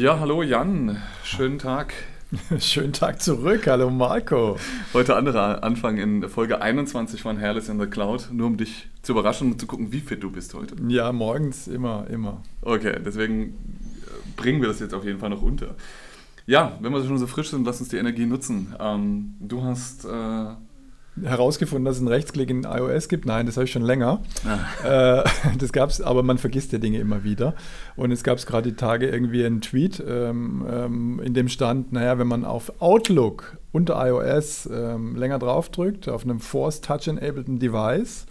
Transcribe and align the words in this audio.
Ja, 0.00 0.18
hallo 0.18 0.42
Jan, 0.42 0.96
schönen 1.24 1.58
Tag. 1.58 1.92
Schönen 2.58 2.94
Tag 2.94 3.20
zurück, 3.20 3.66
hallo 3.66 3.90
Marco. 3.90 4.56
Heute 4.94 5.14
anderer 5.14 5.62
Anfang 5.62 5.98
in 5.98 6.26
Folge 6.30 6.62
21 6.62 7.20
von 7.20 7.38
Hairless 7.38 7.68
in 7.68 7.78
the 7.78 7.86
Cloud, 7.86 8.30
nur 8.32 8.46
um 8.46 8.56
dich 8.56 8.88
zu 9.02 9.12
überraschen 9.12 9.52
und 9.52 9.60
zu 9.60 9.66
gucken, 9.66 9.92
wie 9.92 10.00
fit 10.00 10.22
du 10.22 10.30
bist 10.30 10.54
heute. 10.54 10.74
Ja, 10.88 11.12
morgens 11.12 11.68
immer, 11.68 12.06
immer. 12.08 12.40
Okay, 12.62 12.98
deswegen 13.04 13.48
äh, 13.48 14.40
bringen 14.40 14.62
wir 14.62 14.68
das 14.68 14.80
jetzt 14.80 14.94
auf 14.94 15.04
jeden 15.04 15.18
Fall 15.18 15.28
noch 15.28 15.42
unter. 15.42 15.74
Ja, 16.46 16.78
wenn 16.80 16.92
wir 16.94 17.04
schon 17.04 17.18
so 17.18 17.26
frisch 17.26 17.50
sind, 17.50 17.66
lass 17.66 17.80
uns 17.80 17.90
die 17.90 17.98
Energie 17.98 18.24
nutzen. 18.24 18.74
Ähm, 18.80 19.34
du 19.38 19.64
hast 19.64 20.06
äh, 20.06 20.46
herausgefunden, 21.24 21.84
dass 21.84 21.96
es 21.96 22.00
einen 22.00 22.08
Rechtsklick 22.08 22.50
in 22.50 22.64
iOS 22.64 23.08
gibt. 23.08 23.26
Nein, 23.26 23.46
das 23.46 23.56
habe 23.56 23.64
ich 23.64 23.72
schon 23.72 23.82
länger. 23.82 24.22
Ah. 24.44 25.20
Äh, 25.20 25.24
das 25.58 25.72
gab 25.72 25.90
es, 25.90 26.00
aber 26.00 26.22
man 26.22 26.38
vergisst 26.38 26.72
ja 26.72 26.78
Dinge 26.78 26.98
immer 26.98 27.24
wieder. 27.24 27.54
Und 27.96 28.12
es 28.12 28.22
gab 28.22 28.38
gerade 28.46 28.70
die 28.70 28.76
Tage 28.76 29.08
irgendwie 29.08 29.44
einen 29.44 29.60
Tweet, 29.60 30.02
ähm, 30.06 30.66
ähm, 30.70 31.20
in 31.24 31.34
dem 31.34 31.48
stand, 31.48 31.92
naja, 31.92 32.18
wenn 32.18 32.28
man 32.28 32.44
auf 32.44 32.80
Outlook 32.80 33.58
unter 33.72 34.04
iOS 34.06 34.68
ähm, 34.72 35.16
länger 35.16 35.38
draufdrückt, 35.38 36.08
auf 36.08 36.24
einem 36.24 36.40
Force 36.40 36.80
Touch-enabled 36.80 37.60
Device, 37.60 38.26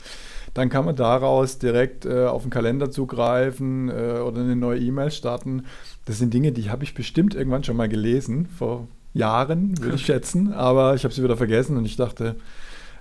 dann 0.54 0.70
kann 0.70 0.86
man 0.86 0.96
daraus 0.96 1.60
direkt 1.60 2.06
äh, 2.06 2.26
auf 2.26 2.42
den 2.42 2.52
Kalender 2.52 2.92
zugreifen 2.92 3.90
äh, 3.90 4.20
oder 4.20 4.42
eine 4.42 4.56
neue 4.56 4.80
E-Mail 4.80 5.12
starten. 5.12 5.66
Das 6.06 6.18
sind 6.18 6.34
Dinge, 6.34 6.52
die 6.52 6.70
habe 6.70 6.84
ich 6.84 6.94
bestimmt 6.94 7.36
irgendwann 7.36 7.64
schon 7.64 7.78
mal 7.78 7.90
gelesen, 7.90 8.48
vor 8.58 8.88
Jahren, 9.14 9.78
würde 9.82 9.96
ich 9.96 10.06
schätzen, 10.06 10.54
aber 10.54 10.96
ich 10.96 11.04
habe 11.04 11.14
sie 11.14 11.24
wieder 11.24 11.38
vergessen 11.38 11.78
und 11.78 11.86
ich 11.86 11.96
dachte, 11.96 12.36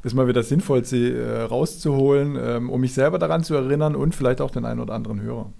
ist 0.03 0.15
mal 0.15 0.29
wieder 0.29 0.43
sinnvoll, 0.43 0.85
sie 0.85 1.11
äh, 1.11 1.43
rauszuholen, 1.43 2.37
ähm, 2.41 2.71
um 2.71 2.81
mich 2.81 2.95
selber 2.95 3.19
daran 3.19 3.45
zu 3.45 3.55
erinnern 3.55 3.95
und 3.97 4.15
vielleicht 4.15 4.41
auch 4.41 4.51
den 4.51 4.65
einen 4.65 4.81
oder 4.81 4.95
anderen 4.95 5.21
Hörer. 5.21 5.53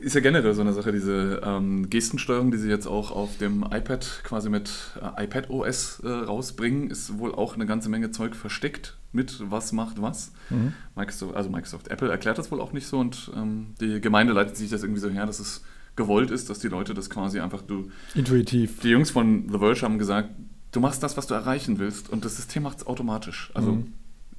Ist 0.00 0.14
ja 0.14 0.20
generell 0.20 0.54
so 0.54 0.60
eine 0.60 0.72
Sache, 0.72 0.92
diese 0.92 1.40
ähm, 1.44 1.90
Gestensteuerung, 1.90 2.52
die 2.52 2.56
sie 2.56 2.68
jetzt 2.68 2.86
auch 2.86 3.10
auf 3.10 3.36
dem 3.38 3.64
iPad 3.64 4.20
quasi 4.22 4.48
mit 4.48 4.70
äh, 5.02 5.24
iPad 5.24 5.50
OS 5.50 6.00
äh, 6.04 6.08
rausbringen, 6.08 6.88
ist 6.88 7.18
wohl 7.18 7.34
auch 7.34 7.54
eine 7.56 7.66
ganze 7.66 7.88
Menge 7.88 8.12
Zeug 8.12 8.36
versteckt 8.36 8.96
mit 9.10 9.42
was 9.50 9.72
macht 9.72 10.00
was. 10.00 10.32
Mhm. 10.50 10.74
Microsoft, 10.94 11.34
also 11.34 11.50
Microsoft, 11.50 11.88
Apple 11.88 12.10
erklärt 12.10 12.38
das 12.38 12.52
wohl 12.52 12.60
auch 12.60 12.72
nicht 12.72 12.86
so 12.86 12.98
und 12.98 13.32
ähm, 13.36 13.74
die 13.80 14.00
Gemeinde 14.00 14.32
leitet 14.32 14.56
sich 14.56 14.70
das 14.70 14.84
irgendwie 14.84 15.00
so 15.00 15.08
her, 15.08 15.26
dass 15.26 15.40
es 15.40 15.64
gewollt 15.96 16.30
ist, 16.30 16.48
dass 16.48 16.60
die 16.60 16.68
Leute 16.68 16.94
das 16.94 17.10
quasi 17.10 17.40
einfach 17.40 17.62
du. 17.62 17.90
Intuitiv. 18.14 18.78
Die 18.80 18.90
Jungs 18.90 19.10
von 19.10 19.48
The 19.50 19.58
Verge 19.58 19.82
haben 19.82 19.98
gesagt, 19.98 20.30
du 20.72 20.80
machst 20.80 21.02
das, 21.02 21.16
was 21.16 21.26
du 21.26 21.34
erreichen 21.34 21.78
willst 21.78 22.10
und 22.10 22.24
das 22.24 22.36
System 22.36 22.62
macht 22.62 22.78
es 22.78 22.86
automatisch. 22.86 23.50
Also 23.54 23.72
mhm. 23.72 23.92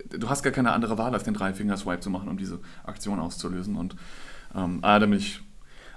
du 0.10 0.30
hast 0.30 0.44
gar 0.44 0.54
keine 0.54 0.72
andere 0.72 0.98
Wahl, 0.98 1.14
als 1.14 1.24
den 1.24 1.34
Drei-Finger-Swipe 1.34 2.00
zu 2.00 2.10
machen, 2.10 2.30
um 2.30 2.38
diese 2.38 2.60
Aktion 2.84 3.20
auszulösen. 3.20 3.76
Und 3.76 3.96
ähm, 4.56 4.80
ah, 4.82 5.00
da 5.00 5.06
bin 5.06 5.18
ich 5.18 5.42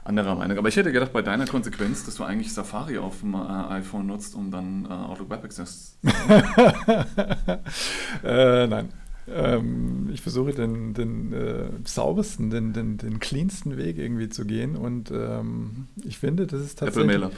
anderer 0.04 0.34
Meinung. 0.34 0.58
Aber 0.58 0.68
ich 0.68 0.76
hätte 0.76 0.92
gedacht, 0.92 1.12
bei 1.12 1.22
deiner 1.22 1.46
Konsequenz, 1.46 2.04
dass 2.04 2.16
du 2.16 2.24
eigentlich 2.24 2.52
Safari 2.52 2.98
auf 2.98 3.20
dem 3.20 3.34
äh, 3.34 3.38
iPhone 3.38 4.06
nutzt, 4.06 4.34
um 4.34 4.50
dann 4.50 4.86
äh, 4.86 4.88
Outlook 4.88 5.30
Web 5.30 5.44
Access 5.44 5.96
zu 6.00 6.08
äh, 8.24 8.66
Nein. 8.66 8.88
Ähm, 9.28 10.10
ich 10.12 10.20
versuche 10.20 10.52
den, 10.52 10.94
den 10.94 11.32
äh, 11.32 11.66
saubersten, 11.84 12.50
den, 12.50 12.72
den, 12.72 12.98
den 12.98 13.20
cleansten 13.20 13.76
Weg 13.76 13.96
irgendwie 13.96 14.28
zu 14.28 14.44
gehen 14.44 14.74
und 14.74 15.12
ähm, 15.12 15.86
ich 16.04 16.18
finde, 16.18 16.48
das 16.48 16.60
ist 16.60 16.80
tatsächlich... 16.80 17.14
Apple 17.14 17.28
Mailer. 17.28 17.36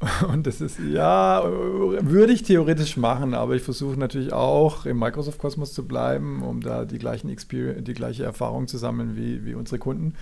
Und 0.32 0.46
das 0.46 0.60
ist, 0.60 0.78
ja, 0.78 1.44
würde 1.44 2.32
ich 2.32 2.42
theoretisch 2.42 2.96
machen, 2.96 3.34
aber 3.34 3.54
ich 3.54 3.62
versuche 3.62 3.98
natürlich 3.98 4.32
auch 4.32 4.86
im 4.86 4.98
Microsoft-Kosmos 4.98 5.74
zu 5.74 5.86
bleiben, 5.86 6.42
um 6.42 6.62
da 6.62 6.86
die, 6.86 6.98
gleichen 6.98 7.28
die 7.28 7.94
gleiche 7.94 8.24
Erfahrung 8.24 8.66
zu 8.66 8.78
sammeln 8.78 9.16
wie, 9.16 9.44
wie 9.44 9.54
unsere 9.54 9.78
Kunden, 9.78 10.14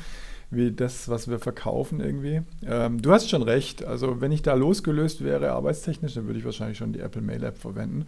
wie 0.50 0.72
das, 0.72 1.08
was 1.08 1.28
wir 1.28 1.38
verkaufen 1.38 2.00
irgendwie. 2.00 2.42
Ähm, 2.66 3.00
du 3.00 3.12
hast 3.12 3.30
schon 3.30 3.42
recht, 3.42 3.84
also 3.84 4.20
wenn 4.20 4.32
ich 4.32 4.42
da 4.42 4.54
losgelöst 4.54 5.22
wäre, 5.22 5.52
arbeitstechnisch, 5.52 6.14
dann 6.14 6.26
würde 6.26 6.40
ich 6.40 6.44
wahrscheinlich 6.44 6.78
schon 6.78 6.92
die 6.92 7.00
Apple 7.00 7.22
Mail 7.22 7.44
App 7.44 7.58
verwenden. 7.58 8.06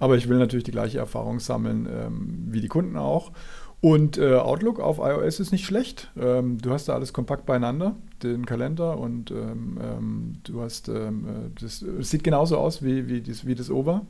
Aber 0.00 0.16
ich 0.16 0.28
will 0.28 0.38
natürlich 0.38 0.64
die 0.64 0.70
gleiche 0.70 0.98
Erfahrung 0.98 1.40
sammeln 1.40 1.86
ähm, 1.86 2.46
wie 2.48 2.60
die 2.60 2.68
Kunden 2.68 2.96
auch. 2.96 3.32
Und 3.80 4.18
äh, 4.18 4.34
Outlook 4.34 4.78
auf 4.78 4.98
iOS 4.98 5.40
ist 5.40 5.52
nicht 5.52 5.64
schlecht. 5.64 6.10
Ähm, 6.18 6.58
du 6.58 6.70
hast 6.70 6.88
da 6.88 6.94
alles 6.94 7.14
kompakt 7.14 7.46
beieinander, 7.46 7.96
den 8.22 8.44
Kalender 8.44 8.98
und 8.98 9.30
ähm, 9.30 9.78
ähm 9.82 10.34
du 10.44 10.60
hast, 10.60 10.88
ähm, 10.88 11.26
äh, 11.26 11.60
das, 11.60 11.84
das, 11.86 12.10
sieht 12.10 12.22
genauso 12.22 12.58
aus 12.58 12.82
wie, 12.82 13.08
wie, 13.08 13.22
das, 13.22 13.46
wie 13.46 13.54
das 13.54 13.70
Over. 13.70 14.02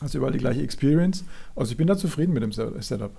Hast 0.00 0.14
überall 0.14 0.32
die 0.32 0.38
gleiche 0.38 0.62
Experience. 0.62 1.24
Also 1.56 1.72
ich 1.72 1.76
bin 1.76 1.88
da 1.88 1.96
zufrieden 1.96 2.32
mit 2.32 2.42
dem 2.42 2.52
Setup. 2.52 3.12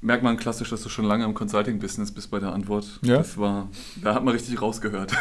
Merkt 0.00 0.22
man 0.22 0.36
klassisch, 0.36 0.70
dass 0.70 0.82
du 0.82 0.88
schon 0.88 1.06
lange 1.06 1.24
im 1.24 1.34
Consulting-Business 1.34 2.12
bist 2.12 2.30
bei 2.30 2.38
der 2.38 2.52
Antwort. 2.52 3.00
Ja. 3.02 3.16
Das 3.16 3.36
war, 3.36 3.68
da 4.02 4.14
hat 4.14 4.24
man 4.24 4.32
richtig 4.32 4.60
rausgehört. 4.60 5.12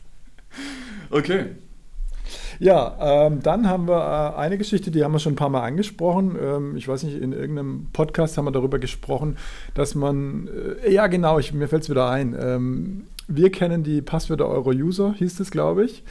okay. 1.10 1.50
Ja, 2.58 3.26
ähm, 3.26 3.42
dann 3.42 3.68
haben 3.68 3.88
wir 3.88 4.34
äh, 4.36 4.38
eine 4.38 4.58
Geschichte, 4.58 4.90
die 4.90 5.04
haben 5.04 5.12
wir 5.12 5.18
schon 5.18 5.32
ein 5.34 5.36
paar 5.36 5.48
Mal 5.48 5.62
angesprochen. 5.62 6.36
Ähm, 6.40 6.76
ich 6.76 6.88
weiß 6.88 7.02
nicht, 7.04 7.20
in 7.20 7.32
irgendeinem 7.32 7.88
Podcast 7.92 8.36
haben 8.38 8.44
wir 8.44 8.52
darüber 8.52 8.78
gesprochen, 8.78 9.36
dass 9.74 9.94
man, 9.94 10.48
äh, 10.84 10.92
ja 10.92 11.06
genau, 11.06 11.38
ich, 11.38 11.52
mir 11.52 11.68
fällt 11.68 11.84
es 11.84 11.90
wieder 11.90 12.08
ein. 12.08 12.36
Ähm, 12.38 13.04
wir 13.32 13.50
kennen 13.50 13.84
die 13.84 14.02
Passwörter 14.02 14.48
Euro-User, 14.48 15.14
hieß 15.16 15.38
es, 15.38 15.50
glaube 15.50 15.84
ich. 15.84 16.02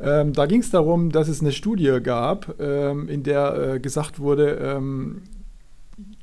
Ähm, 0.00 0.32
da 0.32 0.46
ging 0.46 0.60
es 0.60 0.70
darum, 0.70 1.10
dass 1.10 1.28
es 1.28 1.42
eine 1.42 1.52
Studie 1.52 1.98
gab, 2.02 2.58
ähm, 2.60 3.08
in 3.08 3.22
der 3.22 3.74
äh, 3.74 3.80
gesagt 3.80 4.18
wurde, 4.18 4.58
ähm, 4.62 5.22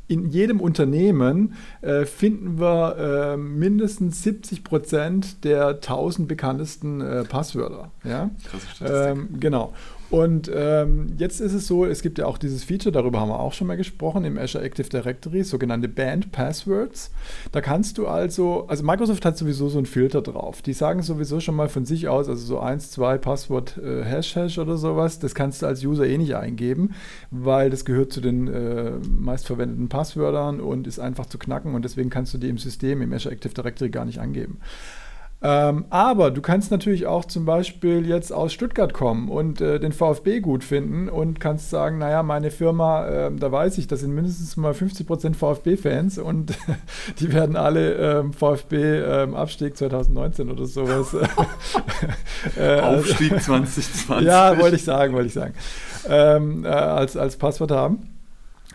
in 0.10 0.28
jedem 0.30 0.60
Unternehmen 0.60 1.54
äh, 1.82 2.06
finden 2.06 2.60
wir 2.60 2.98
äh, 2.98 3.38
mindestens 3.38 4.24
70 4.24 4.64
Prozent 4.64 5.44
der 5.46 5.68
1000 5.68 6.28
bekanntesten 6.28 7.00
äh, 7.00 7.24
Passwörter. 7.24 7.92
Ja? 8.04 8.32
Ähm, 8.84 9.30
genau. 9.40 9.74
Und 10.10 10.50
ähm, 10.54 11.14
jetzt 11.18 11.40
ist 11.40 11.54
es 11.54 11.68
so, 11.68 11.86
es 11.86 12.02
gibt 12.02 12.18
ja 12.18 12.26
auch 12.26 12.40
dieses 12.40 12.64
Feature, 12.64 12.92
darüber 12.92 13.20
haben 13.20 13.30
wir 13.30 13.40
auch 13.40 13.54
schon 13.54 13.68
mal 13.68 13.78
gesprochen, 13.78 14.26
im 14.26 14.40
Azure 14.40 14.64
Active 14.64 14.90
Directory, 14.90 15.44
sogenannte 15.44 15.88
Banned 15.88 16.32
Passwords. 16.32 17.12
Da 17.52 17.62
kannst 17.62 18.00
du 18.00 18.08
also, 18.08 18.66
also 18.68 18.84
Microsoft 18.84 19.24
hat 19.24 19.38
sowieso 19.38 19.70
so 19.70 19.78
einen 19.78 19.86
Filter 19.86 20.24
drauf. 20.24 20.64
Die 20.64 20.74
sagen 20.74 21.04
sowieso 21.04 21.40
schon 21.40 21.56
mal 21.56 21.70
von 21.70 21.86
sich 21.86 22.08
aus, 22.08 22.28
also 22.28 22.44
so 22.44 22.60
1, 22.60 22.90
2 22.92 23.20
Passwort 23.20 23.78
äh, 23.78 24.04
Hash 24.04 24.36
Hash 24.36 24.58
oder 24.58 24.78
sowas, 24.78 25.20
das 25.20 25.36
kannst 25.36 25.62
du 25.62 25.68
als 25.68 25.84
User 25.84 26.08
eh 26.08 26.18
nicht 26.18 26.36
eingeben, 26.36 26.96
weil 27.30 27.70
das 27.70 27.86
gehört 27.86 28.12
zu 28.12 28.20
den 28.20 28.48
äh, 28.48 28.94
meistverwendeten 29.08 29.90
Passwörtern 29.90 30.60
und 30.60 30.88
ist 30.88 31.00
einfach 31.00 31.28
zu 31.28 31.38
knacken 31.38 31.76
und 31.76 31.86
deswegen 31.86 32.10
kannst 32.10 32.34
du 32.34 32.40
die 32.40 32.50
im 32.50 32.58
System, 32.58 33.04
im 33.04 33.14
Azure 33.14 33.34
Active 33.34 33.54
Directory 33.54 33.92
gar 33.92 34.06
nicht 34.06 34.20
angeben. 34.20 34.58
Ähm, 35.42 35.86
aber 35.90 36.32
du 36.32 36.42
kannst 36.42 36.70
natürlich 36.70 37.08
auch 37.08 37.24
zum 37.24 37.46
Beispiel 37.46 38.06
jetzt 38.06 38.34
aus 38.34 38.52
Stuttgart 38.52 38.94
kommen 38.94 39.30
und 39.30 39.62
äh, 39.62 39.80
den 39.80 39.94
VfB 39.94 40.42
gut 40.42 40.66
finden 40.66 41.08
und 41.08 41.40
kannst 41.40 41.70
sagen, 41.70 41.98
naja, 41.98 42.24
meine 42.24 42.52
Firma, 42.52 43.08
äh, 43.08 43.32
da 43.34 43.50
weiß 43.50 43.78
ich, 43.78 43.88
das 43.88 44.02
sind 44.02 44.14
mindestens 44.14 44.58
mal 44.58 44.74
50% 44.74 45.36
VfB-Fans 45.36 46.18
und 46.18 46.58
die 47.22 47.32
werden 47.32 47.56
alle 47.56 48.20
ähm, 48.20 48.34
VfB-Abstieg 48.34 49.70
ähm, 49.70 49.76
2019 49.76 50.52
oder 50.52 50.66
sowas. 50.66 51.16
äh, 52.58 52.82
Aufstieg 52.82 53.30
2020. 53.42 54.28
Ja, 54.28 54.60
wollte 54.60 54.76
ich 54.76 54.84
sagen, 54.84 55.14
wollte 55.14 55.28
ich 55.28 55.34
sagen. 55.34 55.54
Ähm, 56.10 56.66
äh, 56.66 56.68
als, 56.68 57.16
als 57.16 57.38
Passwort 57.38 57.72
haben. 57.72 58.10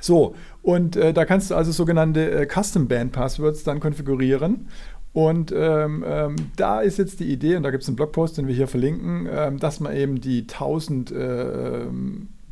So, 0.00 0.34
und 0.62 0.96
äh, 0.96 1.12
da 1.12 1.26
kannst 1.26 1.50
du 1.50 1.54
also 1.54 1.72
sogenannte 1.72 2.30
äh, 2.30 2.46
Custom 2.46 2.88
Band 2.88 3.12
Passwords 3.12 3.64
dann 3.64 3.80
konfigurieren. 3.80 4.68
Und 5.14 5.54
ähm, 5.56 6.04
ähm, 6.04 6.34
da 6.56 6.80
ist 6.80 6.98
jetzt 6.98 7.20
die 7.20 7.32
Idee, 7.32 7.56
und 7.56 7.62
da 7.62 7.70
gibt 7.70 7.84
es 7.84 7.88
einen 7.88 7.94
Blogpost, 7.94 8.36
den 8.36 8.48
wir 8.48 8.54
hier 8.54 8.66
verlinken, 8.66 9.28
ähm, 9.30 9.58
dass 9.60 9.78
man 9.78 9.94
eben 9.94 10.20
die 10.20 10.40
1000, 10.40 11.12
äh, 11.12 11.84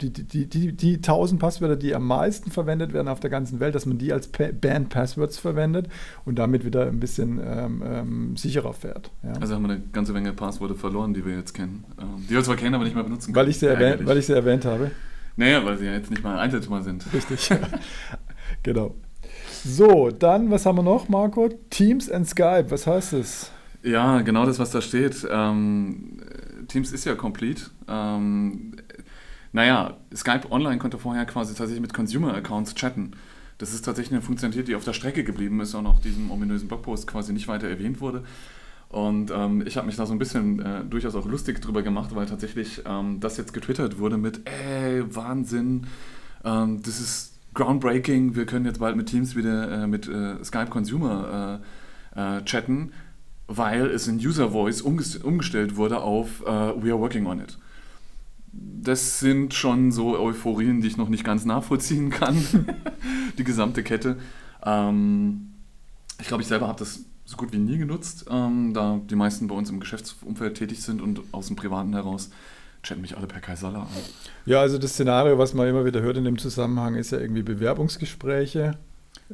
die, 0.00 0.12
die, 0.12 0.46
die, 0.46 0.72
die 0.72 0.94
1000 0.94 1.40
Passwörter, 1.40 1.74
die 1.74 1.92
am 1.92 2.06
meisten 2.06 2.52
verwendet 2.52 2.92
werden 2.92 3.08
auf 3.08 3.18
der 3.18 3.30
ganzen 3.30 3.58
Welt, 3.58 3.74
dass 3.74 3.84
man 3.84 3.98
die 3.98 4.12
als 4.12 4.28
pa 4.28 4.44
Band 4.52 4.90
Passwords 4.90 5.38
verwendet 5.38 5.88
und 6.24 6.38
damit 6.38 6.64
wieder 6.64 6.86
ein 6.86 7.00
bisschen 7.00 7.40
ähm, 7.44 7.82
ähm, 7.84 8.36
sicherer 8.36 8.72
fährt. 8.72 9.10
Ja. 9.24 9.32
Also 9.40 9.56
haben 9.56 9.62
wir 9.62 9.72
eine 9.72 9.82
ganze 9.92 10.12
Menge 10.12 10.32
Passwörter 10.32 10.76
verloren, 10.76 11.14
die 11.14 11.26
wir 11.26 11.34
jetzt 11.34 11.54
kennen. 11.54 11.82
Ähm, 12.00 12.24
die 12.30 12.34
wir 12.34 12.44
zwar 12.44 12.54
kennen, 12.54 12.76
aber 12.76 12.84
nicht 12.84 12.94
mehr 12.94 13.02
benutzen 13.02 13.32
können. 13.32 13.44
Weil 13.44 13.50
ich 13.50 13.58
sie, 13.58 13.66
erwähnt, 13.66 14.06
weil 14.06 14.18
ich 14.18 14.26
sie 14.26 14.34
erwähnt 14.34 14.64
habe. 14.66 14.92
Naja, 15.36 15.64
weil 15.64 15.78
sie 15.78 15.86
ja 15.86 15.94
jetzt 15.94 16.10
nicht 16.10 16.22
mal 16.22 16.38
einsetzbar 16.38 16.82
sind. 16.82 17.04
Richtig. 17.12 17.50
genau. 18.62 18.94
So, 19.64 20.10
dann, 20.10 20.50
was 20.50 20.66
haben 20.66 20.78
wir 20.78 20.82
noch, 20.82 21.08
Marco? 21.08 21.48
Teams 21.70 22.10
and 22.10 22.28
Skype, 22.28 22.66
was 22.70 22.86
heißt 22.86 23.12
das? 23.12 23.50
Ja, 23.84 24.20
genau 24.22 24.44
das, 24.44 24.58
was 24.58 24.72
da 24.72 24.80
steht. 24.80 25.26
Ähm, 25.30 26.18
Teams 26.66 26.90
ist 26.90 27.04
ja 27.04 27.14
complete. 27.14 27.62
Ähm, 27.86 28.74
naja, 29.52 29.98
Skype 30.14 30.50
Online 30.50 30.78
konnte 30.78 30.98
vorher 30.98 31.26
quasi 31.26 31.54
tatsächlich 31.54 31.80
mit 31.80 31.94
Consumer-Accounts 31.94 32.74
chatten. 32.74 33.12
Das 33.58 33.72
ist 33.72 33.84
tatsächlich 33.84 34.12
eine 34.12 34.22
Funktionalität, 34.22 34.66
die 34.66 34.74
auf 34.74 34.84
der 34.84 34.94
Strecke 34.94 35.22
geblieben 35.22 35.60
ist 35.60 35.74
und 35.74 35.86
auch 35.86 36.00
diesem 36.00 36.30
ominösen 36.32 36.66
Blogpost 36.66 37.06
quasi 37.06 37.32
nicht 37.32 37.46
weiter 37.46 37.68
erwähnt 37.68 38.00
wurde. 38.00 38.24
Und 38.88 39.30
ähm, 39.30 39.64
ich 39.66 39.76
habe 39.76 39.86
mich 39.86 39.96
da 39.96 40.06
so 40.06 40.12
ein 40.12 40.18
bisschen 40.18 40.60
äh, 40.60 40.84
durchaus 40.84 41.14
auch 41.14 41.26
lustig 41.26 41.62
drüber 41.62 41.82
gemacht, 41.82 42.14
weil 42.14 42.26
tatsächlich 42.26 42.82
ähm, 42.84 43.20
das 43.20 43.36
jetzt 43.36 43.54
getwittert 43.54 43.98
wurde 43.98 44.18
mit, 44.18 44.40
ey, 44.44 45.02
Wahnsinn, 45.14 45.86
ähm, 46.44 46.82
das 46.82 46.98
ist 46.98 47.31
groundbreaking, 47.54 48.34
wir 48.34 48.46
können 48.46 48.64
jetzt 48.64 48.80
bald 48.80 48.96
mit 48.96 49.08
Teams 49.08 49.36
wieder 49.36 49.82
äh, 49.82 49.86
mit 49.86 50.08
äh, 50.08 50.42
Skype 50.44 50.70
Consumer 50.70 51.60
äh, 52.14 52.36
äh 52.38 52.44
chatten. 52.44 52.92
weil 53.48 53.86
es 53.86 54.08
in 54.08 54.16
User 54.16 54.50
Voice 54.50 54.80
umgestellt 54.80 55.76
wurde 55.76 56.00
auf 56.00 56.40
uh, 56.42 56.82
We 56.82 56.90
are 56.90 56.98
working 56.98 57.26
on 57.26 57.40
it. 57.40 57.58
Das 58.52 59.20
sind 59.20 59.54
schon 59.54 59.92
so 59.92 60.18
Euphorien, 60.18 60.80
die 60.80 60.88
ich 60.88 60.96
noch 60.96 61.08
nicht 61.08 61.24
ganz 61.24 61.44
nachvollziehen 61.44 62.10
kann, 62.10 62.36
die 63.38 63.44
gesamte 63.44 63.82
Kette. 63.82 64.16
Ähm, 64.64 65.52
ich 66.20 66.28
glaube, 66.28 66.42
ich 66.42 66.48
selber 66.48 66.68
habe 66.68 66.78
das 66.78 67.04
so 67.24 67.36
gut 67.36 67.52
wie 67.52 67.58
nie 67.58 67.78
genutzt, 67.78 68.26
ähm, 68.30 68.74
da 68.74 69.00
die 69.08 69.16
meisten 69.16 69.48
bei 69.48 69.54
uns 69.54 69.70
im 69.70 69.80
Geschäftsumfeld 69.80 70.56
tätig 70.56 70.82
sind 70.82 71.00
und 71.00 71.20
aus 71.32 71.46
dem 71.46 71.56
Privaten 71.56 71.92
heraus 71.94 72.30
chatten 72.82 73.00
mich 73.00 73.16
alle 73.16 73.26
per 73.26 73.40
Kaisala 73.40 73.82
an. 73.82 73.88
Ja, 74.44 74.60
also 74.60 74.78
das 74.78 74.92
Szenario, 74.92 75.38
was 75.38 75.54
man 75.54 75.68
immer 75.68 75.84
wieder 75.84 76.02
hört 76.02 76.16
in 76.16 76.24
dem 76.24 76.38
Zusammenhang, 76.38 76.96
ist 76.96 77.12
ja 77.12 77.18
irgendwie 77.18 77.42
Bewerbungsgespräche. 77.42 78.78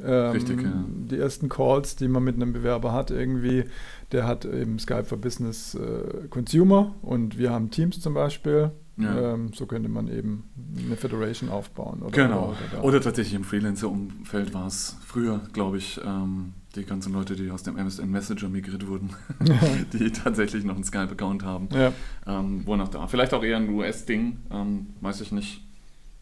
Ähm, 0.05 0.31
Richtig, 0.31 0.63
ja. 0.63 0.85
Die 0.87 1.19
ersten 1.19 1.49
Calls, 1.49 1.97
die 1.97 2.09
man 2.09 2.23
mit 2.23 2.37
einem 2.37 2.53
Bewerber 2.53 2.93
hat, 2.93 3.11
irgendwie, 3.11 3.65
der 4.13 4.27
hat 4.27 4.45
eben 4.45 4.79
Skype 4.79 5.05
for 5.05 5.19
Business 5.19 5.75
äh, 5.75 6.29
Consumer 6.29 6.95
und 7.03 7.39
wir 7.39 7.51
haben 7.51 7.71
Teams 7.71 8.01
zum 8.01 8.15
Beispiel. 8.15 8.71
Ja. 8.97 9.35
Ähm, 9.35 9.53
so 9.55 9.67
könnte 9.67 9.89
man 9.89 10.09
eben 10.09 10.45
eine 10.85 10.97
Federation 10.97 11.51
aufbauen. 11.51 12.03
Oder, 12.03 12.11
genau. 12.11 12.49
Oder, 12.49 12.79
oder, 12.79 12.85
oder 12.85 13.01
tatsächlich 13.01 13.35
im 13.35 13.45
Freelancer-Umfeld 13.45 14.53
war 14.55 14.67
es 14.67 14.97
früher, 15.07 15.41
glaube 15.53 15.79
ich, 15.79 16.01
ähm, 16.05 16.55
die 16.75 16.85
ganzen 16.85 17.13
Leute, 17.13 17.35
die 17.35 17.51
aus 17.51 17.63
dem 17.63 17.77
MSN 17.77 18.11
Messenger 18.11 18.49
migriert 18.49 18.87
wurden, 18.87 19.11
die 19.93 20.11
tatsächlich 20.13 20.65
noch 20.65 20.75
einen 20.75 20.85
Skype-Account 20.85 21.43
haben. 21.45 21.69
Ja. 21.73 21.93
Ähm, 22.27 22.63
wo 22.65 22.77
noch 22.77 22.89
da. 22.89 23.07
Vielleicht 23.07 23.33
auch 23.35 23.43
eher 23.43 23.57
ein 23.57 23.71
US-Ding, 23.71 24.39
ähm, 24.51 24.89
weiß 25.01 25.21
ich 25.23 25.33
nicht, 25.33 25.63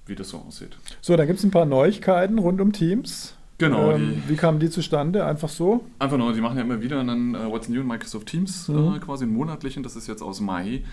wie 0.06 0.14
das 0.14 0.30
so 0.30 0.38
aussieht. 0.38 0.76
So, 1.00 1.16
dann 1.16 1.26
gibt 1.26 1.38
es 1.38 1.44
ein 1.44 1.50
paar 1.50 1.66
Neuigkeiten 1.66 2.38
rund 2.38 2.60
um 2.60 2.72
Teams. 2.72 3.34
Genau. 3.58 3.92
Ähm, 3.92 4.22
wie 4.28 4.36
kamen 4.36 4.60
die 4.60 4.70
zustande? 4.70 5.24
Einfach 5.24 5.48
so? 5.48 5.84
Einfach 5.98 6.18
nur, 6.18 6.32
die 6.32 6.40
machen 6.40 6.58
ja 6.58 6.62
immer 6.62 6.82
wieder 6.82 7.00
einen 7.00 7.34
uh, 7.34 7.50
What's 7.50 7.68
New 7.68 7.80
in 7.80 7.86
Microsoft 7.86 8.26
Teams, 8.26 8.68
mhm. 8.68 8.96
äh, 8.96 8.98
quasi 8.98 9.24
einen 9.24 9.32
monatlichen, 9.32 9.82
das 9.82 9.96
ist 9.96 10.06
jetzt 10.06 10.22
aus 10.22 10.40
Mai. 10.40 10.84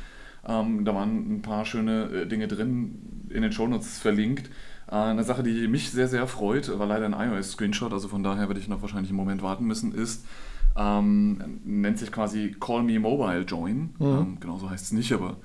Ähm, 0.48 0.84
da 0.86 0.96
waren 0.96 1.36
ein 1.36 1.42
paar 1.42 1.66
schöne 1.66 2.06
äh, 2.06 2.26
Dinge 2.26 2.48
drin, 2.48 3.28
in 3.30 3.42
den 3.42 3.52
Shownotes 3.52 4.00
verlinkt. 4.00 4.50
Äh, 4.90 4.96
eine 4.96 5.24
Sache, 5.24 5.44
die 5.44 5.68
mich 5.68 5.92
sehr, 5.92 6.08
sehr 6.08 6.28
freut, 6.28 6.78
war 6.78 6.88
leider 6.88 7.06
ein 7.06 7.14
iOS-Screenshot, 7.14 7.94
also 7.94 8.08
von 8.08 8.24
daher 8.24 8.48
werde 8.48 8.60
ich 8.60 8.68
noch 8.68 8.82
wahrscheinlich 8.82 9.10
einen 9.10 9.18
Moment 9.18 9.42
warten 9.42 9.66
müssen, 9.66 9.94
ist, 9.94 10.26
ähm, 10.76 11.60
nennt 11.64 12.00
sich 12.00 12.12
quasi 12.12 12.56
Call 12.60 12.84
Me 12.84 13.00
Mobile 13.00 13.42
Join. 13.42 13.96
Mhm. 14.00 14.06
Ähm, 14.06 14.38
genau 14.40 14.58
so 14.58 14.70
heißt 14.70 14.86
es 14.86 14.92
nicht, 14.92 15.12
aber 15.14 15.38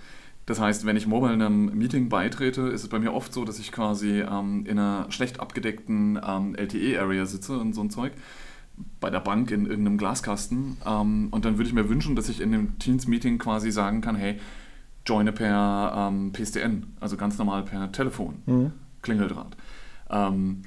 das 0.46 0.60
heißt, 0.60 0.86
wenn 0.86 0.96
ich 0.96 1.06
mobile 1.06 1.34
einem 1.34 1.76
Meeting 1.76 2.08
beitrete, 2.08 2.62
ist 2.62 2.82
es 2.82 2.88
bei 2.88 2.98
mir 2.98 3.12
oft 3.12 3.34
so, 3.34 3.44
dass 3.44 3.58
ich 3.58 3.70
quasi 3.70 4.20
ähm, 4.20 4.64
in 4.64 4.78
einer 4.78 5.04
schlecht 5.10 5.40
abgedeckten 5.40 6.18
ähm, 6.26 6.54
LTE-Area 6.54 7.26
sitze 7.26 7.58
und 7.58 7.74
so 7.74 7.82
ein 7.82 7.90
Zeug 7.90 8.12
bei 8.98 9.10
der 9.10 9.20
Bank 9.20 9.50
in 9.50 9.66
irgendeinem 9.66 9.98
Glaskasten. 9.98 10.78
Ähm, 10.86 11.28
und 11.32 11.44
dann 11.44 11.58
würde 11.58 11.68
ich 11.68 11.74
mir 11.74 11.90
wünschen, 11.90 12.16
dass 12.16 12.30
ich 12.30 12.40
in 12.40 12.52
dem 12.52 12.78
Teams-Meeting 12.78 13.36
quasi 13.36 13.70
sagen 13.70 14.00
kann, 14.00 14.16
hey, 14.16 14.38
joine 15.04 15.32
per 15.32 15.92
ähm, 16.10 16.32
PSTN, 16.32 16.94
also 16.98 17.18
ganz 17.18 17.36
normal 17.36 17.64
per 17.64 17.92
Telefon. 17.92 18.36
Mhm. 18.46 18.72
Klingeldraht. 19.08 19.56
Ähm, 20.10 20.62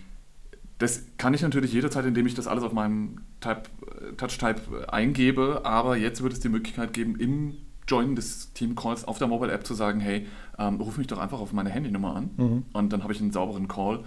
das 0.77 1.03
kann 1.17 1.33
ich 1.33 1.41
natürlich 1.41 1.73
jederzeit, 1.73 2.05
indem 2.05 2.25
ich 2.25 2.33
das 2.33 2.47
alles 2.47 2.63
auf 2.63 2.73
meinem 2.73 3.21
Touch-Type 3.39 4.91
eingebe, 4.91 5.61
aber 5.63 5.95
jetzt 5.95 6.23
wird 6.23 6.33
es 6.33 6.39
die 6.39 6.49
Möglichkeit 6.49 6.93
geben, 6.93 7.19
im 7.19 7.57
Join 7.87 8.15
des 8.15 8.53
Team-Calls 8.53 9.07
auf 9.07 9.17
der 9.17 9.27
Mobile-App 9.27 9.65
zu 9.65 9.73
sagen, 9.73 9.99
hey, 9.99 10.27
ähm, 10.57 10.81
ruf 10.81 10.97
mich 10.97 11.07
doch 11.07 11.17
einfach 11.17 11.39
auf 11.39 11.53
meine 11.53 11.69
Handynummer 11.69 12.15
an 12.15 12.29
mhm. 12.37 12.63
und 12.73 12.93
dann 12.93 13.03
habe 13.03 13.13
ich 13.13 13.21
einen 13.21 13.31
sauberen 13.31 13.67
Call 13.67 14.03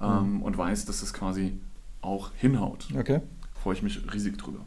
ähm, 0.00 0.36
mhm. 0.36 0.42
und 0.42 0.58
weiß, 0.58 0.84
dass 0.84 1.00
das 1.00 1.12
quasi 1.12 1.58
auch 2.02 2.30
hinhaut. 2.36 2.88
Okay. 2.96 3.20
Freue 3.62 3.74
ich 3.74 3.82
mich 3.82 4.00
riesig 4.12 4.38
drüber. 4.38 4.60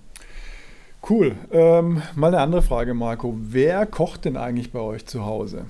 Cool. 1.08 1.36
Ähm, 1.52 2.02
mal 2.16 2.28
eine 2.28 2.40
andere 2.40 2.62
Frage, 2.64 2.94
Marco. 2.94 3.38
Wer 3.40 3.86
kocht 3.86 4.26
denn 4.26 4.38
eigentlich 4.38 4.72
bei 4.72 4.80
euch 4.80 5.06
zu 5.06 5.26
Hause? 5.26 5.66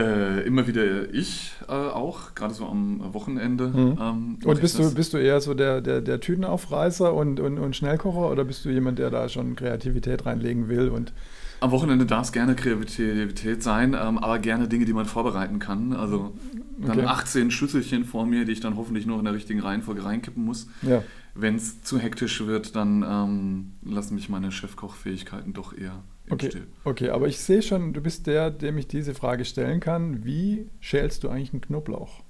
Äh, 0.00 0.46
immer 0.46 0.66
wieder 0.66 1.12
ich 1.12 1.52
äh, 1.68 1.72
auch, 1.72 2.34
gerade 2.34 2.54
so 2.54 2.66
am 2.66 3.00
Wochenende. 3.12 3.68
Mhm. 3.68 3.98
Ähm, 4.00 4.38
und 4.44 4.60
bist 4.60 4.78
du, 4.78 4.94
bist 4.94 5.12
du 5.12 5.18
eher 5.18 5.40
so 5.40 5.54
der, 5.54 5.80
der, 5.80 6.00
der 6.00 6.20
Tütenaufreißer 6.20 7.12
und, 7.12 7.40
und, 7.40 7.58
und 7.58 7.76
Schnellkocher 7.76 8.30
oder 8.30 8.44
bist 8.44 8.64
du 8.64 8.70
jemand, 8.70 8.98
der 8.98 9.10
da 9.10 9.28
schon 9.28 9.56
Kreativität 9.56 10.24
reinlegen 10.26 10.68
will? 10.68 10.88
Und 10.88 11.12
am 11.60 11.70
Wochenende 11.70 12.06
darf 12.06 12.26
es 12.26 12.32
gerne 12.32 12.54
Kreativität 12.54 13.62
sein, 13.62 13.94
ähm, 14.00 14.18
aber 14.18 14.38
gerne 14.38 14.68
Dinge, 14.68 14.86
die 14.86 14.94
man 14.94 15.04
vorbereiten 15.04 15.58
kann. 15.58 15.92
Also 15.92 16.34
dann 16.78 16.98
okay. 16.98 17.06
18 17.06 17.50
Schüsselchen 17.50 18.04
vor 18.04 18.24
mir, 18.24 18.46
die 18.46 18.52
ich 18.52 18.60
dann 18.60 18.76
hoffentlich 18.76 19.04
noch 19.04 19.18
in 19.18 19.24
der 19.24 19.34
richtigen 19.34 19.60
Reihenfolge 19.60 20.04
reinkippen 20.04 20.44
muss. 20.44 20.68
Ja. 20.80 21.02
Wenn 21.34 21.56
es 21.56 21.82
zu 21.82 21.98
hektisch 21.98 22.46
wird, 22.46 22.74
dann 22.74 23.04
ähm, 23.06 23.72
lassen 23.84 24.14
mich 24.14 24.28
meine 24.30 24.50
Chefkochfähigkeiten 24.50 25.52
doch 25.52 25.76
eher 25.76 26.02
Okay, 26.30 26.50
okay, 26.84 27.10
aber 27.10 27.26
ich 27.28 27.40
sehe 27.40 27.62
schon, 27.62 27.92
du 27.92 28.00
bist 28.00 28.26
der, 28.26 28.50
dem 28.50 28.78
ich 28.78 28.86
diese 28.86 29.14
Frage 29.14 29.44
stellen 29.44 29.80
kann. 29.80 30.24
Wie 30.24 30.68
schälst 30.80 31.24
du 31.24 31.28
eigentlich 31.28 31.52
einen 31.52 31.60
Knoblauch? 31.60 32.22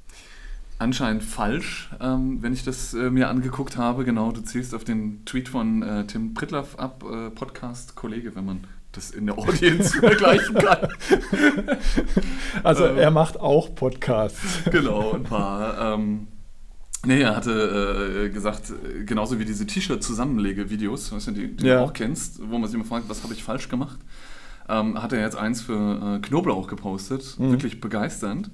Anscheinend 0.78 1.22
falsch, 1.22 1.90
ähm, 2.00 2.38
wenn 2.40 2.54
ich 2.54 2.64
das 2.64 2.94
äh, 2.94 3.10
mir 3.10 3.28
angeguckt 3.28 3.76
habe. 3.76 4.04
Genau, 4.04 4.32
du 4.32 4.40
zielst 4.40 4.74
auf 4.74 4.84
den 4.84 5.24
Tweet 5.26 5.50
von 5.50 5.82
äh, 5.82 6.06
Tim 6.06 6.32
Pritlaff 6.32 6.78
ab, 6.78 7.04
äh, 7.04 7.28
Podcast-Kollege, 7.30 8.34
wenn 8.34 8.46
man 8.46 8.64
das 8.92 9.10
in 9.10 9.26
der 9.26 9.38
Audience 9.38 9.98
vergleichen 10.00 10.54
kann. 10.54 10.88
Also 12.62 12.86
ähm, 12.86 12.96
er 12.96 13.10
macht 13.10 13.38
auch 13.38 13.74
Podcasts. 13.74 14.64
Genau, 14.70 15.12
ein 15.12 15.24
paar. 15.24 15.94
Ähm, 15.94 16.28
Nee, 17.04 17.22
er 17.22 17.36
hatte 17.36 18.26
äh, 18.26 18.28
gesagt, 18.28 18.70
äh, 18.70 19.04
genauso 19.04 19.38
wie 19.38 19.44
diese 19.44 19.66
T-Shirt-Zusammenlege-Videos, 19.66 21.12
weißt 21.12 21.28
du, 21.28 21.32
die, 21.32 21.56
die 21.56 21.66
ja. 21.66 21.78
du 21.78 21.84
auch 21.84 21.92
kennst, 21.92 22.40
wo 22.50 22.58
man 22.58 22.68
sich 22.68 22.74
immer 22.74 22.84
fragt, 22.84 23.08
was 23.08 23.22
habe 23.22 23.32
ich 23.32 23.42
falsch 23.42 23.68
gemacht, 23.68 23.98
ähm, 24.68 25.02
hat 25.02 25.12
er 25.12 25.20
jetzt 25.20 25.36
eins 25.36 25.62
für 25.62 26.16
äh, 26.16 26.18
Knoblauch 26.20 26.66
gepostet, 26.66 27.36
mhm. 27.38 27.52
wirklich 27.52 27.80
begeisternd. 27.80 28.50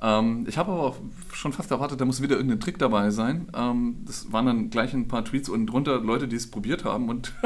Ähm, 0.00 0.46
ich 0.48 0.58
habe 0.58 0.70
aber 0.70 0.96
schon 1.32 1.52
fast 1.52 1.70
erwartet, 1.72 2.00
da 2.00 2.04
muss 2.04 2.22
wieder 2.22 2.36
irgendein 2.36 2.60
Trick 2.60 2.78
dabei 2.78 3.10
sein. 3.10 3.48
Ähm, 3.56 3.96
das 4.06 4.32
waren 4.32 4.46
dann 4.46 4.70
gleich 4.70 4.94
ein 4.94 5.08
paar 5.08 5.24
Tweets 5.24 5.48
und 5.48 5.66
drunter 5.66 6.00
Leute, 6.00 6.28
die 6.28 6.36
es 6.36 6.50
probiert 6.50 6.84
haben 6.84 7.08
und 7.08 7.32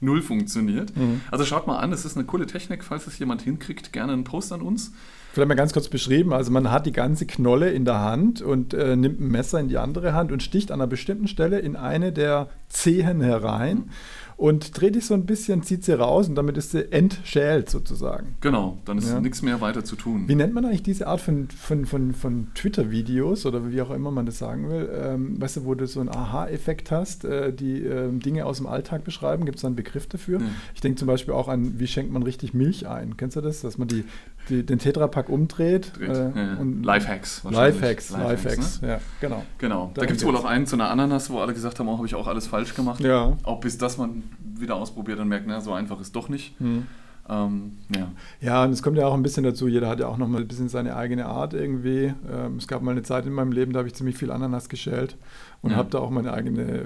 null 0.00 0.22
funktioniert. 0.22 0.96
Mhm. 0.96 1.22
Also 1.30 1.44
schaut 1.44 1.66
mal 1.66 1.78
an, 1.78 1.92
es 1.92 2.04
ist 2.04 2.16
eine 2.16 2.26
coole 2.26 2.46
Technik, 2.46 2.84
falls 2.84 3.06
es 3.06 3.18
jemand 3.18 3.42
hinkriegt, 3.42 3.92
gerne 3.92 4.12
einen 4.12 4.24
Post 4.24 4.52
an 4.52 4.62
uns. 4.62 4.92
Vielleicht 5.32 5.48
mal 5.48 5.54
ganz 5.54 5.72
kurz 5.72 5.88
beschrieben. 5.88 6.32
Also 6.32 6.50
man 6.50 6.70
hat 6.70 6.86
die 6.86 6.92
ganze 6.92 7.26
Knolle 7.26 7.70
in 7.70 7.84
der 7.84 8.00
Hand 8.00 8.40
und 8.40 8.74
äh, 8.74 8.96
nimmt 8.96 9.20
ein 9.20 9.28
Messer 9.28 9.60
in 9.60 9.68
die 9.68 9.76
andere 9.76 10.12
Hand 10.12 10.32
und 10.32 10.42
sticht 10.42 10.72
an 10.72 10.80
einer 10.80 10.88
bestimmten 10.88 11.28
Stelle 11.28 11.58
in 11.58 11.76
eine 11.76 12.12
der 12.12 12.48
Zehen 12.68 13.20
herein. 13.20 13.76
Mhm 13.76 13.90
und 14.38 14.80
dreht 14.80 14.94
dich 14.94 15.04
so 15.04 15.14
ein 15.14 15.26
bisschen, 15.26 15.64
zieht 15.64 15.84
sie 15.84 15.98
raus 15.98 16.28
und 16.28 16.36
damit 16.36 16.56
ist 16.56 16.70
sie 16.70 16.92
entschält 16.92 17.68
sozusagen. 17.68 18.36
Genau, 18.40 18.78
dann 18.84 18.96
ist 18.98 19.10
ja. 19.10 19.20
nichts 19.20 19.42
mehr 19.42 19.60
weiter 19.60 19.84
zu 19.84 19.96
tun. 19.96 20.28
Wie 20.28 20.36
nennt 20.36 20.54
man 20.54 20.64
eigentlich 20.64 20.84
diese 20.84 21.08
Art 21.08 21.20
von, 21.20 21.48
von, 21.48 21.86
von, 21.86 22.14
von 22.14 22.46
Twitter-Videos 22.54 23.46
oder 23.46 23.68
wie 23.68 23.82
auch 23.82 23.90
immer 23.90 24.12
man 24.12 24.26
das 24.26 24.38
sagen 24.38 24.70
will? 24.70 24.88
Ähm, 24.94 25.40
weißt 25.40 25.56
du, 25.56 25.64
wo 25.64 25.74
du 25.74 25.88
so 25.88 25.98
einen 25.98 26.08
Aha-Effekt 26.08 26.92
hast, 26.92 27.24
äh, 27.24 27.52
die 27.52 27.84
äh, 27.84 28.12
Dinge 28.12 28.46
aus 28.46 28.58
dem 28.58 28.68
Alltag 28.68 29.02
beschreiben? 29.02 29.44
Gibt 29.44 29.56
es 29.56 29.62
da 29.62 29.66
einen 29.66 29.76
Begriff 29.76 30.06
dafür? 30.06 30.38
Ja. 30.38 30.46
Ich 30.72 30.80
denke 30.80 31.00
zum 31.00 31.08
Beispiel 31.08 31.34
auch 31.34 31.48
an, 31.48 31.80
wie 31.80 31.88
schenkt 31.88 32.12
man 32.12 32.22
richtig 32.22 32.54
Milch 32.54 32.86
ein? 32.86 33.16
Kennst 33.16 33.34
du 33.34 33.40
das? 33.40 33.62
Dass 33.62 33.76
man 33.76 33.88
die, 33.88 34.04
die 34.50 34.64
den 34.64 34.78
Tetrapack 34.78 35.30
umdreht. 35.30 35.90
Äh, 36.00 36.06
ja, 36.06 36.56
und 36.60 36.84
Lifehacks. 36.84 37.42
Lifehacks, 37.42 38.10
Lifehacks, 38.10 38.82
ne? 38.82 38.88
ja, 38.88 39.00
genau. 39.20 39.44
Genau. 39.58 39.90
Da, 39.94 40.02
da 40.02 40.06
gibt 40.06 40.20
es 40.20 40.24
wohl 40.24 40.36
auch 40.36 40.44
einen 40.44 40.66
zu 40.66 40.76
einer 40.76 40.90
Ananas, 40.90 41.28
wo 41.28 41.40
alle 41.40 41.54
gesagt 41.54 41.80
haben, 41.80 41.88
oh, 41.88 41.96
habe 41.96 42.06
ich 42.06 42.14
auch 42.14 42.28
alles 42.28 42.46
falsch 42.46 42.76
gemacht. 42.76 43.00
Ja. 43.00 43.36
Auch 43.42 43.58
bis 43.58 43.78
das 43.78 43.98
man 43.98 44.27
wieder 44.40 44.76
ausprobiert 44.76 45.18
und 45.20 45.28
merkt, 45.28 45.46
na, 45.46 45.60
so 45.60 45.72
einfach 45.72 46.00
ist 46.00 46.14
doch 46.16 46.28
nicht. 46.28 46.60
Mhm. 46.60 46.86
Ähm, 47.30 47.72
ja. 47.94 48.10
ja, 48.40 48.64
und 48.64 48.70
es 48.70 48.82
kommt 48.82 48.96
ja 48.96 49.06
auch 49.06 49.12
ein 49.12 49.22
bisschen 49.22 49.44
dazu, 49.44 49.68
jeder 49.68 49.88
hat 49.88 50.00
ja 50.00 50.08
auch 50.08 50.16
noch 50.16 50.28
mal 50.28 50.40
ein 50.40 50.48
bisschen 50.48 50.68
seine 50.68 50.96
eigene 50.96 51.26
Art 51.26 51.52
irgendwie. 51.52 52.14
Ähm, 52.30 52.56
es 52.56 52.66
gab 52.66 52.80
mal 52.80 52.92
eine 52.92 53.02
Zeit 53.02 53.26
in 53.26 53.32
meinem 53.32 53.52
Leben, 53.52 53.72
da 53.72 53.80
habe 53.80 53.88
ich 53.88 53.94
ziemlich 53.94 54.16
viel 54.16 54.30
Ananas 54.30 54.70
geschält 54.70 55.16
und 55.60 55.72
ja. 55.72 55.76
habe 55.76 55.90
da 55.90 55.98
auch 55.98 56.08
meine 56.08 56.32
eigene 56.32 56.62
äh, 56.62 56.82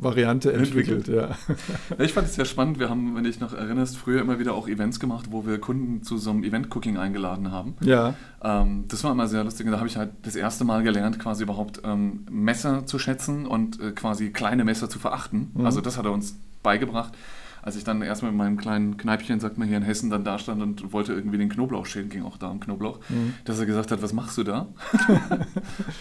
Variante 0.00 0.52
entwickelt. 0.52 1.08
entwickelt. 1.08 1.36
Ja. 1.48 1.54
ja. 1.98 2.04
ich 2.04 2.12
fand 2.12 2.26
es 2.26 2.34
sehr 2.34 2.46
spannend. 2.46 2.80
Wir 2.80 2.90
haben, 2.90 3.14
wenn 3.14 3.22
du 3.22 3.30
dich 3.30 3.38
noch 3.38 3.52
erinnerst, 3.52 3.96
früher 3.96 4.20
immer 4.20 4.40
wieder 4.40 4.54
auch 4.54 4.66
Events 4.66 4.98
gemacht, 4.98 5.26
wo 5.30 5.46
wir 5.46 5.60
Kunden 5.60 6.02
zu 6.02 6.18
so 6.18 6.30
einem 6.30 6.42
Event-Cooking 6.42 6.96
eingeladen 6.96 7.52
haben. 7.52 7.74
Ja. 7.80 8.14
Ähm, 8.42 8.86
das 8.88 9.04
war 9.04 9.12
immer 9.12 9.28
sehr 9.28 9.44
lustig. 9.44 9.66
Und 9.66 9.72
da 9.72 9.78
habe 9.78 9.88
ich 9.88 9.96
halt 9.96 10.10
das 10.22 10.34
erste 10.34 10.64
Mal 10.64 10.82
gelernt, 10.82 11.20
quasi 11.20 11.44
überhaupt 11.44 11.82
ähm, 11.84 12.26
Messer 12.28 12.86
zu 12.86 12.98
schätzen 12.98 13.46
und 13.46 13.80
äh, 13.80 13.92
quasi 13.92 14.30
kleine 14.30 14.64
Messer 14.64 14.88
zu 14.88 14.98
verachten. 14.98 15.50
Mhm. 15.54 15.66
Also 15.66 15.80
das 15.80 15.96
hat 15.96 16.06
er 16.06 16.12
uns 16.12 16.36
beigebracht 16.62 17.14
als 17.62 17.76
ich 17.76 17.84
dann 17.84 18.00
erstmal 18.02 18.30
in 18.30 18.36
meinem 18.36 18.56
kleinen 18.56 18.96
Kneipchen, 18.96 19.40
sagt 19.40 19.58
man 19.58 19.68
hier 19.68 19.76
in 19.76 19.82
Hessen, 19.82 20.08
dann 20.08 20.24
da 20.24 20.38
stand 20.38 20.62
und 20.62 20.92
wollte 20.92 21.12
irgendwie 21.12 21.38
den 21.38 21.50
Knoblauch 21.50 21.84
schälen, 21.84 22.08
ging 22.08 22.22
auch 22.22 22.38
da 22.38 22.48
um 22.48 22.60
Knoblauch, 22.60 23.00
mhm. 23.08 23.34
dass 23.44 23.58
er 23.58 23.66
gesagt 23.66 23.90
hat, 23.90 24.00
was 24.02 24.12
machst 24.12 24.38
du 24.38 24.44
da? 24.44 24.68
ich 24.92 25.08
habe 25.08 25.44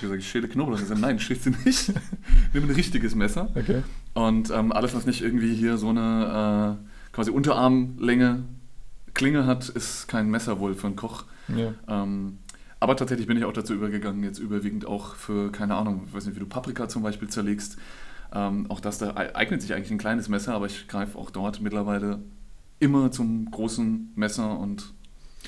gesagt, 0.01 0.20
ich 0.20 0.30
schäle 0.30 0.48
Knoblauch. 0.48 0.78
Er 0.78 0.84
gesagt, 0.84 1.01
nein, 1.01 1.20
schälst 1.20 1.48
du 1.48 1.50
nicht. 1.66 1.92
Nimm 2.54 2.63
ein 2.63 2.72
richtiges 2.72 3.13
Messer. 3.13 3.50
Okay. 3.56 3.84
Und 4.13 4.51
ähm, 4.51 4.72
alles, 4.72 4.96
was 4.96 5.06
nicht 5.06 5.22
irgendwie 5.22 5.54
hier 5.54 5.78
so 5.78 5.89
eine 5.89 6.78
äh, 6.80 7.13
quasi 7.13 7.32
Unterarmlänge 7.32 8.44
Klinge 9.13 9.46
hat, 9.46 9.68
ist 9.68 10.08
kein 10.08 10.30
Messer 10.30 10.60
wohl 10.60 10.75
für 10.75 10.88
einen 10.88 10.96
Koch. 10.96 11.25
Ja. 11.50 11.74
Ähm, 11.88 12.38
aber 12.80 12.96
tatsächlich 12.96 13.28
bin 13.28 13.36
ich 13.36 13.44
auch 13.44 13.51
dazu 13.51 13.74
übergegangen, 13.74 14.24
jetzt 14.24 14.39
überwiegend 14.39 14.86
auch 14.86 15.16
für, 15.16 15.51
keine 15.51 15.75
Ahnung, 15.75 16.04
ich 16.08 16.13
weiß 16.13 16.25
nicht, 16.25 16.36
wie 16.36 16.39
du 16.39 16.46
Paprika 16.46 16.88
zum 16.88 17.04
Beispiel 17.04 17.28
zerlegst, 17.28 17.78
Ähm, 18.34 18.70
auch 18.70 18.80
das 18.80 18.98
da 19.00 19.16
eignet 19.16 19.62
sich 19.62 19.74
eigentlich 19.74 19.92
ein 19.92 19.98
kleines 19.98 20.30
Messer, 20.30 20.54
aber 20.54 20.68
ich 20.68 20.88
greife 20.88 21.18
auch 21.18 21.32
dort 21.32 21.62
mittlerweile 21.62 22.20
immer 22.80 23.12
zum 23.12 23.50
großen 23.52 24.12
Messer 24.16 24.60
und 24.60 24.94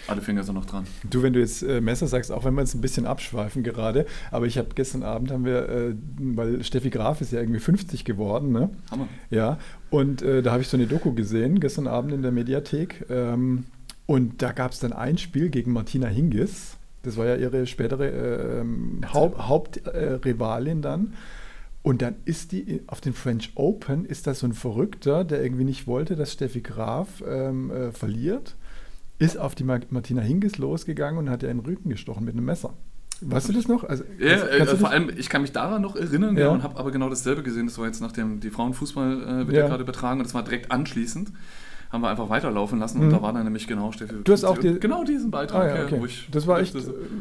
alle 0.08 0.22
Finger 0.22 0.44
sind 0.44 0.56
noch 0.56 0.66
dran. 0.66 0.86
Du, 1.10 1.22
wenn 1.22 1.34
du 1.34 1.40
jetzt 1.40 1.64
äh, 1.64 1.82
Messer 1.82 2.08
sagst, 2.08 2.32
auch 2.32 2.44
wenn 2.46 2.54
wir 2.56 2.62
uns 2.62 2.74
ein 2.74 2.82
bisschen 2.82 3.06
abschweifen 3.06 3.62
gerade, 3.62 4.06
aber 4.32 4.46
ich 4.46 4.58
habe 4.58 4.70
gestern 4.74 5.04
Abend 5.04 5.32
haben 5.32 5.46
wir, 5.46 5.70
äh, 5.70 5.96
weil 6.18 6.64
Steffi 6.64 6.90
Graf 6.90 7.22
ist 7.22 7.32
ja 7.32 7.40
irgendwie 7.40 7.60
50 7.60 8.06
geworden, 8.06 8.52
ne? 8.52 8.70
Hammer. 8.90 9.08
Ja, 9.30 9.60
und 9.90 10.22
äh, 10.22 10.42
da 10.42 10.54
habe 10.54 10.62
ich 10.62 10.70
so 10.70 10.78
eine 10.78 10.88
Doku 10.88 11.14
gesehen, 11.14 11.60
gestern 11.60 11.88
Abend 11.88 12.14
in 12.14 12.22
der 12.22 12.32
Mediathek. 12.32 13.06
Ähm, 13.10 13.66
und 14.06 14.42
da 14.42 14.52
gab 14.54 14.72
es 14.72 14.80
dann 14.80 14.94
ein 14.94 15.18
Spiel 15.18 15.50
gegen 15.50 15.72
Martina 15.72 16.08
Hingis. 16.08 16.78
Das 17.04 17.18
war 17.18 17.26
ja 17.26 17.36
ihre 17.36 17.68
spätere 17.68 18.60
ähm, 18.62 19.02
Haupt, 19.14 19.48
Hauptrivalin 19.48 20.82
dann. 20.82 21.14
Und 21.84 22.02
dann 22.02 22.16
ist 22.26 22.52
die 22.52 22.82
auf 22.88 23.02
den 23.02 23.14
French 23.14 23.54
Open, 23.56 24.06
ist 24.06 24.28
da 24.28 24.34
so 24.34 24.46
ein 24.46 24.54
Verrückter, 24.54 25.24
der 25.24 25.44
irgendwie 25.44 25.64
nicht 25.64 25.88
wollte, 25.88 26.16
dass 26.16 26.32
Steffi 26.32 26.62
Graf 26.62 27.24
ähm, 27.28 27.72
äh, 27.72 27.92
verliert 27.92 28.56
ist 29.22 29.38
auf 29.38 29.54
die 29.54 29.64
Martina 29.64 30.22
Hingis 30.22 30.58
losgegangen 30.58 31.20
und 31.20 31.30
hat 31.30 31.44
ihr 31.44 31.52
in 31.52 31.60
den 31.60 31.66
Rücken 31.66 31.90
gestochen 31.90 32.26
mit 32.26 32.34
einem 32.34 32.46
Messer. 32.46 32.74
Weißt 33.22 33.50
du 33.50 33.54
das 33.54 33.68
noch? 33.68 33.84
Also, 33.84 34.04
ja, 34.18 34.38
kannst, 34.38 34.58
kannst 34.58 34.74
äh, 34.74 34.78
vor 34.78 34.90
allem, 34.90 35.12
ich 35.16 35.30
kann 35.30 35.44
mich 35.44 35.52
daran 35.52 35.84
noch 35.84 35.96
erinnern 35.96 36.36
ja. 36.36 36.50
und 36.50 36.64
habe 36.64 36.80
aber 36.80 36.90
genau 36.90 37.08
dasselbe 37.08 37.44
gesehen. 37.44 37.68
Das 37.68 37.78
war 37.78 37.86
jetzt 37.86 38.02
nachdem 38.02 38.40
die 38.40 38.50
Frauenfußball 38.50 39.22
äh, 39.22 39.48
wird 39.48 39.52
ja. 39.52 39.60
ja 39.62 39.68
gerade 39.68 39.84
übertragen 39.84 40.20
und 40.20 40.26
das 40.26 40.34
war 40.34 40.44
direkt 40.44 40.72
anschließend. 40.72 41.32
Haben 41.92 42.02
wir 42.02 42.10
einfach 42.10 42.30
weiterlaufen 42.30 42.80
lassen 42.80 42.98
mhm. 42.98 43.04
und 43.06 43.10
da 43.12 43.22
war 43.22 43.32
dann 43.34 43.44
nämlich 43.44 43.68
genau 43.68 43.92
Steffi. 43.92 44.16
Du 44.24 44.32
hast 44.32 44.44
auch 44.44 44.58
die, 44.58 44.80
genau 44.80 45.04
diesen 45.04 45.30
Beitrag, 45.30 45.72
ah, 45.72 45.78
ja, 45.78 45.86
okay. 45.86 46.02
Das 46.32 46.48
war 46.48 46.60
echt 46.60 46.76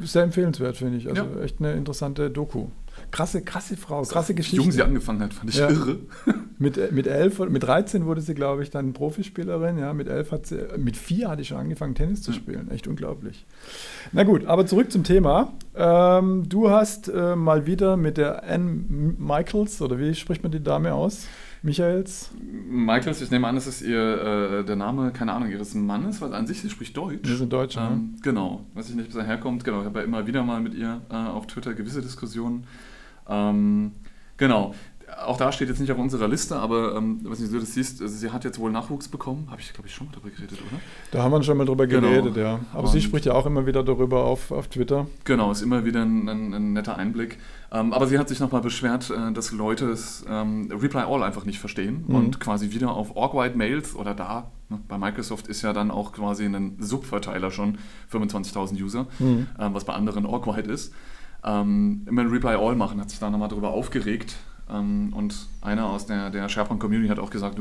sehr 0.05 0.23
empfehlenswert, 0.23 0.79
finde 0.79 0.97
ich. 0.97 1.09
Also 1.09 1.27
echt 1.43 1.57
eine 1.59 1.73
interessante 1.73 2.31
Doku. 2.31 2.69
Krasse, 3.11 3.43
krasse 3.43 3.77
Frau, 3.77 4.03
krasse 4.03 4.35
Geschichte. 4.35 4.59
Wie 4.59 4.63
jung 4.63 4.73
sie 4.73 4.83
angefangen 4.83 5.21
hat, 5.21 5.35
fand 5.35 5.51
ich 5.51 5.57
ja. 5.57 5.69
irre. 5.69 5.99
mit, 6.59 6.79
äh, 6.79 6.89
mit, 6.93 7.07
elf, 7.07 7.39
mit 7.41 7.63
13 7.63 8.07
wurde 8.07 8.21
sie, 8.21 8.35
glaube 8.35 8.63
ich, 8.63 8.71
dann 8.71 8.93
Profispielerin. 8.93 9.79
Ja, 9.79 9.93
mit 9.93 10.09
elf 10.09 10.31
hat 10.31 10.47
sie, 10.47 10.59
äh, 10.59 10.79
mit 10.79 10.97
vier 10.97 11.29
hatte 11.29 11.43
ich 11.43 11.49
schon 11.49 11.59
angefangen, 11.59 11.95
Tennis 11.95 12.23
zu 12.23 12.33
spielen. 12.33 12.71
Echt 12.71 12.87
unglaublich. 12.87 13.45
Na 14.13 14.23
gut, 14.23 14.47
aber 14.47 14.67
zurück 14.67 14.93
zum 14.93 15.05
Thema. 15.05 15.53
Ähm, 15.75 16.49
du 16.49 16.71
hast 16.71 17.09
äh, 17.09 17.35
mal 17.37 17.67
wieder 17.67 17.97
mit 17.97 18.17
der 18.17 18.45
Anne 18.45 18.85
Michaels, 19.19 19.83
oder 19.83 19.99
wie 19.99 20.15
spricht 20.15 20.43
man 20.43 20.53
die 20.53 20.63
Dame 20.63 20.95
aus? 20.95 21.27
Michaels? 21.63 22.31
Michaels, 22.71 23.21
ich 23.21 23.31
nehme 23.31 23.47
an, 23.47 23.55
das 23.55 23.67
ist 23.67 23.83
ihr 23.83 24.61
äh, 24.61 24.65
der 24.65 24.77
Name, 24.77 25.11
keine 25.13 25.33
Ahnung, 25.33 25.51
ihres 25.51 25.75
Mannes, 25.75 26.21
weil 26.21 26.33
an 26.33 26.47
sich 26.47 26.61
sie 26.61 26.71
spricht 26.71 26.97
Deutsch. 26.97 27.29
Wir 27.29 27.37
sind 27.37 27.53
Deutsche. 27.53 27.81
Ähm, 27.81 28.13
ne? 28.13 28.19
Genau, 28.23 28.65
weiß 28.75 28.89
ich 28.89 28.95
nicht, 28.95 29.09
bis 29.09 29.17
er 29.17 29.25
herkommt. 29.25 29.65
Genau, 29.65 29.81
ich 29.81 29.87
habe 29.87 29.99
ja 29.99 30.05
immer 30.05 30.27
wieder 30.27 30.43
mal 30.43 30.61
mit 30.61 30.75
ihr 30.75 31.03
äh, 31.11 31.15
auf 31.15 31.47
Twitter 31.47 31.75
gewisse 31.75 32.01
Diskussionen. 32.01 32.65
Ähm, 33.31 33.93
genau. 34.37 34.75
Auch 35.27 35.37
da 35.37 35.51
steht 35.51 35.69
jetzt 35.69 35.81
nicht 35.81 35.91
auf 35.91 35.99
unserer 35.99 36.29
Liste, 36.29 36.57
aber 36.57 36.95
ähm, 36.97 37.21
was 37.25 37.41
nicht, 37.41 37.53
du 37.53 37.59
das 37.59 37.75
siehst, 37.75 38.01
also 38.01 38.15
sie 38.15 38.31
hat 38.31 38.45
jetzt 38.45 38.59
wohl 38.59 38.71
Nachwuchs 38.71 39.09
bekommen. 39.09 39.49
Habe 39.51 39.61
ich, 39.61 39.73
glaube 39.73 39.89
ich, 39.89 39.95
schon 39.95 40.07
mal 40.07 40.13
darüber 40.13 40.31
geredet, 40.31 40.59
oder? 40.59 40.81
Da 41.11 41.23
haben 41.23 41.33
wir 41.33 41.43
schon 41.43 41.57
mal 41.57 41.67
drüber 41.67 41.87
genau. 41.87 42.09
geredet, 42.09 42.37
ja. 42.37 42.61
Aber 42.73 42.85
Und 42.85 42.93
sie 42.93 43.03
spricht 43.03 43.27
ja 43.27 43.33
auch 43.35 43.45
immer 43.45 43.67
wieder 43.67 43.83
darüber 43.83 44.25
auf, 44.25 44.51
auf 44.51 44.69
Twitter. 44.69 45.07
Genau, 45.25 45.51
ist 45.51 45.63
immer 45.63 45.85
wieder 45.85 46.03
ein, 46.03 46.29
ein, 46.29 46.55
ein 46.55 46.73
netter 46.73 46.97
Einblick. 46.97 47.39
Ähm, 47.73 47.93
aber 47.93 48.07
sie 48.07 48.19
hat 48.19 48.29
sich 48.29 48.41
nochmal 48.41 48.63
beschwert, 48.63 49.11
äh, 49.11 49.33
dass 49.33 49.53
Leute 49.53 49.91
es 49.91 50.25
ähm, 50.29 50.71
Reply 50.71 51.03
All 51.03 51.23
einfach 51.23 51.45
nicht 51.45 51.61
verstehen 51.61 52.05
mhm. 52.07 52.15
und 52.15 52.41
quasi 52.41 52.73
wieder 52.73 52.91
auf 52.93 53.17
Awkward 53.17 53.57
Mails 53.57 53.95
oder 53.95 54.15
da, 54.15 54.51
ne, 54.69 54.81
bei 54.89 54.99
Microsoft 54.99 55.47
ist 55.49 55.63
ja 55.63 55.73
dann 55.73 55.91
auch 55.91 56.13
quasi 56.13 56.45
ein 56.45 56.77
Subverteiler 56.81 57.51
schon 57.51 57.79
25.000 58.13 58.83
User, 58.83 59.07
mhm. 59.19 59.47
ähm, 59.59 59.75
was 59.75 59.85
bei 59.85 59.93
anderen 59.93 60.27
Awkward 60.27 60.67
ist 60.67 60.93
ähm, 61.45 62.03
immer 62.07 62.23
ein 62.23 62.29
Reply 62.29 62.55
All 62.55 62.75
machen, 62.77 63.01
hat 63.01 63.11
sich 63.11 63.19
da 63.19 63.31
nochmal 63.31 63.49
darüber 63.49 63.71
aufgeregt. 63.71 64.37
Ähm, 64.71 65.13
und 65.15 65.35
einer 65.61 65.87
aus 65.87 66.07
der, 66.07 66.31
der 66.31 66.49
SharePoint 66.49 66.81
Community 66.81 67.09
hat 67.09 67.19
auch 67.19 67.31
gesagt, 67.31 67.59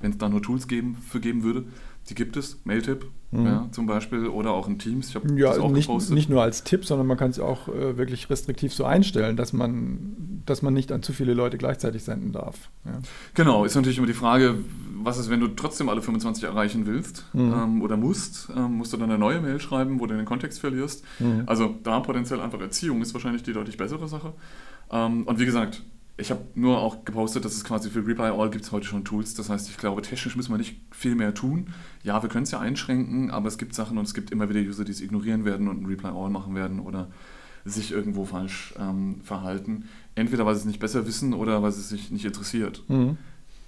wenn 0.00 0.10
es 0.10 0.18
da 0.18 0.28
nur 0.28 0.42
Tools 0.42 0.66
geben, 0.68 0.96
für 0.96 1.20
geben 1.20 1.42
würde, 1.42 1.64
die 2.08 2.14
gibt 2.14 2.36
es, 2.36 2.58
Mailtip 2.64 3.06
mhm. 3.30 3.46
ja, 3.46 3.68
zum 3.70 3.86
Beispiel 3.86 4.26
oder 4.26 4.50
auch 4.52 4.66
in 4.66 4.78
Teams. 4.78 5.08
Ich 5.08 5.14
habe 5.14 5.32
ja, 5.38 5.50
das 5.50 5.58
auch 5.58 5.70
nicht, 5.70 5.86
gepostet. 5.86 6.14
Nicht 6.14 6.28
nur 6.28 6.42
als 6.42 6.64
Tipp, 6.64 6.84
sondern 6.84 7.06
man 7.06 7.16
kann 7.16 7.30
es 7.30 7.38
auch 7.38 7.68
äh, 7.68 7.96
wirklich 7.96 8.28
restriktiv 8.28 8.74
so 8.74 8.84
einstellen, 8.84 9.36
dass 9.36 9.52
man, 9.52 10.42
dass 10.44 10.62
man 10.62 10.74
nicht 10.74 10.90
an 10.90 11.02
zu 11.02 11.12
viele 11.12 11.34
Leute 11.34 11.58
gleichzeitig 11.58 12.02
senden 12.02 12.32
darf. 12.32 12.70
Ja. 12.84 12.98
Genau, 13.34 13.64
ist 13.64 13.76
natürlich 13.76 13.98
immer 13.98 14.08
die 14.08 14.14
Frage, 14.14 14.56
was 15.04 15.18
ist, 15.18 15.30
wenn 15.30 15.40
du 15.40 15.48
trotzdem 15.48 15.88
alle 15.88 16.02
25 16.02 16.44
erreichen 16.44 16.86
willst 16.86 17.24
mhm. 17.32 17.52
ähm, 17.52 17.82
oder 17.82 17.96
musst? 17.96 18.48
Ähm, 18.56 18.78
musst 18.78 18.92
du 18.92 18.96
dann 18.96 19.10
eine 19.10 19.18
neue 19.18 19.40
Mail 19.40 19.60
schreiben, 19.60 20.00
wo 20.00 20.06
du 20.06 20.16
den 20.16 20.24
Kontext 20.24 20.60
verlierst? 20.60 21.04
Mhm. 21.18 21.42
Also 21.46 21.74
da 21.82 22.00
potenziell 22.00 22.40
einfach 22.40 22.60
Erziehung 22.60 23.02
ist 23.02 23.14
wahrscheinlich 23.14 23.42
die 23.42 23.52
deutlich 23.52 23.76
bessere 23.76 24.08
Sache. 24.08 24.32
Ähm, 24.90 25.24
und 25.24 25.38
wie 25.38 25.46
gesagt, 25.46 25.82
ich 26.18 26.30
habe 26.30 26.42
nur 26.54 26.78
auch 26.78 27.04
gepostet, 27.04 27.44
dass 27.44 27.54
es 27.54 27.64
quasi 27.64 27.90
für 27.90 28.06
Reply 28.06 28.26
All 28.26 28.50
gibt 28.50 28.64
es 28.64 28.72
heute 28.72 28.86
schon 28.86 29.04
Tools. 29.04 29.34
Das 29.34 29.48
heißt, 29.48 29.68
ich 29.70 29.78
glaube, 29.78 30.02
technisch 30.02 30.36
müssen 30.36 30.52
wir 30.52 30.58
nicht 30.58 30.80
viel 30.90 31.14
mehr 31.14 31.34
tun. 31.34 31.68
Ja, 32.02 32.22
wir 32.22 32.28
können 32.28 32.44
es 32.44 32.50
ja 32.50 32.60
einschränken, 32.60 33.30
aber 33.30 33.48
es 33.48 33.58
gibt 33.58 33.74
Sachen 33.74 33.98
und 33.98 34.04
es 34.04 34.14
gibt 34.14 34.30
immer 34.30 34.48
wieder 34.48 34.60
User, 34.60 34.84
die 34.84 34.92
es 34.92 35.00
ignorieren 35.00 35.44
werden 35.44 35.68
und 35.68 35.82
ein 35.82 35.86
Reply 35.86 36.10
All 36.10 36.30
machen 36.30 36.54
werden 36.54 36.80
oder 36.80 37.08
sich 37.64 37.92
irgendwo 37.92 38.24
falsch 38.24 38.74
ähm, 38.78 39.20
verhalten. 39.22 39.88
Entweder 40.14 40.44
weil 40.44 40.54
sie 40.54 40.60
es 40.60 40.66
nicht 40.66 40.80
besser 40.80 41.06
wissen 41.06 41.32
oder 41.32 41.62
weil 41.62 41.72
sie 41.72 41.80
es 41.80 41.88
sich 41.88 42.10
nicht 42.10 42.24
interessiert. 42.24 42.82
Mhm 42.88 43.16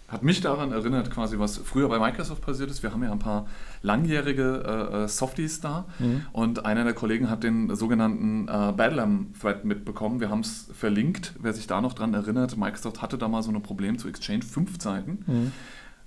hat 0.06 0.22
mich 0.22 0.40
daran 0.40 0.72
erinnert, 0.72 1.10
quasi, 1.10 1.38
was 1.38 1.56
früher 1.56 1.88
bei 1.88 1.98
Microsoft 1.98 2.42
passiert 2.42 2.70
ist. 2.70 2.82
Wir 2.82 2.92
haben 2.92 3.02
ja 3.02 3.10
ein 3.10 3.18
paar 3.18 3.46
langjährige 3.82 4.90
äh, 4.92 5.04
äh 5.04 5.08
Softies 5.08 5.60
da 5.60 5.86
mhm. 5.98 6.26
und 6.32 6.66
einer 6.66 6.84
der 6.84 6.92
Kollegen 6.92 7.30
hat 7.30 7.42
den 7.42 7.74
sogenannten 7.74 8.46
äh, 8.46 8.72
Badlam-Thread 8.72 9.64
mitbekommen. 9.64 10.20
Wir 10.20 10.28
haben 10.28 10.40
es 10.40 10.68
verlinkt, 10.74 11.34
wer 11.40 11.54
sich 11.54 11.66
da 11.66 11.80
noch 11.80 11.94
dran 11.94 12.12
erinnert. 12.12 12.56
Microsoft 12.56 13.00
hatte 13.00 13.16
da 13.16 13.28
mal 13.28 13.42
so 13.42 13.50
ein 13.50 13.62
Problem 13.62 13.98
zu 13.98 14.08
Exchange, 14.08 14.42
fünf 14.42 14.78
Zeiten. 14.78 15.24
Mhm. 15.26 15.52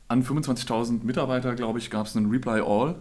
An 0.09 0.23
25.000 0.23 1.03
Mitarbeiter, 1.03 1.55
glaube 1.55 1.79
ich, 1.79 1.89
gab 1.89 2.05
es 2.05 2.15
einen 2.15 2.29
Reply 2.29 2.61
All 2.61 2.95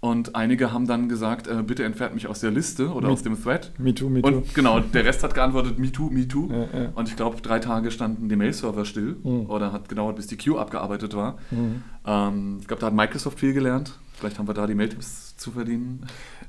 und 0.00 0.34
einige 0.34 0.72
haben 0.72 0.86
dann 0.86 1.10
gesagt, 1.10 1.46
äh, 1.46 1.62
bitte 1.62 1.84
entfernt 1.84 2.14
mich 2.14 2.26
aus 2.26 2.40
der 2.40 2.50
Liste 2.50 2.90
oder 2.90 3.08
me, 3.08 3.12
aus 3.12 3.22
dem 3.22 3.40
Thread. 3.40 3.70
Me 3.78 3.94
too, 3.94 4.08
me 4.08 4.22
too. 4.22 4.28
Und 4.28 4.54
genau, 4.54 4.80
der 4.80 5.04
Rest 5.04 5.22
hat 5.22 5.34
geantwortet, 5.34 5.78
me 5.78 5.92
too, 5.92 6.08
me 6.08 6.26
too. 6.26 6.48
Ja, 6.50 6.80
ja. 6.80 6.88
Und 6.94 7.08
ich 7.08 7.16
glaube, 7.16 7.40
drei 7.42 7.58
Tage 7.58 7.90
standen 7.90 8.30
die 8.30 8.36
Mail-Server 8.36 8.86
still 8.86 9.16
mhm. 9.22 9.50
oder 9.50 9.72
hat 9.72 9.90
gedauert, 9.90 10.16
bis 10.16 10.26
die 10.26 10.38
Queue 10.38 10.58
abgearbeitet 10.58 11.14
war. 11.14 11.36
Mhm. 11.50 11.82
Ähm, 12.06 12.58
ich 12.60 12.66
glaube, 12.66 12.80
da 12.80 12.86
hat 12.86 12.94
Microsoft 12.94 13.40
viel 13.40 13.52
gelernt. 13.52 13.98
Vielleicht 14.20 14.38
haben 14.38 14.46
wir 14.46 14.54
da 14.54 14.66
die 14.66 14.74
Mailtipps 14.74 15.34
zu 15.36 15.50
verdienen. 15.52 16.06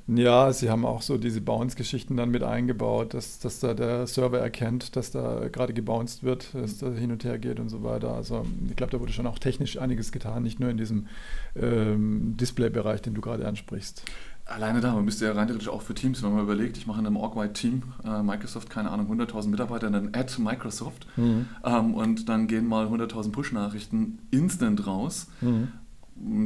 Ja, 0.07 0.51
sie 0.51 0.69
haben 0.69 0.85
auch 0.85 1.01
so 1.01 1.17
diese 1.17 1.39
Bounce-Geschichten 1.39 2.17
dann 2.17 2.29
mit 2.29 2.43
eingebaut, 2.43 3.13
dass, 3.13 3.39
dass 3.39 3.59
da 3.59 3.73
der 3.73 4.07
Server 4.07 4.39
erkennt, 4.39 4.97
dass 4.97 5.11
da 5.11 5.47
gerade 5.47 5.73
gebounced 5.73 6.23
wird, 6.23 6.53
dass 6.53 6.79
da 6.79 6.91
hin 6.91 7.13
und 7.13 7.23
her 7.23 7.39
geht 7.39 7.61
und 7.61 7.69
so 7.69 7.81
weiter. 7.81 8.13
Also 8.13 8.45
ich 8.67 8.75
glaube, 8.75 8.91
da 8.91 8.99
wurde 8.99 9.13
schon 9.13 9.25
auch 9.25 9.39
technisch 9.39 9.77
einiges 9.77 10.11
getan, 10.11 10.43
nicht 10.43 10.59
nur 10.59 10.69
in 10.69 10.75
diesem 10.75 11.07
ähm, 11.55 12.35
Display-Bereich, 12.35 13.01
den 13.01 13.13
du 13.13 13.21
gerade 13.21 13.47
ansprichst. 13.47 14.03
Alleine 14.45 14.81
da, 14.81 14.93
man 14.93 15.05
müsste 15.05 15.25
ja 15.25 15.31
rein 15.31 15.47
theoretisch 15.47 15.69
auch 15.69 15.81
für 15.81 15.93
Teams, 15.93 16.21
wenn 16.23 16.33
man 16.33 16.43
überlegt, 16.43 16.75
ich 16.75 16.87
mache 16.87 16.99
in 16.99 17.07
einem 17.07 17.15
Org-Wide-Team, 17.15 17.83
äh, 18.03 18.21
Microsoft, 18.21 18.69
keine 18.69 18.91
Ahnung, 18.91 19.09
100.000 19.09 19.47
Mitarbeiter, 19.47 19.89
dann 19.89 20.09
add 20.13 20.41
Microsoft 20.41 21.07
mhm. 21.15 21.45
ähm, 21.63 21.93
und 21.93 22.27
dann 22.27 22.47
gehen 22.47 22.67
mal 22.67 22.87
100.000 22.87 23.31
Push-Nachrichten 23.31 24.19
instant 24.29 24.85
raus. 24.85 25.27
Mhm. 25.39 25.69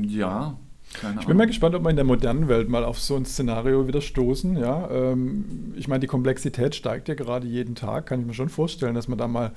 Ja, 0.04 0.58
keine 0.94 1.20
ich 1.20 1.28
bin 1.28 1.38
mal 1.38 1.48
gespannt, 1.48 1.76
ob 1.76 1.84
wir 1.84 1.90
in 1.90 1.96
der 1.96 2.06
modernen 2.06 2.48
Welt 2.48 2.70
mal 2.70 2.84
auf 2.84 3.00
so 3.00 3.16
ein 3.16 3.26
Szenario 3.26 3.88
wieder 3.88 4.02
stoßen. 4.02 4.58
Ja? 4.58 4.90
Ähm, 4.90 5.74
ich 5.76 5.88
meine, 5.88 6.00
die 6.00 6.08
Komplexität 6.08 6.76
steigt 6.76 7.08
ja 7.08 7.16
gerade 7.16 7.48
jeden 7.48 7.76
Tag. 7.76 8.06
Kann 8.06 8.22
ich 8.22 8.26
mir 8.26 8.34
schon 8.34 8.50
vorstellen, 8.50 8.96
dass 8.96 9.08
man 9.08 9.18
da 9.18 9.28
mal 9.28 9.52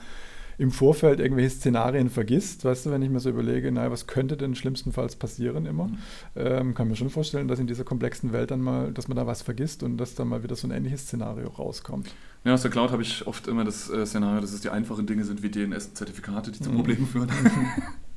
im 0.59 0.73
Vorfeld 0.73 1.21
irgendwelche 1.21 1.51
Szenarien 1.51 2.11
vergisst. 2.11 2.65
Weißt 2.65 2.87
du, 2.87 2.91
wenn 2.91 3.01
ich 3.01 3.11
mir 3.11 3.21
so 3.21 3.31
überlege, 3.31 3.71
naja, 3.71 3.93
was 3.93 4.09
könnte 4.09 4.37
denn 4.37 4.57
schlimmstenfalls 4.57 5.15
passieren 5.15 5.67
immer? 5.67 5.87
Mhm. 5.87 5.99
Ähm, 6.35 6.75
kann 6.75 6.89
mir 6.89 6.97
schon 6.97 7.11
vorstellen, 7.11 7.47
dass 7.47 7.61
in 7.61 7.69
dieser 7.69 7.85
komplexen 7.85 8.33
Welt 8.33 8.51
dann 8.51 8.61
mal, 8.61 8.93
dass 8.93 9.07
man 9.07 9.17
da 9.17 9.27
was 9.27 9.43
vergisst 9.43 9.85
und 9.85 9.97
dass 9.99 10.17
dann 10.17 10.29
mal 10.29 10.43
wieder 10.43 10.57
so 10.57 10.67
ein 10.67 10.73
ähnliches 10.73 11.03
Szenario 11.03 11.49
rauskommt. 11.49 12.13
Ja, 12.45 12.55
aus 12.55 12.63
der 12.63 12.73
Cloud 12.73 12.91
habe 12.91 13.03
ich 13.03 13.27
oft 13.27 13.47
immer 13.47 13.65
das 13.65 13.89
äh, 13.89 14.05
Szenario, 14.05 14.41
dass 14.41 14.53
es 14.53 14.61
die 14.61 14.71
einfachen 14.71 15.07
Dinge 15.07 15.25
sind 15.25 15.45
wie 15.45 15.49
DNS-Zertifikate, 15.49 16.51
die 16.51 16.61
zu 16.61 16.71
mhm. 16.71 16.77
Problemen 16.77 17.07
führen. 17.07 17.31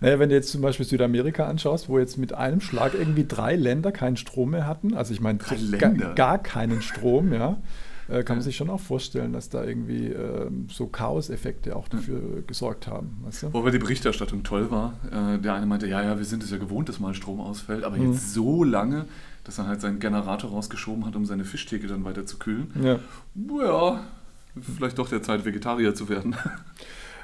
Naja, 0.00 0.18
wenn 0.18 0.28
du 0.28 0.34
jetzt 0.34 0.50
zum 0.50 0.60
Beispiel 0.60 0.86
Südamerika 0.86 1.46
anschaust, 1.46 1.88
wo 1.88 1.98
jetzt 1.98 2.18
mit 2.18 2.32
einem 2.32 2.60
Schlag 2.60 2.94
irgendwie 2.94 3.26
drei 3.26 3.56
Länder 3.56 3.92
keinen 3.92 4.16
Strom 4.16 4.50
mehr 4.50 4.66
hatten, 4.66 4.94
also 4.94 5.12
ich 5.12 5.20
meine 5.20 5.38
gar, 5.78 6.14
gar 6.14 6.38
keinen 6.38 6.82
Strom, 6.82 7.32
ja, 7.32 7.58
äh, 8.08 8.22
kann 8.22 8.36
man 8.36 8.42
sich 8.42 8.56
schon 8.56 8.70
auch 8.70 8.80
vorstellen, 8.80 9.32
dass 9.32 9.48
da 9.48 9.64
irgendwie 9.64 10.06
äh, 10.06 10.50
so 10.68 10.86
Chaos-Effekte 10.86 11.74
auch 11.74 11.88
dafür 11.88 12.42
gesorgt 12.46 12.86
haben. 12.86 13.18
Weißt 13.24 13.44
du? 13.44 13.52
Wobei 13.52 13.70
die 13.70 13.78
Berichterstattung 13.78 14.44
toll 14.44 14.70
war. 14.70 14.94
Äh, 15.10 15.38
der 15.38 15.54
eine 15.54 15.66
meinte, 15.66 15.88
ja, 15.88 16.02
ja, 16.02 16.16
wir 16.16 16.24
sind 16.24 16.42
es 16.42 16.50
ja 16.50 16.58
gewohnt, 16.58 16.88
dass 16.88 17.00
mal 17.00 17.14
Strom 17.14 17.40
ausfällt, 17.40 17.84
aber 17.84 17.96
mhm. 17.96 18.12
jetzt 18.12 18.32
so 18.32 18.62
lange, 18.62 19.06
dass 19.44 19.58
er 19.58 19.66
halt 19.66 19.80
seinen 19.80 19.98
Generator 19.98 20.50
rausgeschoben 20.50 21.04
hat, 21.04 21.16
um 21.16 21.26
seine 21.26 21.44
Fischtheke 21.44 21.86
dann 21.86 22.04
weiter 22.04 22.26
zu 22.26 22.38
kühlen. 22.38 22.70
Ja. 22.80 22.98
ja, 23.34 24.00
vielleicht 24.76 24.98
doch 24.98 25.08
der 25.08 25.22
Zeit, 25.22 25.44
Vegetarier 25.44 25.94
zu 25.94 26.08
werden. 26.08 26.36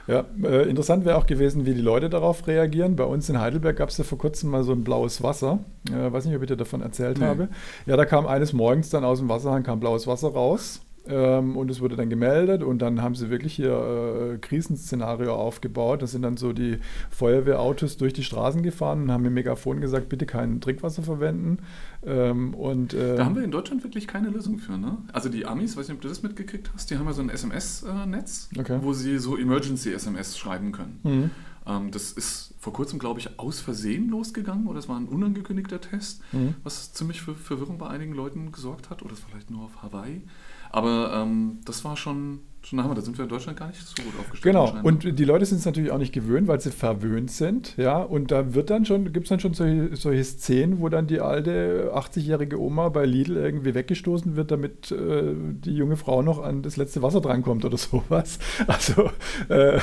Ja, 0.07 0.25
äh, 0.43 0.69
interessant 0.69 1.05
wäre 1.05 1.17
auch 1.17 1.27
gewesen, 1.27 1.65
wie 1.65 1.75
die 1.75 1.81
Leute 1.81 2.11
darauf 2.11 2.47
reagieren. 2.47 2.97
Bei 2.97 3.05
uns 3.05 3.29
in 3.29 3.41
Heidelberg 3.41 3.77
gab 3.77 3.89
es 3.89 3.99
ja 3.99 4.05
vor 4.05 4.19
kurzem 4.19 4.51
mal 4.51 4.65
so 4.65 4.73
ein 4.73 4.83
blaues 4.83 5.23
Wasser. 5.23 5.61
Äh, 5.91 6.13
weiß 6.13 6.25
nicht, 6.25 6.35
ob 6.35 6.43
ich 6.43 6.49
dir 6.49 6.57
davon 6.57 6.83
erzählt 6.83 7.19
nee. 7.19 7.25
habe. 7.25 7.49
Ja, 7.87 7.97
da 7.97 8.05
kam 8.05 8.27
eines 8.27 8.53
Morgens 8.53 8.91
dann 8.91 9.05
aus 9.05 9.19
dem 9.19 9.29
Wasserhahn 9.29 9.63
kam 9.63 9.79
blaues 9.79 10.07
Wasser 10.07 10.33
raus. 10.33 10.81
Ähm, 11.07 11.57
und 11.57 11.71
es 11.71 11.81
wurde 11.81 11.97
dann 11.97 12.11
gemeldet 12.11 12.63
und 12.63 12.81
dann 12.81 13.03
haben 13.03 13.15
sie 13.15 13.31
wirklich 13.31 13.55
hier 13.55 14.35
äh, 14.35 14.39
Krisenszenario 14.39 15.35
aufgebaut. 15.35 16.03
Da 16.03 16.07
sind 16.07 16.23
dann 16.23 16.37
so 16.37 16.53
die 16.53 16.79
Feuerwehrautos 17.11 17.97
durch 17.97 18.13
die 18.13 18.23
Straßen 18.23 18.63
gefahren 18.63 19.03
und 19.03 19.13
haben 19.13 19.23
mit 19.23 19.33
Megafon 19.33 19.81
gesagt, 19.81 20.09
bitte 20.09 20.27
kein 20.27 20.61
Trinkwasser 20.61 21.03
verwenden. 21.03 21.59
Ähm, 22.05 22.55
und, 22.55 22.95
äh, 22.95 23.17
da 23.17 23.25
haben 23.25 23.37
wir 23.37 23.43
in 23.43 23.51
Deutschland 23.51 23.83
wirklich 23.83 24.07
keine 24.07 24.31
Lösung 24.31 24.59
für. 24.59 24.79
Ne? 24.79 24.99
Also 25.13 25.29
die 25.29 25.47
Amis, 25.47 25.77
weiß 25.77 25.89
nicht, 25.89 25.97
ob 25.97 26.03
du 26.03 26.09
das 26.09 26.23
mitgekriegt 26.23 26.71
hast, 26.73 26.91
die 26.91 26.99
haben 26.99 27.07
ja 27.07 27.13
so 27.13 27.23
ein 27.23 27.31
SMS-Netz, 27.31 28.51
okay. 28.59 28.79
wo 28.83 28.93
sie 28.93 29.19
so 29.19 29.37
Emergency-SMS 29.37 30.39
schreiben 30.39 30.73
können. 30.73 31.01
Mhm. 31.03 31.31
Ähm, 31.67 31.91
das 31.91 32.13
ist 32.13 32.55
vor 32.59 32.73
kurzem, 32.73 32.99
glaube 32.99 33.21
ich, 33.21 33.39
aus 33.39 33.61
Versehen 33.61 34.09
losgegangen 34.09 34.67
oder 34.67 34.79
es 34.79 34.89
war 34.89 34.97
ein 34.97 35.09
unangekündigter 35.09 35.81
Test, 35.81 36.23
mhm. 36.33 36.55
was 36.65 36.93
ziemlich 36.93 37.23
für 37.23 37.35
Verwirrung 37.35 37.79
bei 37.79 37.89
einigen 37.89 38.15
Leuten 38.15 38.53
gesorgt 38.53 38.91
hat 38.91 39.03
oder 39.03 39.15
vielleicht 39.17 39.51
nur 39.51 39.65
auf 39.65 39.83
Hawaii. 39.83 40.23
Aber 40.73 41.12
ähm, 41.14 41.61
das 41.64 41.85
war 41.85 41.97
schon 41.97 42.41
Schon 42.64 42.79
wir, 42.79 42.95
da 42.95 43.00
sind 43.00 43.19
wir 43.19 43.25
in 43.25 43.29
Deutschland 43.29 43.59
gar 43.59 43.67
nicht 43.67 43.81
so 43.81 44.05
gut 44.05 44.12
aufgestellt. 44.21 44.55
Genau, 44.55 44.73
und 44.85 45.19
die 45.19 45.25
Leute 45.25 45.45
sind 45.45 45.59
es 45.59 45.64
natürlich 45.64 45.91
auch 45.91 45.99
nicht 45.99 46.12
gewöhnt, 46.12 46.47
weil 46.47 46.61
sie 46.61 46.71
verwöhnt 46.71 47.33
sind, 47.33 47.76
ja, 47.76 48.00
und 48.00 48.31
da 48.31 48.55
wird 48.55 48.71
dann 48.71 48.85
schon, 48.85 49.12
gibt 49.12 49.25
es 49.25 49.31
dann 49.31 49.41
schon 49.41 49.52
solche, 49.52 49.97
solche, 49.97 50.23
Szenen, 50.23 50.81
wo 50.81 50.88
dann 50.88 51.09
die 51.09 51.19
alte 51.21 51.91
80-jährige 51.93 52.61
Oma 52.61 52.88
bei 52.91 53.05
Lidl 53.05 53.37
irgendwie 53.37 53.75
weggestoßen 53.75 54.37
wird, 54.37 54.52
damit 54.52 54.93
äh, 54.93 55.35
die 55.35 55.75
junge 55.75 55.97
Frau 55.97 56.23
noch 56.23 56.41
an 56.41 56.62
das 56.62 56.76
letzte 56.76 57.02
Wasser 57.02 57.21
drankommt 57.21 57.64
oder 57.64 57.76
sowas. 57.79 58.38
Also 58.69 59.11
äh, 59.49 59.81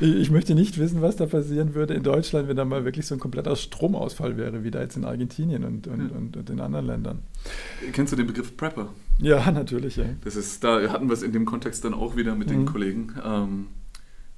ich 0.00 0.32
möchte 0.32 0.56
nicht 0.56 0.78
wissen, 0.78 1.02
was 1.02 1.14
da 1.14 1.26
passieren 1.26 1.74
würde 1.74 1.94
in 1.94 2.02
Deutschland, 2.02 2.48
wenn 2.48 2.56
da 2.56 2.64
mal 2.64 2.84
wirklich 2.84 3.06
so 3.06 3.14
ein 3.14 3.20
kompletter 3.20 3.54
Stromausfall 3.54 4.36
wäre, 4.36 4.64
wie 4.64 4.72
da 4.72 4.80
jetzt 4.80 4.96
in 4.96 5.04
Argentinien 5.04 5.64
und, 5.64 5.86
und, 5.86 6.10
ja. 6.10 6.16
und, 6.16 6.36
und 6.36 6.50
in 6.50 6.58
anderen 6.58 6.86
Ländern. 6.86 7.22
Kennst 7.92 8.12
du 8.12 8.16
den 8.16 8.26
Begriff 8.26 8.56
Prepper? 8.56 8.88
Ja, 9.20 9.50
natürlich, 9.52 9.96
ja. 9.96 10.06
Das 10.24 10.36
ist, 10.36 10.64
da 10.64 10.80
hatten 10.90 11.08
wir 11.08 11.14
es 11.14 11.22
in 11.22 11.32
dem 11.32 11.44
Kontext 11.44 11.84
dann 11.84 11.94
auch 11.94 12.16
wieder 12.16 12.34
mit 12.34 12.48
mhm. 12.48 12.52
den 12.52 12.66
Kollegen. 12.66 13.14
Ähm, 13.24 13.66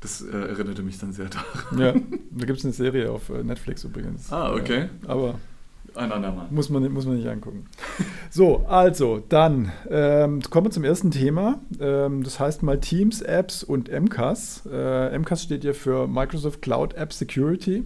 das 0.01 0.21
äh, 0.21 0.37
erinnerte 0.37 0.83
mich 0.83 0.99
dann 0.99 1.13
sehr 1.13 1.29
daran. 1.29 1.79
Ja, 1.79 1.93
da 2.31 2.47
gibt 2.47 2.59
es 2.59 2.65
eine 2.65 2.75
Serie 2.75 3.11
auf 3.11 3.31
äh, 3.31 3.43
Netflix 3.45 3.85
übrigens. 3.85 4.33
Ah, 4.33 4.53
okay. 4.53 4.89
Äh, 5.05 5.09
aber 5.09 5.37
ein 5.95 6.11
andermal. 6.11 6.47
Muss 6.51 6.71
man, 6.71 6.91
muss 6.93 7.07
man 7.07 7.17
nicht 7.17 7.29
angucken. 7.29 7.67
So, 8.31 8.65
also 8.67 9.23
dann 9.29 9.73
ähm, 9.91 10.41
kommen 10.49 10.67
wir 10.67 10.71
zum 10.71 10.85
ersten 10.85 11.11
Thema. 11.11 11.61
Ähm, 11.81 12.23
das 12.23 12.41
heißt 12.41 12.63
mal 12.63 12.81
Teams, 12.81 13.21
Apps 13.21 13.63
und 13.63 13.91
MCAS. 13.91 14.67
Äh, 14.73 15.19
MCAS 15.19 15.43
steht 15.43 15.65
ja 15.65 15.73
für 15.75 16.09
Microsoft 16.09 16.63
Cloud 16.63 16.95
App 16.95 17.13
Security. 17.13 17.85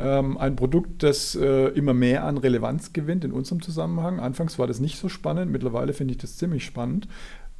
Ähm, 0.00 0.38
ein 0.38 0.56
Produkt, 0.56 1.02
das 1.02 1.34
äh, 1.34 1.68
immer 1.68 1.94
mehr 1.94 2.24
an 2.24 2.38
Relevanz 2.38 2.92
gewinnt 2.92 3.24
in 3.24 3.32
unserem 3.32 3.60
Zusammenhang. 3.60 4.18
Anfangs 4.18 4.58
war 4.58 4.66
das 4.66 4.80
nicht 4.80 4.98
so 4.98 5.08
spannend, 5.08 5.52
mittlerweile 5.52 5.92
finde 5.92 6.12
ich 6.12 6.18
das 6.18 6.36
ziemlich 6.36 6.64
spannend. 6.64 7.06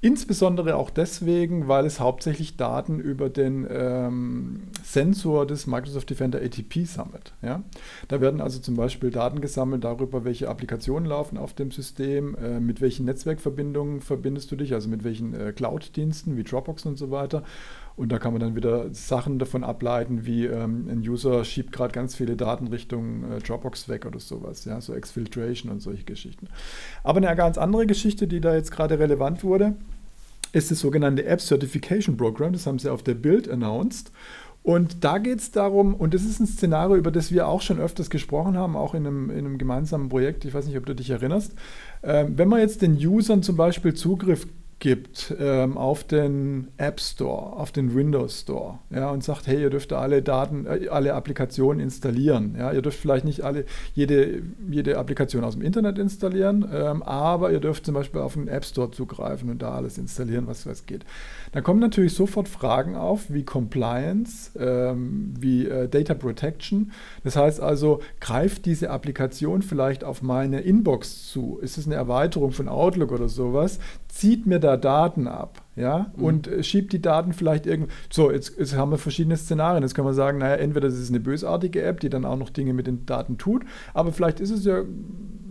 Insbesondere 0.03 0.77
auch 0.77 0.89
deswegen, 0.89 1.69
weil 1.69 1.85
es 1.85 2.01
hauptsächlich 2.01 2.57
Daten 2.57 3.01
über 3.01 3.29
den 3.29 3.67
ähm, 3.71 4.63
Sensor 4.83 5.47
des 5.47 5.67
Microsoft 5.67 6.09
Defender 6.09 6.41
ATP 6.41 6.87
sammelt. 6.87 7.35
Ja? 7.43 7.63
Da 8.09 8.23
werden 8.23 8.41
also 8.41 8.61
zum 8.61 8.77
Beispiel 8.77 9.11
Daten 9.11 9.43
gesammelt 9.43 9.85
darüber, 9.85 10.25
welche 10.25 10.49
Applikationen 10.49 11.07
laufen 11.07 11.37
auf 11.37 11.53
dem 11.53 11.71
System, 11.71 12.35
äh, 12.37 12.61
mit 12.61 12.81
welchen 12.81 13.05
Netzwerkverbindungen 13.05 14.01
verbindest 14.01 14.51
du 14.51 14.57
dich, 14.57 14.73
also 14.73 14.89
mit 14.89 15.05
welchen 15.05 15.35
äh, 15.35 15.53
Cloud-Diensten 15.53 16.35
wie 16.39 16.45
Dropbox 16.45 16.87
und 16.87 16.97
so 16.97 17.11
weiter. 17.11 17.43
Und 18.01 18.11
da 18.11 18.19
kann 18.19 18.33
man 18.33 18.41
dann 18.41 18.57
wieder 18.57 18.87
Sachen 18.95 19.39
davon 19.39 19.63
ableiten, 19.63 20.25
wie 20.25 20.47
ähm, 20.47 20.89
ein 20.91 21.01
User 21.01 21.45
schiebt 21.45 21.71
gerade 21.71 21.93
ganz 21.93 22.15
viele 22.15 22.35
Daten 22.35 22.69
Richtung 22.69 23.31
äh, 23.31 23.41
Dropbox 23.41 23.91
weg 23.91 24.07
oder 24.07 24.19
sowas, 24.19 24.65
ja, 24.65 24.81
so 24.81 24.95
Exfiltration 24.95 25.71
und 25.71 25.81
solche 25.81 26.05
Geschichten. 26.05 26.49
Aber 27.05 27.19
eine 27.19 27.37
ganz 27.37 27.59
andere 27.59 27.85
Geschichte, 27.85 28.27
die 28.27 28.41
da 28.41 28.55
jetzt 28.55 28.71
gerade 28.71 28.99
relevant 28.99 29.45
wurde, 29.45 29.77
ist 30.55 30.71
das 30.71 30.81
sogenannte 30.81 31.27
App 31.27 31.43
Certification 31.43 32.17
Program. 32.17 32.55
Das 32.55 32.67
haben 32.67 32.79
sie 32.79 32.89
auf 32.89 33.03
der 33.03 33.13
Bild 33.13 33.51
announced. 33.51 34.11
Und 34.63 35.05
da 35.05 35.19
geht 35.19 35.41
es 35.41 35.51
darum, 35.51 35.95
und 35.95 36.15
das 36.15 36.23
ist 36.23 36.41
ein 36.41 36.47
Szenario, 36.47 36.97
über 36.97 37.11
das 37.11 37.31
wir 37.31 37.49
auch 37.49 37.61
schon 37.61 37.79
öfters 37.79 38.09
gesprochen 38.09 38.57
haben, 38.57 38.77
auch 38.77 38.95
in 38.95 39.07
einem, 39.07 39.29
in 39.29 39.41
einem 39.41 39.59
gemeinsamen 39.59 40.09
Projekt, 40.09 40.47
ich 40.47 40.55
weiß 40.55 40.65
nicht, 40.65 40.79
ob 40.79 40.87
du 40.87 40.95
dich 40.95 41.11
erinnerst, 41.11 41.53
äh, 42.01 42.25
wenn 42.29 42.49
man 42.49 42.61
jetzt 42.61 42.81
den 42.81 42.97
Usern 42.97 43.43
zum 43.43 43.59
Beispiel 43.59 43.93
Zugriff 43.93 44.47
gibt 44.81 45.35
ähm, 45.39 45.77
auf 45.77 46.05
den 46.05 46.69
App 46.79 47.01
Store, 47.01 47.53
auf 47.53 47.71
den 47.71 47.95
Windows 47.95 48.41
Store, 48.41 48.79
ja, 48.89 49.11
und 49.11 49.23
sagt, 49.23 49.47
hey, 49.47 49.61
ihr 49.61 49.71
dürft 49.71 49.93
alle 49.93 50.23
Daten, 50.23 50.67
äh, 50.67 50.89
alle 50.89 51.15
Applikationen 51.15 51.81
installieren. 51.81 52.57
Ja, 52.59 52.73
ihr 52.73 52.81
dürft 52.81 52.99
vielleicht 52.99 53.27
nicht 53.27 53.43
alle, 53.43 53.67
jede, 53.95 54.43
jede 54.71 54.97
Applikation 54.97 55.45
aus 55.45 55.53
dem 55.53 55.63
Internet 55.63 55.99
installieren, 55.99 56.67
ähm, 56.73 57.03
aber 57.03 57.53
ihr 57.53 57.61
dürft 57.61 57.85
zum 57.85 57.95
Beispiel 57.95 58.23
auf 58.23 58.35
den 58.35 58.49
App 58.49 58.65
Store 58.65 58.91
zugreifen 58.91 59.51
und 59.51 59.61
da 59.61 59.73
alles 59.73 59.99
installieren, 59.99 60.47
was, 60.47 60.67
was 60.67 60.87
geht. 60.87 61.05
Dann 61.53 61.63
kommen 61.63 61.81
natürlich 61.81 62.15
sofort 62.15 62.49
Fragen 62.49 62.97
auf, 62.97 63.31
wie 63.31 63.45
Compliance, 63.45 64.59
ähm, 64.59 65.35
wie 65.39 65.67
äh, 65.67 65.89
Data 65.89 66.15
Protection. 66.15 66.93
Das 67.23 67.37
heißt 67.37 67.61
also, 67.61 68.01
greift 68.19 68.65
diese 68.65 68.89
Applikation 68.89 69.61
vielleicht 69.61 70.05
auf 70.05 70.23
meine 70.23 70.61
Inbox 70.61 71.31
zu? 71.31 71.59
Ist 71.61 71.77
es 71.77 71.85
eine 71.85 71.97
Erweiterung 71.97 72.53
von 72.53 72.67
Outlook 72.67 73.13
oder 73.13 73.29
sowas? 73.29 73.79
Zieht 74.13 74.47
mir 74.47 74.59
da 74.59 74.77
Daten 74.77 75.27
ab, 75.27 75.63
ja, 75.77 76.11
mhm. 76.17 76.25
und 76.25 76.49
äh, 76.49 76.63
schiebt 76.63 76.93
die 76.93 77.03
Daten 77.03 77.33
vielleicht 77.33 77.67
irgendwie. 77.67 77.91
So, 78.11 78.31
jetzt, 78.31 78.59
jetzt, 78.59 78.77
haben 78.77 78.91
wir 78.91 78.99
verschiedene 78.99 79.37
Szenarien. 79.37 79.83
Jetzt 79.83 79.95
kann 79.95 80.05
man 80.05 80.15
sagen, 80.15 80.39
naja, 80.39 80.57
entweder 80.57 80.89
das 80.89 80.99
ist 80.99 81.11
eine 81.11 81.21
bösartige 81.21 81.83
App, 81.83 82.01
die 82.01 82.11
dann 82.11 82.25
auch 82.25 82.37
noch 82.37 82.51
Dinge 82.51 82.75
mit 82.75 82.87
den 82.87 83.07
Daten 83.07 83.39
tut, 83.39 83.65
aber 83.95 84.13
vielleicht 84.13 84.41
ist 84.41 84.51
es 84.51 84.65
ja 84.65 84.83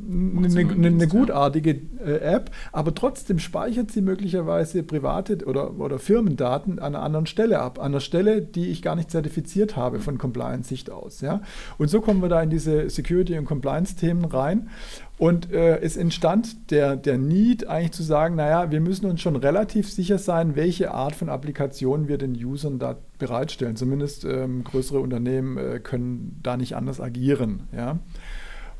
eine, 0.09 0.47
eine, 0.47 0.87
eine 0.87 1.07
gutartige 1.07 1.79
äh, 2.03 2.17
App, 2.17 2.51
aber 2.71 2.93
trotzdem 2.95 3.39
speichert 3.39 3.91
sie 3.91 4.01
möglicherweise 4.01 4.83
private 4.83 5.45
oder, 5.45 5.79
oder 5.79 5.99
Firmendaten 5.99 6.79
an 6.79 6.95
einer 6.95 7.03
anderen 7.03 7.25
Stelle 7.25 7.59
ab, 7.59 7.79
an 7.79 7.85
einer 7.85 7.99
Stelle, 7.99 8.41
die 8.41 8.67
ich 8.67 8.81
gar 8.81 8.95
nicht 8.95 9.11
zertifiziert 9.11 9.75
habe 9.75 9.99
von 9.99 10.17
Compliance-Sicht 10.17 10.89
aus. 10.89 11.21
Ja? 11.21 11.41
Und 11.77 11.89
so 11.89 12.01
kommen 12.01 12.21
wir 12.21 12.29
da 12.29 12.41
in 12.41 12.49
diese 12.49 12.89
Security- 12.89 13.37
und 13.37 13.45
Compliance-Themen 13.45 14.25
rein. 14.25 14.69
Und 15.19 15.51
äh, 15.51 15.81
es 15.81 15.97
entstand 15.97 16.71
der, 16.71 16.95
der 16.95 17.17
Need, 17.17 17.67
eigentlich 17.67 17.91
zu 17.91 18.03
sagen, 18.03 18.35
naja, 18.35 18.71
wir 18.71 18.79
müssen 18.79 19.05
uns 19.05 19.19
schon 19.19 19.35
relativ 19.35 19.91
sicher 19.91 20.17
sein, 20.17 20.55
welche 20.55 20.91
Art 20.91 21.13
von 21.13 21.27
Applikationen 21.27 22.07
wir 22.07 22.17
den 22.17 22.33
Usern 22.33 22.79
da 22.79 22.95
bereitstellen. 23.17 23.75
Zumindest 23.75 24.23
ähm, 24.23 24.63
größere 24.63 25.01
Unternehmen 25.01 25.57
äh, 25.57 25.81
können 25.81 26.39
da 26.41 26.55
nicht 26.55 26.77
anders 26.77 27.01
agieren. 27.01 27.63
Ja? 27.75 27.99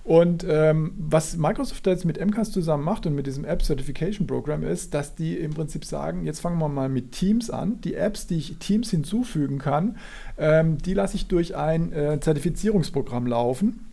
Und 0.06 0.46
ähm, 0.50 0.94
was 0.98 1.36
Microsoft 1.36 1.86
jetzt 1.88 2.06
mit 2.06 2.26
MCAS 2.26 2.54
zusammen 2.54 2.86
macht 2.86 3.06
und 3.06 3.16
mit 3.16 3.28
diesem 3.28 3.44
App 3.44 3.62
Certification 3.62 4.26
Program 4.26 4.64
ist, 4.64 4.94
dass 4.94 5.16
die 5.16 5.36
im 5.36 5.54
Prinzip 5.54 5.84
sagen, 5.84 6.26
jetzt 6.26 6.40
fangen 6.40 6.58
wir 6.58 6.70
mal 6.70 6.88
mit 6.88 7.12
Teams 7.12 7.50
an. 7.50 7.82
Die 7.82 7.96
Apps, 7.96 8.28
die 8.28 8.38
ich 8.38 8.58
Teams 8.60 8.90
hinzufügen 8.92 9.60
kann, 9.60 9.98
ähm, 10.38 10.78
die 10.78 10.94
lasse 10.94 11.18
ich 11.18 11.28
durch 11.28 11.58
ein 11.58 11.92
äh, 11.92 12.18
Zertifizierungsprogramm 12.22 13.28
laufen. 13.28 13.89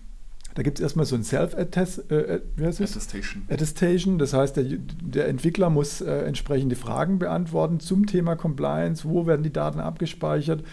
Da 0.57 0.63
gibt 0.63 0.79
es 0.79 0.83
erstmal 0.83 1.05
so 1.05 1.17
ein 1.17 1.23
Self-Attestation. 1.23 3.45
Äh, 3.47 3.53
Attestation. 3.53 4.19
Das 4.19 4.33
heißt, 4.33 4.57
der, 4.57 4.65
der 4.65 5.29
Entwickler 5.29 5.69
muss 5.69 6.01
äh, 6.01 6.21
entsprechende 6.21 6.77
Fragen 6.77 7.19
beantworten 7.19 7.79
zum 7.79 8.07
Thema 8.07 8.37
Compliance. 8.37 9.07
Wo 9.07 9.27
werden 9.27 9.43
die 9.43 9.53
Daten 9.53 9.81
abgespeichert? 9.81 10.65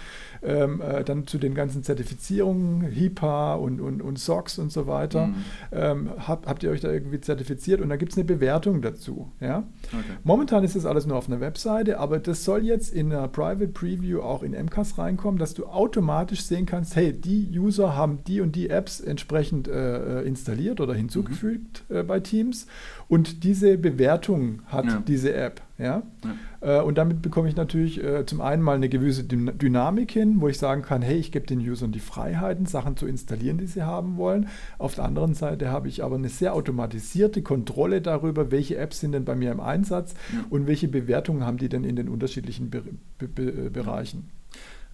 Ähm, 0.46 0.82
äh, 0.82 1.04
dann 1.04 1.28
zu 1.28 1.38
den 1.38 1.56
ganzen 1.56 1.84
Zertifizierungen, 1.84 2.82
HIPAA 2.82 3.56
und, 3.56 3.80
und, 3.82 4.02
und 4.02 4.20
SOX 4.20 4.58
und 4.60 4.72
so 4.72 4.88
weiter. 4.88 5.28
Mhm. 5.28 5.36
Ähm, 5.72 6.10
hab, 6.28 6.48
habt 6.48 6.64
ihr 6.64 6.72
euch 6.72 6.82
da 6.82 6.92
irgendwie 6.92 7.22
zertifiziert? 7.22 7.82
Und 7.82 7.90
da 7.90 7.96
gibt 7.96 8.12
es 8.12 8.18
eine 8.18 8.26
Bewertung 8.26 8.82
dazu. 8.82 9.32
Ja? 9.40 9.64
Okay. 9.88 10.04
Momentan 10.24 10.64
ist 10.64 10.76
das 10.76 10.86
alles 10.86 11.06
nur 11.06 11.18
auf 11.18 11.28
einer 11.28 11.40
Webseite, 11.40 12.00
aber 12.00 12.20
das 12.20 12.44
soll 12.44 12.64
jetzt 12.64 12.94
in 12.94 13.12
einer 13.12 13.28
Private 13.28 13.68
Preview 13.68 14.22
auch 14.22 14.44
in 14.44 14.52
MCAS 14.52 14.98
reinkommen, 14.98 15.40
dass 15.40 15.54
du 15.54 15.66
automatisch 15.66 16.44
sehen 16.44 16.66
kannst, 16.66 16.96
hey, 16.96 17.14
die 17.14 17.50
User 17.58 17.96
haben 17.96 18.20
die 18.28 18.42
und 18.42 18.56
die 18.56 18.70
Apps 18.70 19.00
entsprechend 19.00 19.68
äh, 19.68 20.22
äh 20.22 20.28
installiert 20.28 20.80
oder 20.80 20.94
hinzugefügt 20.94 21.84
mhm. 21.90 21.96
äh, 21.96 22.04
bei 22.04 22.20
Teams 22.20 22.68
und 23.08 23.44
diese 23.44 23.78
Bewertung 23.78 24.62
hat 24.68 24.86
ja. 24.86 25.04
diese 25.08 25.34
App. 25.34 25.62
Ja? 25.78 26.04
ja. 26.24 26.36
Äh, 26.64 26.82
und 26.82 26.98
damit 26.98 27.22
bekomme 27.22 27.50
ich 27.50 27.56
natürlich 27.56 28.04
äh, 28.04 28.26
zum 28.26 28.42
einen 28.42 28.64
mal 28.64 28.76
eine 28.76 28.90
gewisse 28.90 29.24
Dynamik 29.24 30.12
hin, 30.12 30.40
wo 30.40 30.48
ich 30.48 30.58
sagen 30.58 30.82
kann, 30.82 31.02
hey, 31.02 31.18
ich 31.18 31.32
gebe 31.32 31.46
den 31.46 31.60
Usern 31.60 31.92
die 31.92 32.00
Freiheiten, 32.00 32.66
Sachen 32.66 32.96
zu 32.98 33.06
installieren, 33.06 33.58
die 33.58 33.68
sie 33.68 33.84
haben 33.84 34.18
wollen. 34.18 34.48
Auf 34.78 34.96
der 34.96 35.06
anderen 35.06 35.34
Seite 35.34 35.70
habe 35.70 35.90
ich 35.90 36.04
aber 36.04 36.16
eine 36.16 36.30
sehr 36.30 36.54
automatisierte 36.54 37.42
Kontrolle 37.42 38.02
darüber, 38.02 38.52
welche 38.52 38.78
Apps 38.78 39.02
sind 39.02 39.12
denn 39.12 39.26
bei 39.26 39.36
mir 39.36 39.52
im 39.52 39.60
Einsatz 39.60 40.16
und 40.50 40.68
welche 40.68 40.88
Bewertungen 40.88 41.46
haben 41.46 41.58
die 41.58 41.70
denn 41.70 41.84
in 41.84 41.96
den 41.96 42.08
unterschiedlichen 42.08 42.70
Be 42.70 42.84
Be 43.18 43.28
Be 43.28 43.70
Bereichen. 43.70 44.30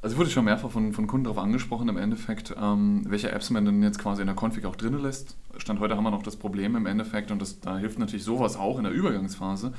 Also 0.02 0.18
wurde 0.18 0.30
schon 0.30 0.46
mehrfach 0.46 0.72
von, 0.72 0.94
von 0.94 1.08
Kunden 1.08 1.26
darauf 1.26 1.40
angesprochen, 1.44 1.90
im 1.90 1.98
Endeffekt, 1.98 2.56
ähm, 2.60 3.04
welche 3.08 3.32
Apps 3.32 3.50
man 3.50 3.66
denn 3.66 3.84
jetzt 3.84 4.00
quasi 4.00 4.22
in 4.22 4.28
der 4.28 4.36
Config 4.36 4.66
auch 4.66 4.78
drin 4.78 4.98
lässt. 5.02 5.36
Stand 5.58 5.82
heute 5.82 5.98
haben 5.98 6.06
wir 6.06 6.12
noch 6.12 6.24
das 6.24 6.38
Problem 6.38 6.78
im 6.78 6.86
Endeffekt 6.86 7.32
und 7.32 7.42
das, 7.42 7.60
da 7.60 7.78
hilft 7.78 8.00
natürlich 8.00 8.24
sowas 8.24 8.56
auch 8.56 8.78
in 8.78 8.86
der 8.86 8.94
Übergangsphase, 8.94 9.74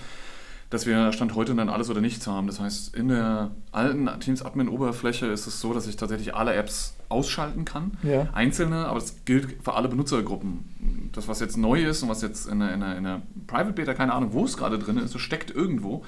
dass 0.70 0.86
wir 0.86 1.12
Stand 1.12 1.34
heute 1.34 1.54
dann 1.54 1.68
alles 1.68 1.90
oder 1.90 2.00
nichts 2.00 2.26
haben. 2.28 2.46
Das 2.46 2.60
heißt, 2.60 2.94
in 2.94 3.08
der 3.08 3.50
alten 3.72 4.08
Teams-Admin-Oberfläche 4.20 5.26
ist 5.26 5.46
es 5.48 5.60
so, 5.60 5.74
dass 5.74 5.88
ich 5.88 5.96
tatsächlich 5.96 6.34
alle 6.34 6.54
Apps 6.54 6.94
ausschalten 7.08 7.64
kann. 7.64 7.98
Ja. 8.04 8.28
Einzelne, 8.32 8.86
aber 8.86 9.00
das 9.00 9.24
gilt 9.24 9.56
für 9.62 9.74
alle 9.74 9.88
Benutzergruppen. 9.88 11.10
das, 11.12 11.26
was 11.26 11.40
jetzt 11.40 11.56
neu 11.56 11.84
ist 11.84 12.04
und 12.04 12.08
was 12.08 12.22
jetzt 12.22 12.46
in 12.46 12.62
einer, 12.62 12.72
in 12.72 12.82
einer, 12.82 12.96
in 12.98 13.06
einer 13.06 13.22
Private 13.48 13.72
Beta, 13.72 13.94
keine 13.94 14.12
Ahnung, 14.14 14.32
wo 14.32 14.44
es 14.44 14.56
gerade 14.56 14.78
drin 14.78 14.96
ist, 14.96 15.12
es 15.14 15.20
steckt 15.20 15.50
irgendwo. 15.50 16.04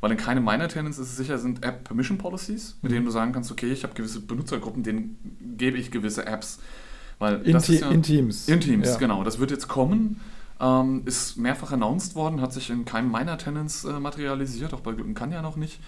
Weil 0.00 0.12
in 0.12 0.16
keinem 0.18 0.44
meiner 0.44 0.68
Tenants 0.68 0.98
ist 0.98 1.08
es 1.08 1.16
sicher, 1.16 1.38
sind 1.38 1.64
App 1.64 1.82
Permission 1.84 2.18
Policies, 2.18 2.76
mit 2.82 2.92
denen 2.92 3.06
du 3.06 3.10
sagen 3.10 3.32
kannst, 3.32 3.50
okay, 3.50 3.72
ich 3.72 3.84
habe 3.84 3.94
gewisse 3.94 4.20
Benutzergruppen, 4.20 4.82
denen 4.82 5.18
gebe 5.56 5.78
ich 5.78 5.90
gewisse 5.90 6.26
Apps. 6.26 6.60
Weil 7.18 7.42
in, 7.42 7.52
das 7.54 7.68
ja, 7.68 7.88
in 7.90 8.02
Teams. 8.02 8.48
In 8.48 8.60
Teams, 8.60 8.86
Ja. 8.88 8.96
genau. 8.98 9.24
Das 9.24 9.38
wird 9.38 9.50
jetzt 9.50 9.66
kommen. 9.66 10.20
Ähm, 10.60 11.02
ist 11.04 11.36
mehrfach 11.36 11.72
announced 11.72 12.14
worden, 12.14 12.40
hat 12.40 12.52
sich 12.52 12.70
in 12.70 12.84
keinem 12.84 13.10
meiner 13.10 13.36
Tenants 13.38 13.84
äh, 13.84 13.98
materialisiert, 13.98 14.72
auch 14.72 14.80
bei 14.80 14.92
Glücken 14.92 15.14
kann 15.14 15.32
ja 15.32 15.42
noch 15.42 15.56
nicht. 15.56 15.80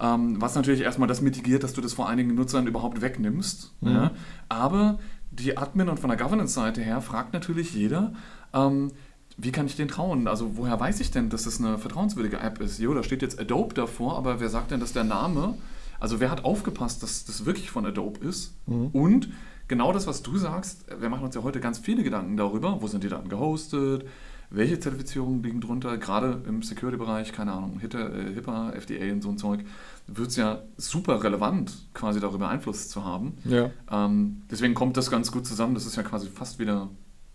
Ähm, 0.00 0.40
was 0.40 0.54
natürlich 0.54 0.80
erstmal 0.80 1.08
das 1.08 1.20
mitigiert, 1.20 1.62
dass 1.62 1.74
du 1.74 1.80
das 1.80 1.92
vor 1.92 2.08
einigen 2.08 2.34
Nutzern 2.34 2.66
überhaupt 2.66 3.02
wegnimmst. 3.02 3.72
Mhm. 3.80 3.92
Ja. 3.92 4.10
Aber 4.48 4.98
die 5.30 5.56
Admin 5.56 5.88
und 5.88 6.00
von 6.00 6.10
der 6.10 6.18
Governance-Seite 6.18 6.80
her 6.80 7.00
fragt 7.00 7.32
natürlich 7.34 7.74
jeder, 7.74 8.14
ähm, 8.52 8.90
wie 9.36 9.52
kann 9.52 9.66
ich 9.66 9.76
den 9.76 9.88
trauen? 9.88 10.26
Also 10.26 10.56
woher 10.56 10.78
weiß 10.78 11.00
ich 11.00 11.10
denn, 11.10 11.30
dass 11.30 11.44
das 11.44 11.60
eine 11.60 11.78
vertrauenswürdige 11.78 12.38
App 12.40 12.60
ist? 12.60 12.78
Jo, 12.78 12.94
da 12.94 13.02
steht 13.02 13.22
jetzt 13.22 13.38
Adobe 13.38 13.74
davor, 13.74 14.16
aber 14.16 14.40
wer 14.40 14.48
sagt 14.48 14.70
denn, 14.70 14.80
dass 14.80 14.92
der 14.92 15.04
Name, 15.04 15.54
also 15.98 16.20
wer 16.20 16.30
hat 16.30 16.44
aufgepasst, 16.44 17.02
dass 17.02 17.24
das 17.24 17.44
wirklich 17.44 17.70
von 17.70 17.86
Adobe 17.86 18.26
ist? 18.26 18.54
Mhm. 18.66 18.88
Und 18.88 19.28
genau 19.70 19.92
das, 19.92 20.06
was 20.06 20.22
du 20.22 20.36
sagst, 20.36 20.84
wir 21.00 21.08
machen 21.08 21.24
uns 21.24 21.34
ja 21.34 21.42
heute 21.42 21.60
ganz 21.60 21.78
viele 21.78 22.02
Gedanken 22.02 22.36
darüber, 22.36 22.82
wo 22.82 22.86
sind 22.88 23.04
die 23.04 23.08
Daten 23.08 23.28
gehostet, 23.28 24.04
welche 24.50 24.80
Zertifizierungen 24.80 25.42
liegen 25.44 25.60
drunter, 25.60 25.96
gerade 25.96 26.42
im 26.48 26.62
Security-Bereich, 26.62 27.32
keine 27.32 27.52
Ahnung, 27.52 27.78
HIPAA, 27.80 28.08
äh, 28.08 28.34
HIPAA, 28.34 28.72
FDA 28.72 29.12
und 29.12 29.22
so 29.22 29.28
ein 29.30 29.38
Zeug, 29.38 29.60
wird 30.08 30.28
es 30.28 30.36
ja 30.36 30.62
super 30.76 31.22
relevant, 31.22 31.86
quasi 31.94 32.18
darüber 32.18 32.48
Einfluss 32.48 32.88
zu 32.88 33.04
haben. 33.04 33.34
Ja. 33.44 33.70
Ähm, 33.90 34.42
deswegen 34.50 34.74
kommt 34.74 34.96
das 34.96 35.08
ganz 35.08 35.30
gut 35.30 35.46
zusammen. 35.46 35.74
Das 35.74 35.86
ist 35.86 35.94
ja 35.94 36.02
quasi 36.02 36.26
fast 36.28 36.58
wieder, 36.58 36.88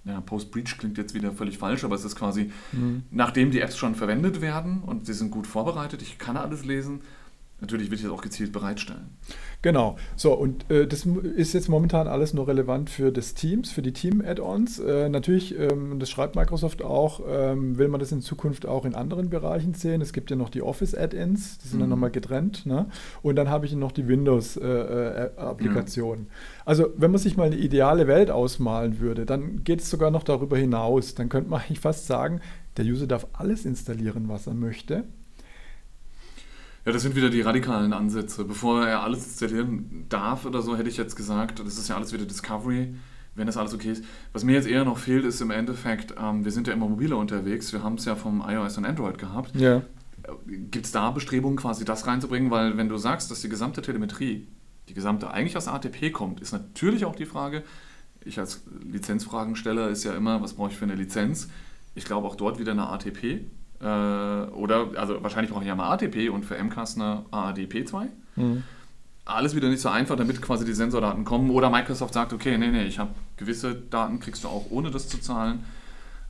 ja, 0.03 0.19
Post-Breach 0.19 0.77
klingt 0.77 0.97
jetzt 0.97 1.13
wieder 1.13 1.31
völlig 1.31 1.57
falsch, 1.57 1.85
aber 1.85 1.95
es 1.95 2.03
ist 2.03 2.17
quasi, 2.17 2.51
Mhm. 2.73 3.03
nachdem 3.11 3.49
die 3.49 3.61
Apps 3.61 3.77
schon 3.77 3.95
verwendet 3.95 4.41
werden 4.41 4.81
und 4.85 5.05
sie 5.05 5.13
sind 5.13 5.31
gut 5.31 5.47
vorbereitet, 5.47 6.01
ich 6.01 6.17
kann 6.17 6.35
alles 6.35 6.65
lesen, 6.65 6.99
natürlich 7.61 7.89
will 7.89 7.95
ich 7.97 8.03
das 8.03 8.11
auch 8.11 8.21
gezielt 8.21 8.51
bereitstellen. 8.51 9.09
Genau. 9.61 9.95
So, 10.15 10.33
und 10.33 10.69
äh, 10.69 10.85
das 10.87 11.05
ist 11.05 11.53
jetzt 11.53 11.69
momentan 11.69 12.07
alles 12.07 12.33
nur 12.33 12.47
relevant 12.47 12.89
für 12.89 13.11
das 13.11 13.33
Teams, 13.33 13.71
für 13.71 13.81
die 13.81 13.93
Team-Add-ons. 13.93 14.79
Äh, 14.79 15.09
natürlich, 15.09 15.57
ähm, 15.57 15.97
das 15.99 16.09
schreibt 16.11 16.35
Microsoft 16.35 16.83
auch, 16.83 17.21
ähm, 17.27 17.77
will 17.79 17.87
man 17.87 17.99
das 17.99 18.11
in 18.11 18.21
Zukunft 18.21 18.67
auch 18.67 18.85
in 18.85 18.93
anderen 18.93 19.29
Bereichen 19.29 19.73
sehen. 19.73 20.01
Es 20.01 20.13
gibt 20.13 20.29
ja 20.29 20.35
noch 20.35 20.49
die 20.49 20.61
Office-Add-ins, 20.61 21.57
die 21.59 21.67
sind 21.69 21.79
dann 21.79 21.87
Mhm. 21.89 21.95
nochmal 21.95 22.11
getrennt. 22.11 22.65
Ne? 22.67 22.87
Und 23.23 23.37
dann 23.37 23.49
habe 23.49 23.65
ich 23.65 23.73
noch 23.73 23.91
die 23.91 24.07
Windows-Applikation. 24.07 26.27
Also, 26.65 26.87
wenn 26.97 27.11
man 27.11 27.19
sich 27.19 27.37
mal 27.37 27.45
eine 27.45 27.55
ideale 27.57 28.07
Welt 28.07 28.31
ausmalen 28.31 28.99
würde, 28.99 29.25
dann 29.25 29.63
geht 29.63 29.81
es 29.81 29.89
sogar 29.89 30.11
noch 30.11 30.23
darüber 30.23 30.57
hinaus. 30.57 31.15
Dann 31.15 31.29
könnte 31.29 31.49
man 31.49 31.61
eigentlich 31.65 31.79
fast 31.79 32.07
sagen, 32.07 32.41
der 32.77 32.85
User 32.85 33.07
darf 33.07 33.27
alles 33.33 33.65
installieren, 33.65 34.27
was 34.27 34.47
er 34.47 34.53
möchte. 34.53 35.03
Ja, 36.85 36.91
das 36.91 37.01
sind 37.01 37.15
wieder 37.15 37.31
die 37.31 37.41
radikalen 37.41 37.93
Ansätze. 37.93 38.45
Bevor 38.45 38.85
er 38.85 39.01
alles 39.01 39.25
installieren 39.25 40.05
darf 40.07 40.45
oder 40.45 40.61
so, 40.61 40.77
hätte 40.77 40.87
ich 40.87 40.97
jetzt 40.97 41.15
gesagt, 41.15 41.59
das 41.59 41.79
ist 41.79 41.89
ja 41.89 41.95
alles 41.95 42.13
wieder 42.13 42.25
Discovery, 42.25 42.93
wenn 43.33 43.47
das 43.47 43.57
alles 43.57 43.73
okay 43.73 43.91
ist. 43.91 44.03
Was 44.33 44.43
mir 44.43 44.53
jetzt 44.53 44.67
eher 44.67 44.85
noch 44.85 44.99
fehlt, 44.99 45.25
ist 45.25 45.41
im 45.41 45.49
Endeffekt, 45.49 46.13
ähm, 46.21 46.45
wir 46.45 46.51
sind 46.51 46.67
ja 46.67 46.73
immer 46.73 46.87
mobile 46.87 47.15
unterwegs, 47.15 47.73
wir 47.73 47.81
haben 47.81 47.95
es 47.95 48.05
ja 48.05 48.15
vom 48.15 48.43
iOS 48.47 48.77
und 48.77 48.85
Android 48.85 49.17
gehabt. 49.17 49.55
Ja. 49.55 49.81
Gibt 50.45 50.85
es 50.85 50.91
da 50.91 51.09
Bestrebungen, 51.09 51.57
quasi 51.57 51.85
das 51.85 52.05
reinzubringen? 52.05 52.51
Weil 52.51 52.77
wenn 52.77 52.87
du 52.87 52.97
sagst, 52.97 53.31
dass 53.31 53.41
die 53.41 53.49
gesamte 53.49 53.81
Telemetrie, 53.81 54.47
die 54.87 54.93
gesamte 54.93 55.31
eigentlich 55.31 55.57
aus 55.57 55.67
ATP 55.67 56.11
kommt, 56.11 56.39
ist 56.39 56.51
natürlich 56.51 57.05
auch 57.05 57.15
die 57.15 57.25
Frage, 57.25 57.63
ich 58.23 58.39
als 58.39 58.63
Lizenzfragensteller 58.83 59.89
ist 59.89 60.03
ja 60.03 60.13
immer, 60.15 60.41
was 60.41 60.53
brauche 60.53 60.71
ich 60.71 60.77
für 60.77 60.85
eine 60.85 60.95
Lizenz? 60.95 61.49
Ich 61.95 62.05
glaube 62.05 62.27
auch 62.27 62.35
dort 62.35 62.59
wieder 62.59 62.73
eine 62.73 62.89
ATP. 62.89 63.45
Äh, 63.85 64.49
oder, 64.51 64.87
also 64.95 65.21
wahrscheinlich 65.21 65.51
brauche 65.51 65.61
ich 65.63 65.67
ja 65.67 65.75
mal 65.75 65.91
ATP 65.93 66.29
und 66.29 66.43
für 66.43 66.55
MCAS 66.61 66.95
eine 66.95 67.23
AADP2. 67.31 68.07
Mhm. 68.35 68.63
Alles 69.25 69.55
wieder 69.55 69.69
nicht 69.69 69.81
so 69.81 69.89
einfach, 69.89 70.15
damit 70.15 70.41
quasi 70.41 70.65
die 70.65 70.73
Sensordaten 70.73 71.23
kommen. 71.23 71.49
Oder 71.51 71.69
Microsoft 71.69 72.13
sagt, 72.13 72.33
okay, 72.33 72.57
nee, 72.57 72.69
nee, 72.69 72.85
ich 72.85 72.99
habe 72.99 73.11
gewisse 73.37 73.75
Daten, 73.75 74.19
kriegst 74.19 74.43
du 74.43 74.47
auch 74.47 74.65
ohne 74.71 74.89
das 74.91 75.07
zu 75.07 75.19
zahlen. 75.19 75.63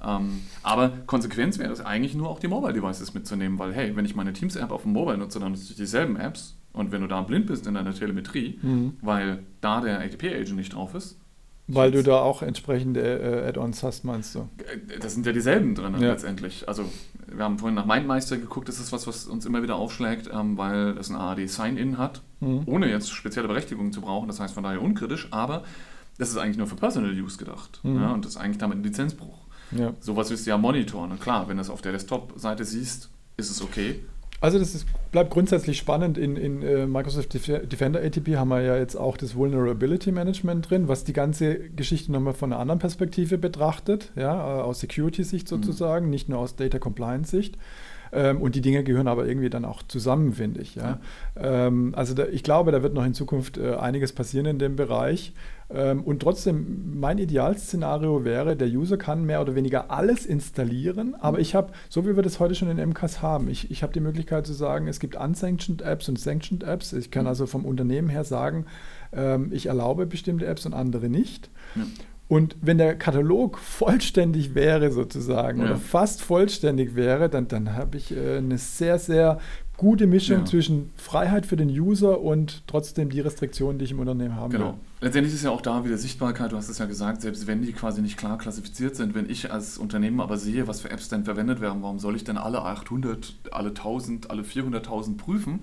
Ähm, 0.05 0.41
aber 0.63 0.89
Konsequenz 1.07 1.57
wäre 1.57 1.71
es 1.71 1.79
eigentlich 1.81 2.13
nur 2.15 2.29
auch 2.29 2.39
die 2.39 2.47
Mobile 2.49 2.73
Devices 2.73 3.13
mitzunehmen, 3.13 3.57
weil 3.57 3.73
hey, 3.73 3.95
wenn 3.95 4.05
ich 4.05 4.15
meine 4.15 4.33
Teams-App 4.33 4.71
auf 4.71 4.83
dem 4.83 4.91
Mobile 4.93 5.17
nutze, 5.17 5.39
dann 5.39 5.51
nutze 5.53 5.71
ich 5.71 5.75
dieselben 5.77 6.17
Apps. 6.17 6.55
Und 6.73 6.91
wenn 6.91 7.01
du 7.01 7.07
da 7.07 7.21
blind 7.21 7.47
bist 7.47 7.67
in 7.67 7.73
deiner 7.75 7.93
Telemetrie, 7.93 8.59
Mhm. 8.61 8.97
weil 9.01 9.39
da 9.61 9.79
der 9.79 9.99
ATP-Agent 10.01 10.55
nicht 10.57 10.73
drauf 10.73 10.93
ist, 10.93 11.17
Weil 11.67 11.89
du 11.91 12.03
da 12.03 12.19
auch 12.19 12.43
entsprechende 12.43 13.01
äh, 13.01 13.47
Add-ons 13.49 13.81
hast, 13.81 14.03
meinst 14.03 14.35
du? 14.35 14.47
äh, 14.59 14.99
das 14.99 15.15
sind 15.15 15.25
ja 15.25 15.31
dieselben 15.31 15.73
drin 15.73 15.93
Ja. 15.99 16.11
letztendlich. 16.11 16.67
Also 16.67 16.85
wir 17.37 17.43
haben 17.45 17.57
vorhin 17.59 17.75
nach 17.75 17.85
MindMeister 17.85 18.37
geguckt, 18.37 18.67
das 18.69 18.79
ist 18.79 18.91
was, 18.91 19.07
was 19.07 19.25
uns 19.25 19.45
immer 19.45 19.61
wieder 19.63 19.75
aufschlägt, 19.75 20.29
ähm, 20.33 20.57
weil 20.57 20.97
es 20.97 21.09
ein 21.09 21.15
AAD-Sign-In 21.15 21.97
hat, 21.97 22.21
Mhm. 22.41 22.63
ohne 22.65 22.89
jetzt 22.89 23.11
spezielle 23.11 23.47
Berechtigungen 23.47 23.91
zu 23.93 24.01
brauchen, 24.01 24.27
das 24.27 24.39
heißt 24.39 24.53
von 24.53 24.63
daher 24.63 24.81
unkritisch, 24.81 25.27
aber 25.31 25.63
das 26.17 26.29
ist 26.29 26.37
eigentlich 26.37 26.57
nur 26.57 26.67
für 26.67 26.75
Personal 26.75 27.11
Use 27.11 27.37
gedacht. 27.37 27.79
Mhm. 27.83 28.01
Ja, 28.01 28.11
und 28.11 28.25
das 28.25 28.33
ist 28.33 28.37
eigentlich 28.37 28.57
damit 28.57 28.77
ein 28.77 28.83
Lizenzbruch. 28.83 29.37
Ja. 29.71 29.93
Sowas 29.99 30.29
wirst 30.29 30.45
du 30.45 30.49
ja 30.51 30.57
monitoren. 30.57 31.11
Und 31.11 31.21
klar, 31.21 31.47
wenn 31.47 31.57
du 31.57 31.61
es 31.61 31.69
auf 31.69 31.81
der 31.81 31.91
Desktop-Seite 31.91 32.63
siehst, 32.65 33.09
ist 33.37 33.49
es 33.51 33.61
okay. 33.61 33.99
Also 34.41 34.59
das 34.59 34.75
ist, 34.75 34.85
bleibt 35.11 35.31
grundsätzlich 35.31 35.77
spannend. 35.77 36.17
In, 36.17 36.35
in 36.35 36.61
äh, 36.61 36.85
Microsoft 36.85 37.33
Def- 37.33 37.67
Defender 37.67 38.01
ATP 38.01 38.35
haben 38.35 38.49
wir 38.49 38.61
ja 38.61 38.77
jetzt 38.77 38.95
auch 38.95 39.17
das 39.17 39.35
Vulnerability 39.35 40.11
Management 40.11 40.69
drin, 40.69 40.87
was 40.87 41.03
die 41.03 41.13
ganze 41.13 41.69
Geschichte 41.69 42.11
nochmal 42.11 42.33
von 42.33 42.51
einer 42.51 42.61
anderen 42.61 42.79
Perspektive 42.79 43.37
betrachtet, 43.37 44.11
ja, 44.15 44.59
äh, 44.59 44.61
aus 44.61 44.81
Security-Sicht 44.81 45.47
sozusagen, 45.47 46.09
nicht 46.09 46.29
nur 46.29 46.39
aus 46.39 46.55
Data 46.55 46.77
Compliance-Sicht. 46.79 47.57
Ähm, 48.15 48.41
und 48.41 48.55
die 48.55 48.61
Dinge 48.61 48.83
gehören 48.85 49.07
aber 49.09 49.27
irgendwie 49.27 49.49
dann 49.49 49.65
auch 49.65 49.83
zusammen, 49.83 50.31
finde 50.33 50.61
ich. 50.61 50.75
Ja. 50.75 50.99
Ähm, 51.35 51.93
also 51.95 52.13
da, 52.13 52.25
ich 52.27 52.43
glaube, 52.43 52.71
da 52.71 52.81
wird 52.81 52.93
noch 52.93 53.05
in 53.05 53.13
Zukunft 53.13 53.57
äh, 53.57 53.75
einiges 53.75 54.13
passieren 54.13 54.45
in 54.45 54.57
dem 54.57 54.77
Bereich. 54.77 55.33
Ähm, 55.69 56.01
und 56.03 56.21
trotzdem, 56.21 56.97
mein 56.99 57.17
Idealszenario 57.17 58.23
wäre, 58.23 58.55
der 58.55 58.67
User 58.69 58.97
kann 58.97 59.25
mehr 59.25 59.41
oder 59.41 59.55
weniger 59.55 59.91
alles 59.91 60.25
installieren, 60.25 61.15
aber 61.19 61.39
ich 61.39 61.55
habe, 61.55 61.73
so 61.89 62.05
wie 62.07 62.15
wir 62.15 62.23
das 62.23 62.39
heute 62.39 62.55
schon 62.55 62.69
in 62.69 62.89
MCAS 62.89 63.21
haben, 63.21 63.49
ich, 63.49 63.69
ich 63.71 63.83
habe 63.83 63.91
die 63.91 63.99
Möglichkeit 63.99 64.45
zu 64.45 64.53
sagen, 64.53 64.87
es 64.87 64.99
gibt 64.99 65.15
unsanctioned 65.15 65.81
Apps 65.81 66.07
und 66.07 66.19
sanctioned 66.19 66.63
Apps. 66.63 66.93
Ich 66.93 67.11
kann 67.11 67.23
Mhm. 67.23 67.29
also 67.29 67.47
vom 67.47 67.65
Unternehmen 67.65 68.09
her 68.09 68.23
sagen, 68.23 68.65
ähm, 69.11 69.49
ich 69.51 69.65
erlaube 69.65 70.05
bestimmte 70.05 70.45
Apps 70.45 70.65
und 70.65 70.73
andere 70.73 71.09
nicht. 71.09 71.49
Ja. 71.75 71.83
Und 72.27 72.55
wenn 72.61 72.79
der 72.79 72.95
Katalog 72.95 73.59
vollständig 73.59 74.55
wäre 74.55 74.91
sozusagen 74.91 75.59
Ja. 75.59 75.65
oder 75.65 75.75
fast 75.77 76.21
vollständig 76.23 76.95
wäre, 76.95 77.29
dann, 77.29 77.47
dann 77.47 77.73
habe 77.73 77.97
ich 77.97 78.15
äh, 78.15 78.37
eine 78.37 78.57
sehr, 78.57 78.97
sehr 78.97 79.39
gute 79.77 80.07
Mischung 80.07 80.39
Ja. 80.39 80.45
zwischen 80.45 80.91
Freiheit 80.95 81.45
für 81.45 81.57
den 81.57 81.69
User 81.69 82.21
und 82.21 82.63
trotzdem 82.67 83.09
die 83.09 83.19
Restriktionen, 83.19 83.77
die 83.79 83.85
ich 83.85 83.91
im 83.91 83.99
Unternehmen 83.99 84.35
haben 84.35 84.51
Genau. 84.51 84.77
Letztendlich 85.01 85.35
ist 85.35 85.43
ja 85.43 85.51
auch 85.51 85.61
da 85.61 85.85
wieder 85.85 85.97
Sichtbarkeit, 85.97 86.51
du 86.51 86.57
hast 86.57 86.69
es 86.69 86.79
ja 86.79 86.85
gesagt, 86.85 87.21
selbst 87.21 87.45
wenn 87.45 87.61
die 87.61 87.73
quasi 87.73 88.01
nicht 88.01 88.17
klar 88.17 88.37
klassifiziert 88.37 88.95
sind, 88.95 89.13
wenn 89.13 89.29
ich 89.29 89.51
als 89.51 89.77
Unternehmen 89.77 90.19
aber 90.19 90.37
sehe, 90.37 90.67
was 90.67 90.81
für 90.81 90.89
Apps 90.89 91.09
denn 91.09 91.25
verwendet 91.25 91.61
werden, 91.61 91.83
warum 91.83 91.99
soll 91.99 92.15
ich 92.15 92.23
denn 92.23 92.37
alle 92.37 92.61
800, 92.63 93.35
alle 93.51 93.69
1000, 93.69 94.31
alle 94.31 94.41
400.000 94.43 95.17
prüfen, 95.17 95.59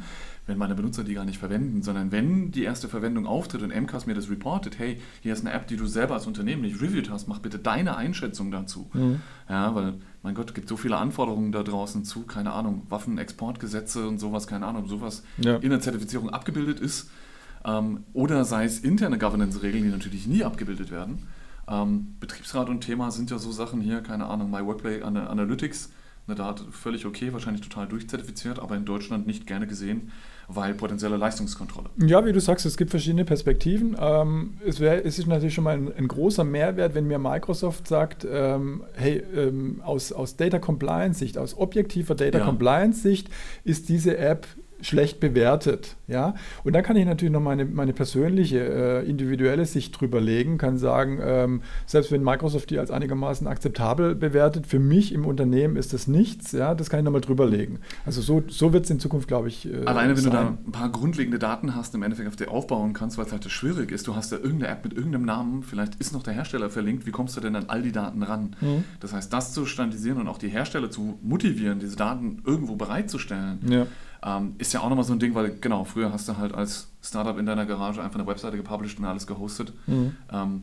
wenn 0.46 0.58
meine 0.58 0.74
Benutzer 0.74 1.02
die 1.02 1.14
gar 1.14 1.24
nicht 1.24 1.38
verwenden, 1.38 1.82
sondern 1.82 2.12
wenn 2.12 2.52
die 2.52 2.62
erste 2.62 2.88
Verwendung 2.88 3.26
auftritt 3.26 3.62
und 3.62 3.74
MCAS 3.74 4.06
mir 4.06 4.14
das 4.14 4.28
reportet, 4.30 4.78
hey, 4.78 5.00
hier 5.22 5.32
ist 5.32 5.40
eine 5.44 5.52
App, 5.54 5.66
die 5.66 5.76
du 5.76 5.86
selber 5.86 6.14
als 6.14 6.26
Unternehmen 6.26 6.62
nicht 6.62 6.80
reviewed 6.80 7.10
hast, 7.10 7.26
mach 7.26 7.38
bitte 7.38 7.58
deine 7.58 7.96
Einschätzung 7.96 8.50
dazu. 8.50 8.90
Mhm. 8.92 9.20
Ja, 9.52 9.74
weil, 9.74 9.92
mein 10.22 10.34
Gott, 10.34 10.48
es 10.48 10.54
gibt 10.54 10.66
so 10.66 10.78
viele 10.78 10.96
Anforderungen 10.96 11.52
da 11.52 11.62
draußen 11.62 12.04
zu, 12.06 12.22
keine 12.22 12.54
Ahnung, 12.54 12.86
Waffenexportgesetze 12.88 14.08
und 14.08 14.18
sowas, 14.18 14.46
keine 14.46 14.64
Ahnung, 14.66 14.84
ob 14.84 14.88
sowas 14.88 15.24
Ja. 15.36 15.56
in 15.56 15.68
der 15.68 15.80
Zertifizierung 15.80 16.30
abgebildet 16.30 16.80
ist. 16.80 17.10
Ähm, 17.62 18.04
oder 18.14 18.46
sei 18.46 18.64
es 18.64 18.78
interne 18.78 19.18
Governance-Regeln, 19.18 19.84
die 19.84 19.90
natürlich 19.90 20.26
nie 20.26 20.42
abgebildet 20.42 20.90
werden. 20.90 21.28
Ähm, 21.68 22.16
Betriebsrat 22.18 22.70
und 22.70 22.80
Thema 22.80 23.10
sind 23.10 23.30
ja 23.30 23.38
so 23.38 23.52
Sachen 23.52 23.82
hier, 23.82 24.00
keine 24.00 24.24
Ahnung, 24.26 24.50
My 24.50 24.64
Workplace 24.64 25.02
Ana- 25.02 25.26
Analytics, 25.26 25.90
eine 26.26 26.34
Daten 26.34 26.72
völlig 26.72 27.04
okay, 27.04 27.34
wahrscheinlich 27.34 27.60
total 27.68 27.86
durchzertifiziert, 27.88 28.58
aber 28.58 28.74
in 28.76 28.86
Deutschland 28.86 29.26
nicht 29.26 29.46
gerne 29.46 29.66
gesehen, 29.66 30.12
weil 30.48 30.74
potenzielle 30.74 31.16
Leistungskontrolle. 31.16 31.90
Ja, 31.98 32.24
wie 32.24 32.32
du 32.32 32.40
sagst, 32.40 32.66
es 32.66 32.76
gibt 32.76 32.90
verschiedene 32.90 33.24
Perspektiven. 33.24 33.96
Ähm, 33.98 34.54
es, 34.66 34.80
wär, 34.80 35.04
es 35.04 35.18
ist 35.18 35.26
natürlich 35.26 35.54
schon 35.54 35.64
mal 35.64 35.76
ein, 35.76 35.92
ein 35.96 36.08
großer 36.08 36.44
Mehrwert, 36.44 36.94
wenn 36.94 37.06
mir 37.06 37.18
Microsoft 37.18 37.88
sagt, 37.88 38.26
ähm, 38.30 38.84
hey, 38.94 39.22
ähm, 39.34 39.82
aus, 39.84 40.12
aus 40.12 40.36
Data 40.36 40.58
Compliance 40.58 41.18
Sicht, 41.18 41.38
aus 41.38 41.56
objektiver 41.56 42.14
Data 42.14 42.38
Ja. 42.38 42.44
Compliance 42.44 43.02
Sicht 43.02 43.28
ist 43.64 43.88
diese 43.88 44.16
App 44.16 44.46
schlecht 44.82 45.20
bewertet. 45.20 45.96
Ja? 46.08 46.34
Und 46.64 46.74
dann 46.74 46.82
kann 46.82 46.96
ich 46.96 47.06
natürlich 47.06 47.32
noch 47.32 47.40
meine, 47.40 47.64
meine 47.64 47.92
persönliche, 47.92 48.58
äh, 48.58 49.08
individuelle 49.08 49.64
Sicht 49.64 49.98
drüber 49.98 50.20
legen, 50.20 50.58
kann 50.58 50.76
sagen, 50.76 51.20
ähm, 51.22 51.62
selbst 51.86 52.12
wenn 52.12 52.22
Microsoft 52.22 52.70
die 52.70 52.78
als 52.78 52.90
einigermaßen 52.90 53.46
akzeptabel 53.46 54.14
bewertet, 54.14 54.66
für 54.66 54.78
mich 54.78 55.12
im 55.12 55.24
Unternehmen 55.24 55.76
ist 55.76 55.92
das 55.92 56.06
nichts, 56.06 56.52
ja, 56.52 56.74
das 56.74 56.90
kann 56.90 57.00
ich 57.00 57.04
nochmal 57.04 57.20
drüber 57.20 57.46
legen. 57.46 57.78
Also 58.04 58.20
so, 58.20 58.42
so 58.48 58.72
wird 58.72 58.84
es 58.84 58.90
in 58.90 59.00
Zukunft, 59.00 59.28
glaube 59.28 59.48
ich. 59.48 59.72
Äh, 59.72 59.84
Alleine, 59.84 60.16
wenn 60.16 60.22
sein. 60.22 60.32
du 60.32 60.36
da 60.36 60.58
ein 60.66 60.72
paar 60.72 60.90
grundlegende 60.90 61.38
Daten 61.38 61.74
hast, 61.74 61.94
im 61.94 62.02
Endeffekt 62.02 62.28
auf 62.28 62.36
die 62.36 62.48
aufbauen 62.48 62.92
kannst, 62.92 63.18
weil 63.18 63.26
es 63.26 63.32
halt 63.32 63.48
schwierig 63.50 63.92
ist, 63.92 64.06
du 64.06 64.16
hast 64.16 64.32
da 64.32 64.36
irgendeine 64.36 64.68
App 64.68 64.84
mit 64.84 64.94
irgendeinem 64.94 65.24
Namen, 65.24 65.62
vielleicht 65.62 65.94
ist 65.96 66.12
noch 66.12 66.22
der 66.22 66.34
Hersteller 66.34 66.70
verlinkt, 66.70 67.06
wie 67.06 67.10
kommst 67.12 67.36
du 67.36 67.40
denn 67.40 67.54
an 67.56 67.64
all 67.68 67.82
die 67.82 67.92
Daten 67.92 68.22
ran? 68.22 68.56
Mhm. 68.60 68.84
Das 69.00 69.12
heißt, 69.12 69.32
das 69.32 69.52
zu 69.52 69.64
standardisieren 69.66 70.18
und 70.18 70.28
auch 70.28 70.38
die 70.38 70.48
Hersteller 70.48 70.90
zu 70.90 71.18
motivieren, 71.22 71.78
diese 71.78 71.96
Daten 71.96 72.42
irgendwo 72.44 72.76
bereitzustellen. 72.76 73.60
Ja 73.68 73.86
ähm, 74.24 74.54
ist 74.58 74.72
ja 74.72 74.80
auch 74.80 74.88
nochmal 74.88 75.04
so 75.04 75.12
ein 75.12 75.18
Ding, 75.18 75.34
weil 75.34 75.56
genau, 75.60 75.84
früher 75.84 76.12
hast 76.12 76.28
du 76.28 76.36
halt 76.36 76.54
als 76.54 76.88
Startup 77.02 77.36
in 77.38 77.46
deiner 77.46 77.66
Garage 77.66 78.02
einfach 78.02 78.18
eine 78.18 78.26
Webseite 78.26 78.56
gepublished 78.56 78.98
und 78.98 79.04
alles 79.04 79.26
gehostet. 79.26 79.72
Mhm. 79.86 80.16
Ähm, 80.32 80.62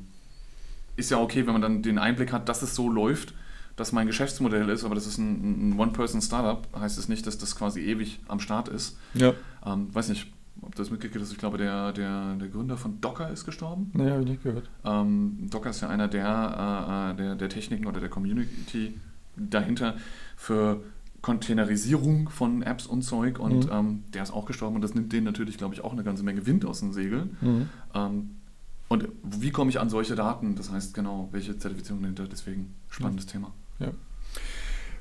ist 0.95 1.11
ja 1.11 1.19
okay, 1.19 1.45
wenn 1.45 1.53
man 1.53 1.61
dann 1.61 1.81
den 1.81 1.97
Einblick 1.97 2.31
hat, 2.31 2.49
dass 2.49 2.61
es 2.61 2.75
so 2.75 2.89
läuft, 2.89 3.33
dass 3.75 3.91
mein 3.91 4.07
Geschäftsmodell 4.07 4.67
ist, 4.69 4.83
aber 4.83 4.95
das 4.95 5.07
ist 5.07 5.17
ein, 5.17 5.71
ein 5.71 5.79
One-Person-Startup, 5.79 6.67
heißt 6.77 6.97
es 6.97 7.07
nicht, 7.07 7.25
dass 7.25 7.37
das 7.37 7.55
quasi 7.55 7.81
ewig 7.81 8.19
am 8.27 8.39
Start 8.39 8.67
ist. 8.67 8.97
Ja. 9.13 9.33
Ähm, 9.65 9.93
weiß 9.93 10.09
nicht, 10.09 10.27
ob 10.61 10.75
du 10.75 10.81
das 10.81 10.91
mitgekriegt 10.91 11.21
hast, 11.23 11.31
ich 11.31 11.37
glaube, 11.37 11.57
der, 11.57 11.93
der, 11.93 12.35
der 12.35 12.47
Gründer 12.49 12.77
von 12.77 12.99
Docker 12.99 13.29
ist 13.29 13.45
gestorben. 13.45 13.91
Nee, 13.93 14.09
habe 14.09 14.21
ich 14.21 14.27
nicht 14.27 14.43
gehört. 14.43 14.69
Ähm, 14.83 15.47
Docker 15.49 15.69
ist 15.69 15.81
ja 15.81 15.87
einer 15.87 16.07
der, 16.07 16.25
äh, 16.27 17.11
äh, 17.11 17.15
der, 17.15 17.35
der 17.35 17.49
Techniken 17.49 17.85
oder 17.87 18.01
der 18.01 18.09
Community 18.09 18.99
dahinter 19.37 19.95
für 20.35 20.81
Containerisierung 21.21 22.29
von 22.29 22.61
Apps 22.61 22.85
und 22.85 23.01
Zeug 23.01 23.39
und 23.39 23.65
mhm. 23.65 23.71
ähm, 23.71 24.03
der 24.13 24.23
ist 24.23 24.31
auch 24.31 24.45
gestorben 24.45 24.75
und 24.75 24.81
das 24.81 24.93
nimmt 24.93 25.11
denen 25.11 25.25
natürlich, 25.25 25.57
glaube 25.57 25.73
ich, 25.73 25.83
auch 25.83 25.93
eine 25.93 26.03
ganze 26.03 26.23
Menge 26.23 26.45
Wind 26.45 26.65
aus 26.65 26.79
den 26.79 26.93
Segeln. 26.93 27.37
Mhm. 27.41 27.69
Ähm, 27.93 28.29
und 28.87 29.07
wie 29.23 29.51
komme 29.51 29.69
ich 29.69 29.79
an 29.79 29.89
solche 29.89 30.15
Daten? 30.15 30.55
Das 30.55 30.71
heißt 30.71 30.93
genau, 30.93 31.29
welche 31.31 31.57
Zertifizierung 31.57 32.01
dahinter, 32.01 32.25
deswegen 32.29 32.73
spannendes 32.89 33.25
ja. 33.25 33.33
Thema. 33.33 33.51
Ja. 33.79 33.91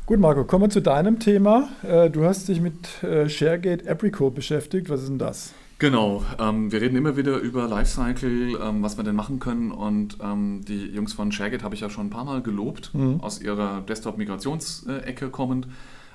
Gut, 0.04 0.20
Marco, 0.20 0.44
kommen 0.44 0.64
wir 0.64 0.70
zu 0.70 0.82
deinem 0.82 1.18
Thema. 1.18 1.68
Äh, 1.82 2.10
du 2.10 2.24
hast 2.24 2.48
dich 2.48 2.60
mit 2.60 3.02
äh, 3.02 3.28
ShareGate 3.28 3.90
Apricot 3.90 4.34
beschäftigt. 4.34 4.88
Was 4.88 5.02
ist 5.02 5.08
denn 5.08 5.18
das? 5.18 5.52
Genau, 5.78 6.24
ähm, 6.40 6.72
wir 6.72 6.80
reden 6.80 6.96
immer 6.96 7.16
wieder 7.16 7.38
über 7.38 7.68
Lifecycle, 7.68 8.58
ähm, 8.60 8.82
was 8.82 8.96
wir 8.96 9.04
denn 9.04 9.14
machen 9.14 9.38
können 9.38 9.70
und 9.70 10.18
ähm, 10.20 10.64
die 10.66 10.86
Jungs 10.86 11.12
von 11.12 11.30
ShareGate 11.30 11.62
habe 11.62 11.76
ich 11.76 11.82
ja 11.82 11.88
schon 11.88 12.06
ein 12.06 12.10
paar 12.10 12.24
Mal 12.24 12.42
gelobt, 12.42 12.92
mhm. 12.94 13.20
aus 13.20 13.40
ihrer 13.40 13.82
Desktop-Migrationsecke 13.82 15.30
kommend 15.30 15.68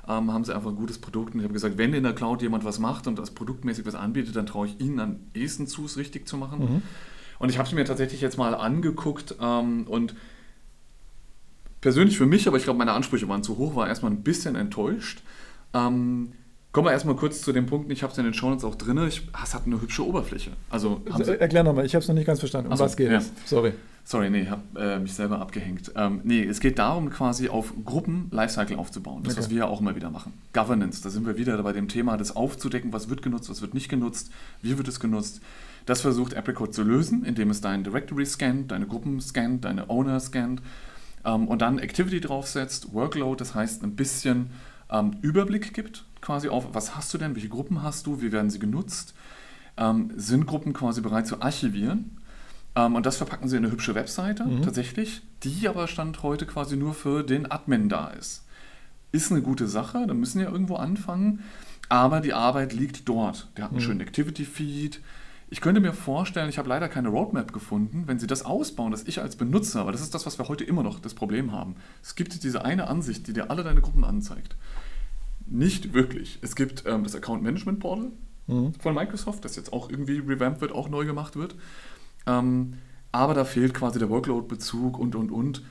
ähm, 0.07 0.31
haben 0.31 0.43
sie 0.43 0.55
einfach 0.55 0.69
ein 0.69 0.75
gutes 0.75 0.99
Produkt. 0.99 1.33
Und 1.33 1.39
ich 1.39 1.43
habe 1.43 1.53
gesagt, 1.53 1.77
wenn 1.77 1.93
in 1.93 2.03
der 2.03 2.13
Cloud 2.13 2.41
jemand 2.41 2.65
was 2.65 2.79
macht 2.79 3.07
und 3.07 3.17
das 3.17 3.31
produktmäßig 3.31 3.85
was 3.85 3.95
anbietet, 3.95 4.35
dann 4.35 4.45
traue 4.45 4.67
ich 4.67 4.79
ihnen 4.79 4.99
am 4.99 5.19
ehesten 5.33 5.67
zu, 5.67 5.85
es 5.85 5.97
richtig 5.97 6.27
zu 6.27 6.37
machen. 6.37 6.59
Mhm. 6.59 6.81
Und 7.39 7.49
ich 7.49 7.57
habe 7.57 7.67
es 7.67 7.73
mir 7.73 7.85
tatsächlich 7.85 8.21
jetzt 8.21 8.37
mal 8.37 8.55
angeguckt 8.55 9.35
ähm, 9.41 9.85
und 9.87 10.15
persönlich 11.81 12.17
für 12.17 12.25
mich, 12.25 12.47
aber 12.47 12.57
ich 12.57 12.63
glaube, 12.63 12.77
meine 12.77 12.93
Ansprüche 12.93 13.27
waren 13.27 13.43
zu 13.43 13.57
hoch, 13.57 13.75
war 13.75 13.87
erstmal 13.87 14.11
ein 14.11 14.23
bisschen 14.23 14.55
enttäuscht. 14.55 15.21
Ähm, 15.73 16.31
Kommen 16.73 16.87
wir 16.87 16.91
erstmal 16.91 17.15
kurz 17.15 17.43
zu 17.43 17.53
den 17.53 17.67
Punkten. 17.67 17.91
Ich 17.91 18.01
habe 18.01 18.11
es 18.11 18.17
in 18.17 18.23
den 18.23 18.33
Shownotes 18.33 18.65
auch 18.65 18.73
drin. 18.73 18.97
es 18.97 19.21
hat 19.53 19.67
eine 19.67 19.79
hübsche 19.79 20.03
Oberfläche. 20.05 20.49
Also, 20.71 21.03
Erklär 21.05 21.63
nochmal, 21.63 21.85
ich 21.85 21.93
habe 21.93 22.01
es 22.01 22.07
noch 22.07 22.15
nicht 22.15 22.25
ganz 22.25 22.39
verstanden. 22.39 22.67
Um 22.67 22.71
also, 22.71 22.85
was 22.85 22.97
geht 22.97 23.11
ja. 23.11 23.19
es? 23.19 23.31
Sorry. 23.45 23.73
Sorry, 24.03 24.31
nee, 24.31 24.41
ich 24.41 24.49
habe 24.49 24.63
äh, 24.75 24.97
mich 24.97 25.13
selber 25.13 25.39
abgehängt. 25.39 25.91
Ähm, 25.95 26.21
nee, 26.23 26.43
es 26.43 26.59
geht 26.59 26.79
darum, 26.79 27.11
quasi 27.11 27.47
auf 27.47 27.73
Gruppen 27.85 28.27
Lifecycle 28.31 28.75
aufzubauen. 28.75 29.21
Das, 29.21 29.33
okay. 29.33 29.43
was 29.43 29.49
wir 29.51 29.57
ja 29.59 29.65
auch 29.67 29.81
immer 29.81 29.95
wieder 29.95 30.09
machen. 30.09 30.33
Governance, 30.51 31.03
da 31.03 31.11
sind 31.11 31.27
wir 31.27 31.37
wieder 31.37 31.61
bei 31.61 31.73
dem 31.73 31.89
Thema, 31.89 32.17
das 32.17 32.35
aufzudecken, 32.35 32.91
was 32.91 33.07
wird 33.07 33.21
genutzt, 33.21 33.51
was 33.51 33.61
wird 33.61 33.75
nicht 33.75 33.87
genutzt, 33.87 34.31
wie 34.63 34.75
wird 34.75 34.87
es 34.87 34.99
genutzt. 34.99 35.41
Das 35.85 36.01
versucht 36.01 36.35
Apricot 36.35 36.73
zu 36.73 36.81
lösen, 36.81 37.23
indem 37.23 37.51
es 37.51 37.61
dein 37.61 37.83
Directory 37.83 38.25
scannt, 38.25 38.71
deine 38.71 38.87
Gruppen 38.87 39.21
scannt, 39.21 39.63
deine 39.63 39.91
Owner 39.91 40.19
scannt 40.19 40.63
ähm, 41.23 41.47
und 41.47 41.61
dann 41.61 41.77
Activity 41.77 42.19
draufsetzt, 42.19 42.93
Workload, 42.93 43.39
das 43.39 43.53
heißt 43.53 43.83
ein 43.83 43.95
bisschen 43.95 44.49
ähm, 44.89 45.11
Überblick 45.21 45.75
gibt 45.75 46.03
quasi 46.23 46.49
auf, 46.49 46.73
was 46.73 46.95
hast 46.95 47.13
du 47.13 47.17
denn, 47.17 47.35
welche 47.35 47.49
Gruppen 47.49 47.83
hast 47.83 48.07
du, 48.07 48.21
wie 48.21 48.31
werden 48.31 48.49
sie 48.49 48.59
genutzt, 48.59 49.13
ähm, 49.77 50.11
sind 50.15 50.47
Gruppen 50.47 50.73
quasi 50.73 51.01
bereit 51.01 51.27
zu 51.27 51.41
archivieren 51.41 52.17
ähm, 52.75 52.95
und 52.95 53.05
das 53.05 53.17
verpacken 53.17 53.49
sie 53.49 53.57
in 53.57 53.63
eine 53.63 53.71
hübsche 53.71 53.93
Webseite 53.93 54.45
mhm. 54.45 54.61
tatsächlich, 54.61 55.21
die 55.43 55.67
aber 55.67 55.87
Stand 55.87 56.23
heute 56.23 56.45
quasi 56.45 56.77
nur 56.77 56.93
für 56.93 57.23
den 57.23 57.51
Admin 57.51 57.89
da 57.89 58.07
ist. 58.07 58.45
Ist 59.11 59.31
eine 59.31 59.41
gute 59.41 59.67
Sache, 59.67 60.05
da 60.07 60.13
müssen 60.13 60.39
ja 60.39 60.49
irgendwo 60.49 60.75
anfangen, 60.75 61.43
aber 61.89 62.21
die 62.21 62.33
Arbeit 62.33 62.73
liegt 62.73 63.07
dort. 63.07 63.49
Der 63.57 63.65
hat 63.65 63.71
einen 63.71 63.81
mhm. 63.81 63.85
schönen 63.85 64.01
Activity-Feed. 64.01 65.01
Ich 65.49 65.61
könnte 65.61 65.81
mir 65.81 65.93
vorstellen, 65.93 66.49
ich 66.49 66.57
habe 66.57 66.69
leider 66.69 66.89
keine 66.89 67.09
Roadmap 67.09 67.53
gefunden, 67.53 68.03
wenn 68.07 68.17
sie 68.17 68.25
das 68.25 68.43
ausbauen, 68.43 68.91
dass 68.91 69.03
ich 69.03 69.21
als 69.21 69.35
Benutzer, 69.35 69.81
aber 69.81 69.91
das 69.91 70.01
ist 70.01 70.15
das, 70.15 70.25
was 70.25 70.39
wir 70.39 70.47
heute 70.47 70.63
immer 70.63 70.81
noch 70.81 70.99
das 70.99 71.13
Problem 71.13 71.51
haben. 71.51 71.75
Es 72.01 72.15
gibt 72.15 72.43
diese 72.43 72.65
eine 72.65 72.87
Ansicht, 72.87 73.27
die 73.27 73.33
dir 73.33 73.51
alle 73.51 73.63
deine 73.63 73.81
Gruppen 73.81 74.03
anzeigt. 74.03 74.55
Nicht 75.45 75.93
wirklich. 75.93 76.39
Es 76.41 76.55
gibt 76.55 76.83
ähm, 76.85 77.03
das 77.03 77.15
Account 77.15 77.43
Management 77.43 77.79
Portal 77.79 78.11
mhm. 78.47 78.73
von 78.75 78.95
Microsoft, 78.95 79.45
das 79.45 79.55
jetzt 79.55 79.73
auch 79.73 79.89
irgendwie 79.89 80.19
revamped 80.19 80.61
wird, 80.61 80.71
auch 80.71 80.89
neu 80.89 81.05
gemacht 81.05 81.35
wird. 81.35 81.55
Ähm, 82.25 82.75
aber 83.11 83.33
da 83.33 83.45
fehlt 83.45 83.73
quasi 83.73 83.99
der 83.99 84.09
Workload-Bezug 84.09 84.97
und, 84.97 85.15
und, 85.15 85.31
und. 85.31 85.63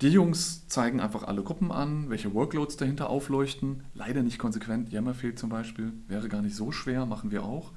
Die 0.00 0.08
Jungs 0.08 0.68
zeigen 0.68 1.00
einfach 1.00 1.24
alle 1.24 1.42
Gruppen 1.42 1.72
an, 1.72 2.08
welche 2.08 2.32
Workloads 2.32 2.76
dahinter 2.76 3.10
aufleuchten. 3.10 3.82
Leider 3.94 4.22
nicht 4.22 4.38
konsequent. 4.38 4.90
Yammer 4.90 5.12
fehlt 5.12 5.38
zum 5.38 5.50
Beispiel. 5.50 5.92
Wäre 6.06 6.28
gar 6.28 6.40
nicht 6.40 6.54
so 6.54 6.70
schwer, 6.70 7.04
machen 7.04 7.32
wir 7.32 7.42
auch. 7.42 7.72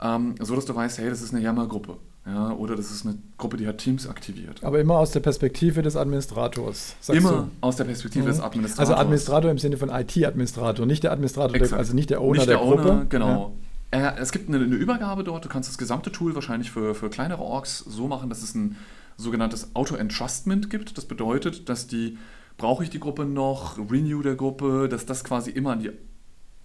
Ähm, 0.00 0.34
so 0.40 0.56
dass 0.56 0.64
du 0.64 0.74
weißt, 0.74 0.98
hey, 0.98 1.10
das 1.10 1.20
ist 1.20 1.34
eine 1.34 1.42
Yammer-Gruppe. 1.42 1.98
Ja, 2.24 2.52
oder 2.52 2.76
das 2.76 2.92
ist 2.92 3.04
eine 3.04 3.18
Gruppe, 3.36 3.56
die 3.56 3.66
hat 3.66 3.78
Teams 3.78 4.06
aktiviert. 4.06 4.62
Aber 4.62 4.78
immer 4.78 4.96
aus 4.96 5.10
der 5.10 5.20
Perspektive 5.20 5.82
des 5.82 5.96
Administrators. 5.96 6.94
Immer 7.08 7.30
du? 7.30 7.50
aus 7.60 7.76
der 7.76 7.84
Perspektive 7.84 8.26
mhm. 8.26 8.28
des 8.28 8.40
Administrators. 8.40 8.90
Also 8.90 9.00
Administrator 9.00 9.50
im 9.50 9.58
Sinne 9.58 9.76
von 9.76 9.88
IT-Administrator, 9.88 10.86
nicht 10.86 11.02
der 11.02 11.12
Administrator, 11.12 11.58
der, 11.58 11.72
also 11.72 11.94
nicht 11.94 12.10
der 12.10 12.20
Owner 12.20 12.32
nicht 12.34 12.48
der, 12.48 12.58
der 12.58 12.64
Owner, 12.64 12.82
Gruppe. 12.82 13.06
Genau. 13.08 13.54
Ja. 13.92 14.14
Äh, 14.14 14.20
es 14.20 14.30
gibt 14.30 14.48
eine, 14.48 14.64
eine, 14.64 14.76
Übergabe 14.76 15.24
dort. 15.24 15.44
Du 15.44 15.48
kannst 15.48 15.68
das 15.68 15.78
gesamte 15.78 16.12
Tool 16.12 16.36
wahrscheinlich 16.36 16.70
für, 16.70 16.94
für 16.94 17.10
kleinere 17.10 17.42
Orgs 17.42 17.78
so 17.78 18.06
machen, 18.06 18.28
dass 18.28 18.42
es 18.42 18.54
ein 18.54 18.76
sogenanntes 19.16 19.74
Auto-Entrustment 19.74 20.70
gibt. 20.70 20.96
Das 20.96 21.06
bedeutet, 21.06 21.68
dass 21.68 21.88
die, 21.88 22.18
brauche 22.56 22.84
ich 22.84 22.90
die 22.90 23.00
Gruppe 23.00 23.24
noch, 23.24 23.78
Renew 23.90 24.22
der 24.22 24.36
Gruppe, 24.36 24.88
dass 24.88 25.06
das 25.06 25.24
quasi 25.24 25.50
immer 25.50 25.72
an 25.72 25.80
die 25.80 25.90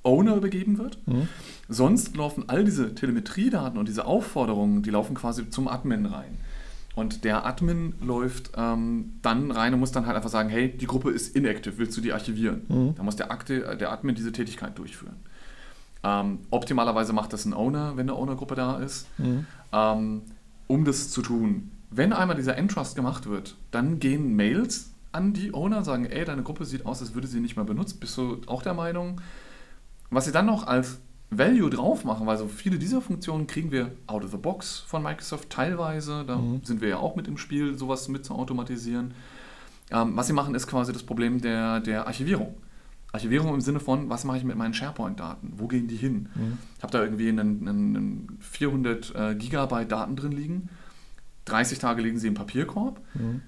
Owner 0.08 0.36
übergeben 0.36 0.78
wird. 0.78 0.98
Mhm. 1.06 1.28
Sonst 1.70 2.16
laufen 2.16 2.46
all 2.48 2.64
diese 2.64 2.96
Telemetriedaten 2.96 3.78
und 3.78 3.88
diese 3.88 4.06
Aufforderungen, 4.06 4.82
die 4.82 4.90
laufen 4.90 5.16
quasi 5.16 5.50
zum 5.50 5.68
Admin 5.68 6.06
rein. 6.06 6.38
Und 6.96 7.26
der 7.26 7.46
Admin 7.46 7.94
läuft 8.02 8.52
ähm, 8.58 9.14
dann 9.22 9.52
rein 9.52 9.74
und 9.74 9.80
muss 9.80 9.92
dann 9.92 10.08
halt 10.08 10.16
einfach 10.16 10.32
sagen, 10.32 10.50
hey, 10.50 10.76
die 10.76 10.88
Gruppe 10.88 11.12
ist 11.12 11.36
inactive, 11.36 11.78
willst 11.78 11.96
du 11.96 12.02
die 12.02 12.12
archivieren? 12.12 12.62
Mhm. 12.70 12.96
Da 12.96 13.04
muss 13.04 13.16
der, 13.18 13.30
Akte, 13.32 13.78
der 13.78 13.92
Admin 13.92 14.16
diese 14.16 14.32
Tätigkeit 14.32 14.76
durchführen. 14.80 15.16
Ähm, 16.04 16.40
optimalerweise 16.50 17.14
macht 17.14 17.34
das 17.34 17.46
ein 17.46 17.54
Owner, 17.54 17.98
wenn 17.98 18.10
eine 18.10 18.18
Owner-Gruppe 18.18 18.56
da 18.56 18.78
ist, 18.78 19.08
mhm. 19.20 19.46
ähm, 19.74 20.22
um 20.66 20.86
das 20.86 21.12
zu 21.12 21.22
tun. 21.22 21.72
Wenn 21.92 22.14
einmal 22.14 22.36
dieser 22.36 22.58
Entrust 22.58 22.96
gemacht 22.96 23.28
wird, 23.28 23.56
dann 23.72 24.00
gehen 24.00 24.36
Mails 24.36 24.92
an 25.12 25.34
die 25.34 25.54
Owner, 25.54 25.84
sagen, 25.84 26.06
ey, 26.06 26.26
deine 26.26 26.44
Gruppe 26.44 26.66
sieht 26.66 26.86
aus, 26.86 27.02
als 27.02 27.14
würde 27.14 27.28
sie 27.28 27.40
nicht 27.40 27.58
mehr 27.58 27.66
benutzt. 27.66 28.00
Bist 28.00 28.18
du 28.18 28.42
auch 28.48 28.62
der 28.62 28.74
Meinung? 28.74 29.22
Was 30.10 30.26
sie 30.26 30.32
dann 30.32 30.46
noch 30.46 30.68
als 30.68 31.00
Value 31.30 31.70
drauf 31.70 32.06
machen, 32.06 32.26
weil 32.26 32.38
so 32.38 32.48
viele 32.48 32.80
dieser 32.80 33.02
Funktionen 33.02 33.48
kriegen 33.48 33.72
wir 33.72 33.92
out 34.08 34.24
of 34.24 34.32
the 34.32 34.38
box 34.38 34.84
von 34.88 35.04
Microsoft 35.04 35.50
teilweise. 35.50 36.24
Da 36.26 36.38
mhm. 36.38 36.62
sind 36.64 36.80
wir 36.80 36.88
ja 36.88 36.98
auch 36.98 37.16
mit 37.16 37.28
im 37.28 37.38
Spiel, 37.38 37.78
sowas 37.78 38.08
mit 38.08 38.24
zu 38.24 38.34
automatisieren. 38.34 39.14
Ähm, 39.92 40.16
was 40.16 40.28
sie 40.28 40.34
machen, 40.34 40.56
ist 40.56 40.68
quasi 40.68 40.94
das 40.94 41.04
Problem 41.04 41.42
der, 41.42 41.82
der 41.82 42.08
Archivierung. 42.08 42.56
Archivierung 43.12 43.54
im 43.54 43.62
Sinne 43.62 43.80
von, 43.80 44.10
was 44.10 44.24
mache 44.24 44.38
ich 44.38 44.44
mit 44.44 44.58
meinen 44.58 44.74
SharePoint-Daten? 44.74 45.54
Wo 45.58 45.68
gehen 45.68 45.88
die 45.88 45.96
hin? 45.96 46.30
Mhm. 46.36 46.58
Ich 46.78 46.84
habe 46.84 46.92
da 46.92 47.04
irgendwie 47.04 47.30
einen, 47.30 47.68
einen 47.68 48.38
400 48.42 49.16
äh, 49.16 49.36
Gigabyte 49.36 49.92
Daten 49.92 50.16
drin 50.16 50.32
liegen. 50.32 50.70
30 51.46 51.80
Tage 51.80 52.02
liegen 52.02 52.20
sie 52.20 52.28
im 52.28 52.34
Papierkorb. 52.36 53.02
Mhm. 53.16 53.42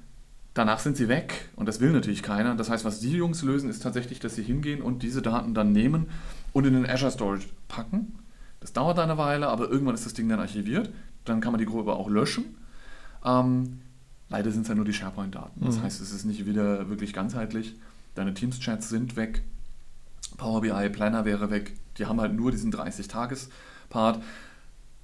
Danach 0.54 0.80
sind 0.80 0.98
sie 0.98 1.08
weg 1.08 1.50
und 1.56 1.68
das 1.68 1.80
will 1.80 1.92
natürlich 1.92 2.24
keiner. 2.24 2.56
Das 2.56 2.70
heißt, 2.70 2.84
was 2.84 3.00
die 3.00 3.12
Jungs 3.12 3.44
lösen, 3.44 3.70
ist 3.70 3.84
tatsächlich, 3.84 4.20
dass 4.20 4.36
sie 4.36 4.44
hingehen 4.44 4.82
und 4.82 5.04
diese 5.04 5.22
Daten 5.22 5.54
dann 5.54 5.72
nehmen 5.72 6.08
und 6.54 6.66
in 6.66 6.74
den 6.74 6.90
Azure 6.90 7.12
Storage 7.12 7.48
packen. 7.68 8.20
Das 8.60 8.74
dauert 8.74 9.00
eine 9.00 9.18
Weile, 9.18 9.48
aber 9.48 9.70
irgendwann 9.70 9.96
ist 9.96 10.06
das 10.06 10.14
Ding 10.14 10.28
dann 10.28 10.40
archiviert. 10.40 10.92
Dann 11.26 11.42
kann 11.42 11.52
man 11.52 11.60
die 11.60 11.66
Gruppe 11.66 11.94
auch 11.94 12.10
löschen. 12.10 12.58
Ähm, 13.24 13.80
leider 14.30 14.52
sind 14.52 14.64
es 14.64 14.68
ja 14.68 14.76
nur 14.76 14.86
die 14.86 14.94
SharePoint-Daten. 14.94 15.62
Das 15.64 15.78
mhm. 15.78 15.84
heißt, 15.84 16.02
es 16.02 16.12
ist 16.12 16.26
nicht 16.26 16.46
wieder 16.46 16.90
wirklich 16.90 17.14
ganzheitlich. 17.14 17.76
Deine 18.16 18.34
Teams-Chats 18.34 18.90
sind 18.90 19.16
weg. 19.16 19.44
Power 20.38 20.62
BI 20.62 20.90
Planner 20.90 21.26
wäre 21.26 21.52
weg. 21.52 21.76
Die 21.98 22.06
haben 22.06 22.20
halt 22.20 22.34
nur 22.34 22.52
diesen 22.52 22.74
30-Tages-Part. 22.74 24.22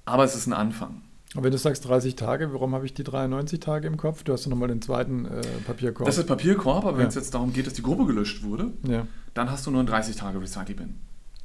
Aber 0.04 0.24
es 0.24 0.34
ist 0.34 0.46
ein 0.46 0.52
Anfang. 0.52 1.02
Aber 1.34 1.44
wenn 1.44 1.52
du 1.52 1.58
sagst 1.58 1.86
30 1.86 2.16
Tage, 2.16 2.52
warum 2.52 2.74
habe 2.74 2.86
ich 2.86 2.94
die 2.94 3.04
93 3.04 3.60
Tage 3.60 3.86
im 3.86 3.96
Kopf? 3.96 4.22
Du 4.22 4.32
hast 4.32 4.44
ja 4.44 4.50
nochmal 4.50 4.68
den 4.68 4.80
zweiten 4.80 5.26
äh, 5.26 5.42
Papierkorb. 5.66 6.06
Das 6.06 6.18
ist 6.18 6.26
Papierkorb, 6.26 6.84
aber 6.84 6.92
ja. 6.92 6.98
wenn 6.98 7.08
es 7.08 7.14
jetzt 7.14 7.34
darum 7.34 7.52
geht, 7.52 7.66
dass 7.66 7.74
die 7.74 7.82
Gruppe 7.82 8.06
gelöscht 8.06 8.42
wurde, 8.42 8.72
ja. 8.84 9.06
dann 9.34 9.50
hast 9.50 9.66
du 9.66 9.70
nur 9.70 9.80
einen 9.80 9.88
30 9.88 10.16
Tage 10.16 10.40
Recycle-Bin. 10.40 10.94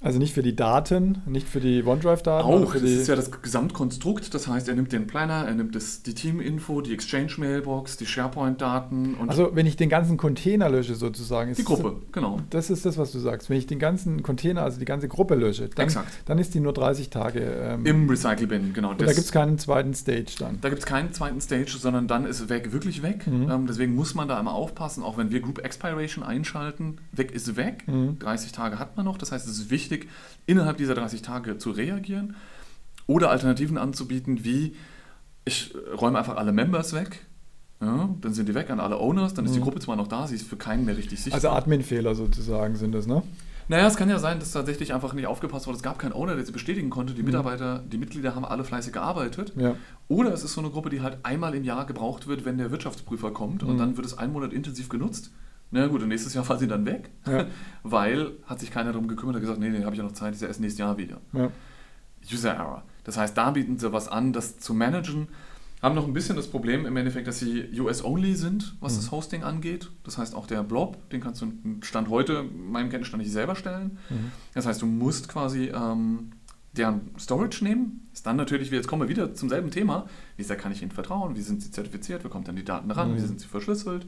Also 0.01 0.19
nicht 0.19 0.33
für 0.33 0.41
die 0.41 0.55
Daten, 0.55 1.21
nicht 1.25 1.47
für 1.47 1.59
die 1.59 1.83
OneDrive-Daten. 1.83 2.47
Auch, 2.47 2.71
für 2.71 2.79
das 2.79 2.89
ist 2.89 3.07
ja 3.07 3.15
das 3.15 3.31
Gesamtkonstrukt. 3.41 4.33
Das 4.33 4.47
heißt, 4.47 4.67
er 4.67 4.75
nimmt 4.75 4.91
den 4.91 5.07
Planner, 5.07 5.45
er 5.47 5.53
nimmt 5.53 5.75
das, 5.75 6.01
die 6.01 6.13
Team-Info, 6.13 6.81
die 6.81 6.93
Exchange-Mailbox, 6.93 7.97
die 7.97 8.05
SharePoint-Daten 8.05 9.15
also 9.27 9.55
wenn 9.55 9.65
ich 9.65 9.77
den 9.77 9.89
ganzen 9.89 10.17
Container 10.17 10.69
lösche 10.69 10.95
sozusagen. 10.95 11.51
Ist 11.51 11.59
die 11.59 11.63
Gruppe, 11.63 11.97
genau. 12.11 12.39
Das 12.49 12.69
ist 12.69 12.85
das, 12.85 12.97
was 12.97 13.11
du 13.11 13.19
sagst. 13.19 13.49
Wenn 13.49 13.57
ich 13.57 13.67
den 13.67 13.79
ganzen 13.79 14.23
Container, 14.23 14.63
also 14.63 14.79
die 14.79 14.85
ganze 14.85 15.07
Gruppe 15.07 15.35
lösche, 15.35 15.69
dann, 15.69 15.89
dann 16.25 16.37
ist 16.37 16.53
die 16.53 16.59
nur 16.59 16.73
30 16.73 17.09
Tage. 17.09 17.39
Ähm, 17.39 17.85
Im 17.85 18.09
Recycle-Bin, 18.09 18.73
genau. 18.73 18.91
und 18.91 19.01
da 19.01 19.05
gibt 19.05 19.19
es 19.19 19.31
keinen 19.31 19.57
zweiten 19.57 19.93
Stage 19.93 20.33
dann. 20.39 20.59
Da 20.61 20.69
gibt 20.69 20.81
es 20.81 20.85
keinen 20.85 21.13
zweiten 21.13 21.41
Stage, 21.41 21.77
sondern 21.79 22.07
dann 22.07 22.25
ist 22.25 22.49
weg, 22.49 22.71
wirklich 22.71 23.03
weg. 23.03 23.27
Mhm. 23.27 23.49
Ähm, 23.49 23.67
deswegen 23.67 23.95
muss 23.95 24.15
man 24.15 24.27
da 24.27 24.39
immer 24.39 24.53
aufpassen, 24.53 25.03
auch 25.03 25.17
wenn 25.17 25.31
wir 25.31 25.41
Group 25.41 25.63
Expiration 25.63 26.23
einschalten, 26.23 26.97
weg 27.11 27.31
ist 27.31 27.55
weg. 27.55 27.83
Mhm. 27.87 28.19
30 28.19 28.51
Tage 28.51 28.79
hat 28.79 28.97
man 28.97 29.05
noch. 29.05 29.17
Das 29.17 29.31
heißt, 29.31 29.47
es 29.47 29.57
ist 29.57 29.69
wichtig, 29.69 29.90
innerhalb 30.45 30.77
dieser 30.77 30.95
30 30.95 31.21
Tage 31.21 31.57
zu 31.57 31.71
reagieren 31.71 32.35
oder 33.07 33.29
Alternativen 33.29 33.77
anzubieten, 33.77 34.43
wie 34.43 34.75
ich 35.45 35.73
räume 35.99 36.19
einfach 36.19 36.35
alle 36.37 36.51
Members 36.51 36.93
weg. 36.93 37.25
Ja, 37.81 38.09
dann 38.21 38.33
sind 38.33 38.47
die 38.47 38.53
weg 38.53 38.69
an 38.69 38.79
alle 38.79 38.99
Owners, 38.99 39.33
dann 39.33 39.45
ist 39.45 39.55
die 39.55 39.59
Mhm. 39.59 39.63
Gruppe 39.63 39.79
zwar 39.79 39.95
noch 39.95 40.07
da, 40.07 40.27
sie 40.27 40.35
ist 40.35 40.47
für 40.47 40.55
keinen 40.55 40.85
mehr 40.85 40.95
richtig 40.97 41.19
sichtbar. 41.19 41.37
Also 41.37 41.49
Admin-Fehler 41.49 42.13
sozusagen 42.13 42.75
sind 42.75 42.91
das, 42.93 43.07
ne? 43.07 43.23
Naja, 43.69 43.87
es 43.87 43.95
kann 43.95 44.09
ja 44.09 44.19
sein, 44.19 44.37
dass 44.39 44.51
tatsächlich 44.51 44.93
einfach 44.93 45.13
nicht 45.13 45.25
aufgepasst 45.27 45.65
wurde. 45.65 45.77
Es 45.77 45.81
gab 45.83 45.97
keinen 45.97 46.11
Owner, 46.13 46.35
der 46.35 46.45
sie 46.45 46.51
bestätigen 46.51 46.89
konnte. 46.91 47.13
Die 47.13 47.21
Mhm. 47.21 47.27
Mitarbeiter, 47.27 47.79
die 47.79 47.97
Mitglieder 47.97 48.35
haben 48.35 48.45
alle 48.45 48.63
fleißig 48.65 48.91
gearbeitet. 48.93 49.53
Ja. 49.55 49.75
Oder 50.09 50.31
es 50.33 50.43
ist 50.43 50.53
so 50.53 50.61
eine 50.61 50.69
Gruppe, 50.69 50.89
die 50.89 51.01
halt 51.01 51.19
einmal 51.23 51.55
im 51.55 51.63
Jahr 51.63 51.85
gebraucht 51.85 52.27
wird, 52.27 52.43
wenn 52.45 52.57
der 52.59 52.69
Wirtschaftsprüfer 52.69 53.31
kommt 53.31 53.63
und 53.63 53.73
Mhm. 53.75 53.77
dann 53.79 53.97
wird 53.97 54.05
es 54.05 54.15
einen 54.17 54.33
Monat 54.33 54.53
intensiv 54.53 54.89
genutzt. 54.89 55.31
Na 55.71 55.87
gut, 55.87 56.01
und 56.03 56.09
nächstes 56.09 56.33
Jahr 56.33 56.47
war 56.49 56.57
sie 56.57 56.67
dann 56.67 56.85
weg, 56.85 57.09
Ja. 57.25 57.45
weil 57.83 58.31
hat 58.45 58.59
sich 58.59 58.71
keiner 58.71 58.91
darum 58.91 59.07
gekümmert, 59.07 59.35
hat 59.35 59.41
gesagt, 59.41 59.59
nee, 59.59 59.69
nee, 59.69 59.83
habe 59.83 59.93
ich 59.93 59.97
ja 59.99 60.03
noch 60.03 60.11
Zeit, 60.13 60.33
ist 60.33 60.41
ja 60.41 60.47
erst 60.47 60.59
nächstes 60.59 60.79
Jahr 60.79 60.97
wieder. 60.97 61.19
ja. 61.33 61.49
User 62.31 62.51
Error. 62.53 62.83
Das 63.03 63.17
heißt, 63.17 63.35
da 63.35 63.49
bieten 63.49 63.79
sie 63.79 63.91
was 63.91 64.07
an, 64.07 64.31
das 64.31 64.59
zu 64.59 64.75
managen. 64.75 65.27
Haben 65.81 65.95
noch 65.95 66.05
ein 66.05 66.13
bisschen 66.13 66.35
das 66.35 66.47
Problem 66.47 66.85
im 66.85 66.95
Endeffekt, 66.95 67.25
dass 67.27 67.39
sie 67.39 67.67
US-only 67.81 68.35
sind, 68.35 68.75
was 68.79 68.93
Mhm. 68.93 68.97
das 68.97 69.11
Hosting 69.11 69.43
angeht. 69.43 69.89
Das 70.03 70.19
heißt, 70.19 70.35
auch 70.35 70.45
der 70.45 70.61
Blob, 70.61 71.09
den 71.09 71.19
kannst 71.21 71.41
du 71.41 71.51
Stand 71.81 72.09
heute, 72.09 72.43
meinem 72.43 72.91
Kenntnisstand, 72.91 73.23
nicht 73.23 73.31
selber 73.31 73.55
stellen. 73.55 73.97
Mhm. 74.11 74.31
Das 74.53 74.67
heißt, 74.67 74.79
du 74.83 74.85
musst 74.85 75.29
quasi 75.29 75.71
ähm, 75.73 76.33
deren 76.73 77.09
Storage 77.19 77.63
nehmen. 77.63 78.07
Ist 78.13 78.27
dann 78.27 78.35
natürlich, 78.35 78.69
jetzt 78.69 78.87
kommen 78.87 79.01
wir 79.01 79.09
wieder 79.09 79.33
zum 79.33 79.49
selben 79.49 79.71
Thema. 79.71 80.07
Wie 80.37 80.43
sehr 80.43 80.57
kann 80.57 80.71
ich 80.71 80.83
ihnen 80.83 80.91
vertrauen? 80.91 81.35
Wie 81.35 81.41
sind 81.41 81.63
sie 81.63 81.71
zertifiziert? 81.71 82.23
Wie 82.23 82.29
kommt 82.29 82.47
dann 82.47 82.55
die 82.55 82.63
Daten 82.65 82.91
ran? 82.91 83.13
Mhm. 83.13 83.15
Wie 83.15 83.19
sind 83.21 83.39
sie 83.41 83.47
verschlüsselt? 83.47 84.05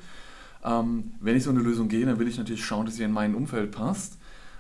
Ähm, 0.63 1.11
wenn 1.19 1.35
ich 1.35 1.43
so 1.43 1.49
eine 1.49 1.59
Lösung 1.59 1.89
gehe, 1.89 2.05
dann 2.05 2.19
will 2.19 2.27
ich 2.27 2.37
natürlich 2.37 2.63
schauen, 2.65 2.85
dass 2.85 2.95
sie 2.95 3.03
in 3.03 3.11
mein 3.11 3.35
Umfeld 3.35 3.71
passt. 3.71 4.17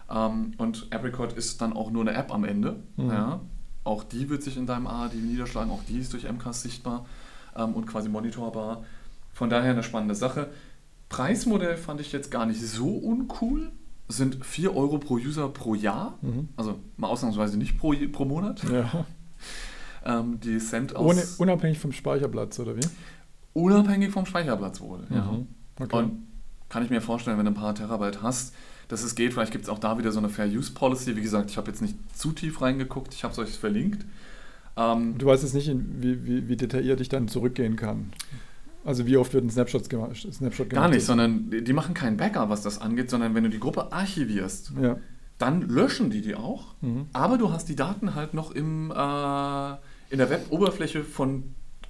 Ähm, 0.09 0.53
und 0.57 0.87
Apricot 0.91 1.33
ist 1.33 1.61
dann 1.61 1.73
auch 1.73 1.91
nur 1.91 2.01
eine 2.01 2.13
App 2.13 2.33
am 2.33 2.43
Ende. 2.43 2.83
Mhm. 2.97 3.09
Ja. 3.09 3.41
Auch 3.85 4.03
die 4.03 4.29
wird 4.29 4.43
sich 4.43 4.57
in 4.57 4.65
deinem 4.65 4.87
ARD 4.87 5.15
niederschlagen. 5.15 5.71
Auch 5.71 5.83
die 5.87 5.99
ist 5.99 6.13
durch 6.13 6.29
MCAS 6.29 6.61
sichtbar 6.61 7.05
ähm, 7.55 7.73
und 7.73 7.85
quasi 7.85 8.09
monitorbar. 8.09 8.83
Von 9.33 9.49
daher 9.49 9.71
eine 9.71 9.83
spannende 9.83 10.15
Sache. 10.15 10.49
Preismodell 11.09 11.77
fand 11.77 12.01
ich 12.01 12.11
jetzt 12.11 12.31
gar 12.31 12.45
nicht 12.45 12.61
so 12.61 12.89
uncool. 12.89 13.71
Sind 14.09 14.45
4 14.45 14.75
Euro 14.75 14.99
pro 14.99 15.15
User 15.15 15.47
pro 15.49 15.75
Jahr. 15.75 16.17
Mhm. 16.21 16.49
Also 16.57 16.79
mal 16.97 17.07
ausnahmsweise 17.07 17.57
nicht 17.57 17.77
pro, 17.77 17.93
pro 18.11 18.25
Monat. 18.25 18.63
ja. 18.63 19.05
Ähm, 20.05 20.41
die 20.41 20.57
Cent 20.57 20.97
aus. 20.97 21.05
Ohne, 21.05 21.23
unabhängig 21.37 21.79
vom 21.79 21.93
Speicherplatz, 21.93 22.59
oder 22.59 22.75
wie? 22.75 22.81
unabhängig 23.53 24.11
vom 24.11 24.25
Speicherplatz 24.25 24.81
wohl. 24.81 25.05
Ja. 25.09 25.29
Okay. 25.79 25.95
Und 25.95 26.27
kann 26.69 26.83
ich 26.83 26.89
mir 26.89 27.01
vorstellen, 27.01 27.37
wenn 27.37 27.45
du 27.45 27.51
ein 27.51 27.55
paar 27.55 27.75
Terabyte 27.75 28.21
hast, 28.21 28.53
dass 28.87 29.03
es 29.03 29.15
geht. 29.15 29.33
Vielleicht 29.33 29.51
gibt 29.51 29.63
es 29.63 29.69
auch 29.69 29.79
da 29.79 29.97
wieder 29.97 30.11
so 30.11 30.19
eine 30.19 30.29
Fair 30.29 30.47
Use 30.47 30.71
Policy. 30.73 31.15
Wie 31.15 31.21
gesagt, 31.21 31.49
ich 31.51 31.57
habe 31.57 31.69
jetzt 31.69 31.81
nicht 31.81 31.95
zu 32.17 32.31
tief 32.31 32.61
reingeguckt. 32.61 33.13
Ich 33.13 33.23
habe 33.23 33.31
es 33.31 33.39
euch 33.39 33.57
verlinkt. 33.57 34.05
Ähm, 34.75 35.17
Du 35.17 35.25
weißt 35.27 35.43
jetzt 35.43 35.53
nicht, 35.53 35.71
wie, 35.99 36.25
wie, 36.25 36.47
wie 36.47 36.55
detailliert 36.57 36.99
ich 36.99 37.09
dann 37.09 37.27
zurückgehen 37.27 37.75
kann. 37.75 38.11
Also 38.85 39.05
wie 39.05 39.15
oft 39.17 39.33
wird 39.33 39.45
ein 39.45 39.49
Snapshot 39.49 39.89
gemacht? 39.89 40.15
Snapshot 40.31 40.69
gar 40.69 40.81
gemacht? 40.81 40.93
nicht, 40.95 41.05
sondern 41.05 41.49
die 41.63 41.73
machen 41.73 41.93
kein 41.93 42.17
Backup, 42.17 42.49
was 42.49 42.61
das 42.63 42.81
angeht, 42.81 43.09
sondern 43.09 43.33
wenn 43.33 43.43
du 43.45 43.49
die 43.49 43.59
Gruppe 43.59 43.93
archivierst, 43.93 44.73
Ja. 44.81 44.97
dann 45.37 45.61
löschen 45.69 46.09
die 46.09 46.21
die 46.21 46.35
auch. 46.35 46.73
Mhm. 46.81 47.05
Aber 47.13 47.37
du 47.37 47.51
hast 47.51 47.69
die 47.69 47.75
Daten 47.77 48.13
halt 48.15 48.33
noch 48.33 48.51
im, 48.51 48.91
äh, 48.91 49.71
in 50.09 50.17
der 50.17 50.29
Web-Oberfläche 50.29 51.03
von 51.05 51.43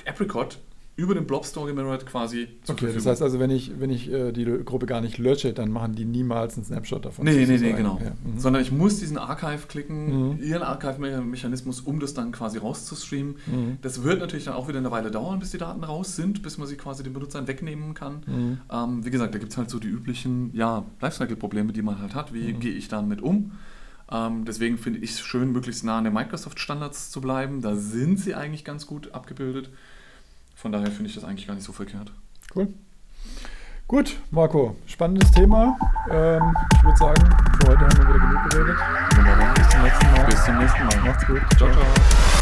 Apricot 0.06 0.60
über 0.96 1.16
den 1.16 1.26
Blob 1.26 1.44
Store 1.46 1.66
gemirrored 1.68 2.06
quasi 2.06 2.48
zur 2.64 2.76
Okay, 2.76 2.86
das 2.86 2.94
Verfügung. 2.94 3.12
heißt 3.12 3.22
also, 3.24 3.40
wenn 3.40 3.50
ich, 3.50 3.80
wenn 3.80 3.90
ich 3.90 4.12
äh, 4.12 4.32
die 4.32 4.46
Gruppe 4.46 4.86
gar 4.86 5.02
nicht 5.02 5.18
lösche, 5.18 5.52
dann 5.52 5.72
machen 5.72 5.96
die 5.96 6.06
niemals 6.06 6.56
einen 6.56 6.66
Snapshot 6.66 7.04
davon. 7.06 7.26
Nee, 7.26 7.46
nee, 7.48 7.58
nee, 7.58 7.74
genau. 7.74 8.00
Ja. 8.04 8.12
Mhm. 8.12 8.38
Sondern 8.40 8.62
ich 8.62 8.72
muss 8.72 9.00
diesen 9.00 9.18
Archive 9.18 9.66
klicken, 9.68 10.34
Mhm. 10.36 10.44
ihren 10.44 10.62
Archive-Mechanismus, 10.62 11.82
um 11.82 12.00
das 12.00 12.14
dann 12.14 12.32
quasi 12.32 12.60
rauszustreamen. 12.60 13.36
Mhm. 13.48 13.78
Das 13.82 14.04
wird 14.04 14.20
natürlich 14.20 14.46
dann 14.46 14.54
auch 14.54 14.68
wieder 14.68 14.78
eine 14.78 14.92
Weile 14.92 15.10
dauern, 15.10 15.40
bis 15.40 15.52
die 15.52 15.58
Daten 15.58 15.84
raus 15.84 16.16
sind, 16.16 16.44
bis 16.44 16.58
man 16.58 16.68
sie 16.68 16.76
quasi 16.76 17.02
den 17.04 17.14
Benutzern 17.14 17.48
wegnehmen 17.48 17.94
kann. 17.96 18.22
Mhm. 18.28 18.58
Ähm, 18.72 19.04
wie 19.06 19.10
gesagt, 19.10 19.34
da 19.34 19.40
gibt 19.40 19.52
es 19.52 19.58
halt 19.58 19.70
so 19.72 19.80
die 19.80 19.88
üblichen 19.88 20.52
ja, 20.54 20.86
Lifecycle-Probleme, 21.02 21.74
die 21.74 21.82
man 21.82 22.00
halt 22.00 22.14
hat. 22.16 22.34
Wie 22.34 22.54
Mhm. 22.54 22.60
gehe 22.60 22.74
ich 22.74 22.88
damit 22.88 23.22
um? 23.22 23.54
Ähm, 24.12 24.46
deswegen 24.46 24.78
finde 24.78 25.00
ich 25.00 25.12
es 25.12 25.22
schön, 25.22 25.52
möglichst 25.52 25.84
nah 25.84 25.98
an 25.98 26.04
den 26.04 26.14
Microsoft-Standards 26.14 27.10
zu 27.10 27.20
bleiben. 27.20 27.62
Da 27.62 27.76
sind 27.76 28.20
sie 28.20 28.36
eigentlich 28.36 28.64
ganz 28.64 28.86
gut 28.86 29.12
abgebildet. 29.14 29.72
Von 30.64 30.72
daher 30.72 30.90
finde 30.92 31.10
ich 31.10 31.16
das 31.16 31.26
eigentlich 31.26 31.46
gar 31.46 31.56
nicht 31.56 31.66
so 31.66 31.74
verkehrt. 31.74 32.10
Cool. 32.56 32.70
Gut, 33.86 34.18
Marco, 34.32 34.78
spannendes 34.86 35.30
Thema. 35.32 35.78
Ähm, 36.10 36.56
ich 36.78 36.84
würde 36.86 36.98
sagen, 36.98 37.22
für 37.60 37.68
heute 37.68 37.80
haben 37.82 37.98
wir 37.98 38.08
wieder 38.08 38.20
genug 38.20 38.50
geredet. 38.50 38.78
Bis 39.56 39.70
zum 39.70 39.82
nächsten 39.84 40.12
Mal. 40.14 40.26
Bis 40.26 40.46
zum 40.46 40.58
nächsten 40.60 40.86
Mal. 40.86 40.98
Macht's 41.06 41.28
gut. 41.28 41.42
Ciao, 41.58 41.70
ciao. 41.70 42.33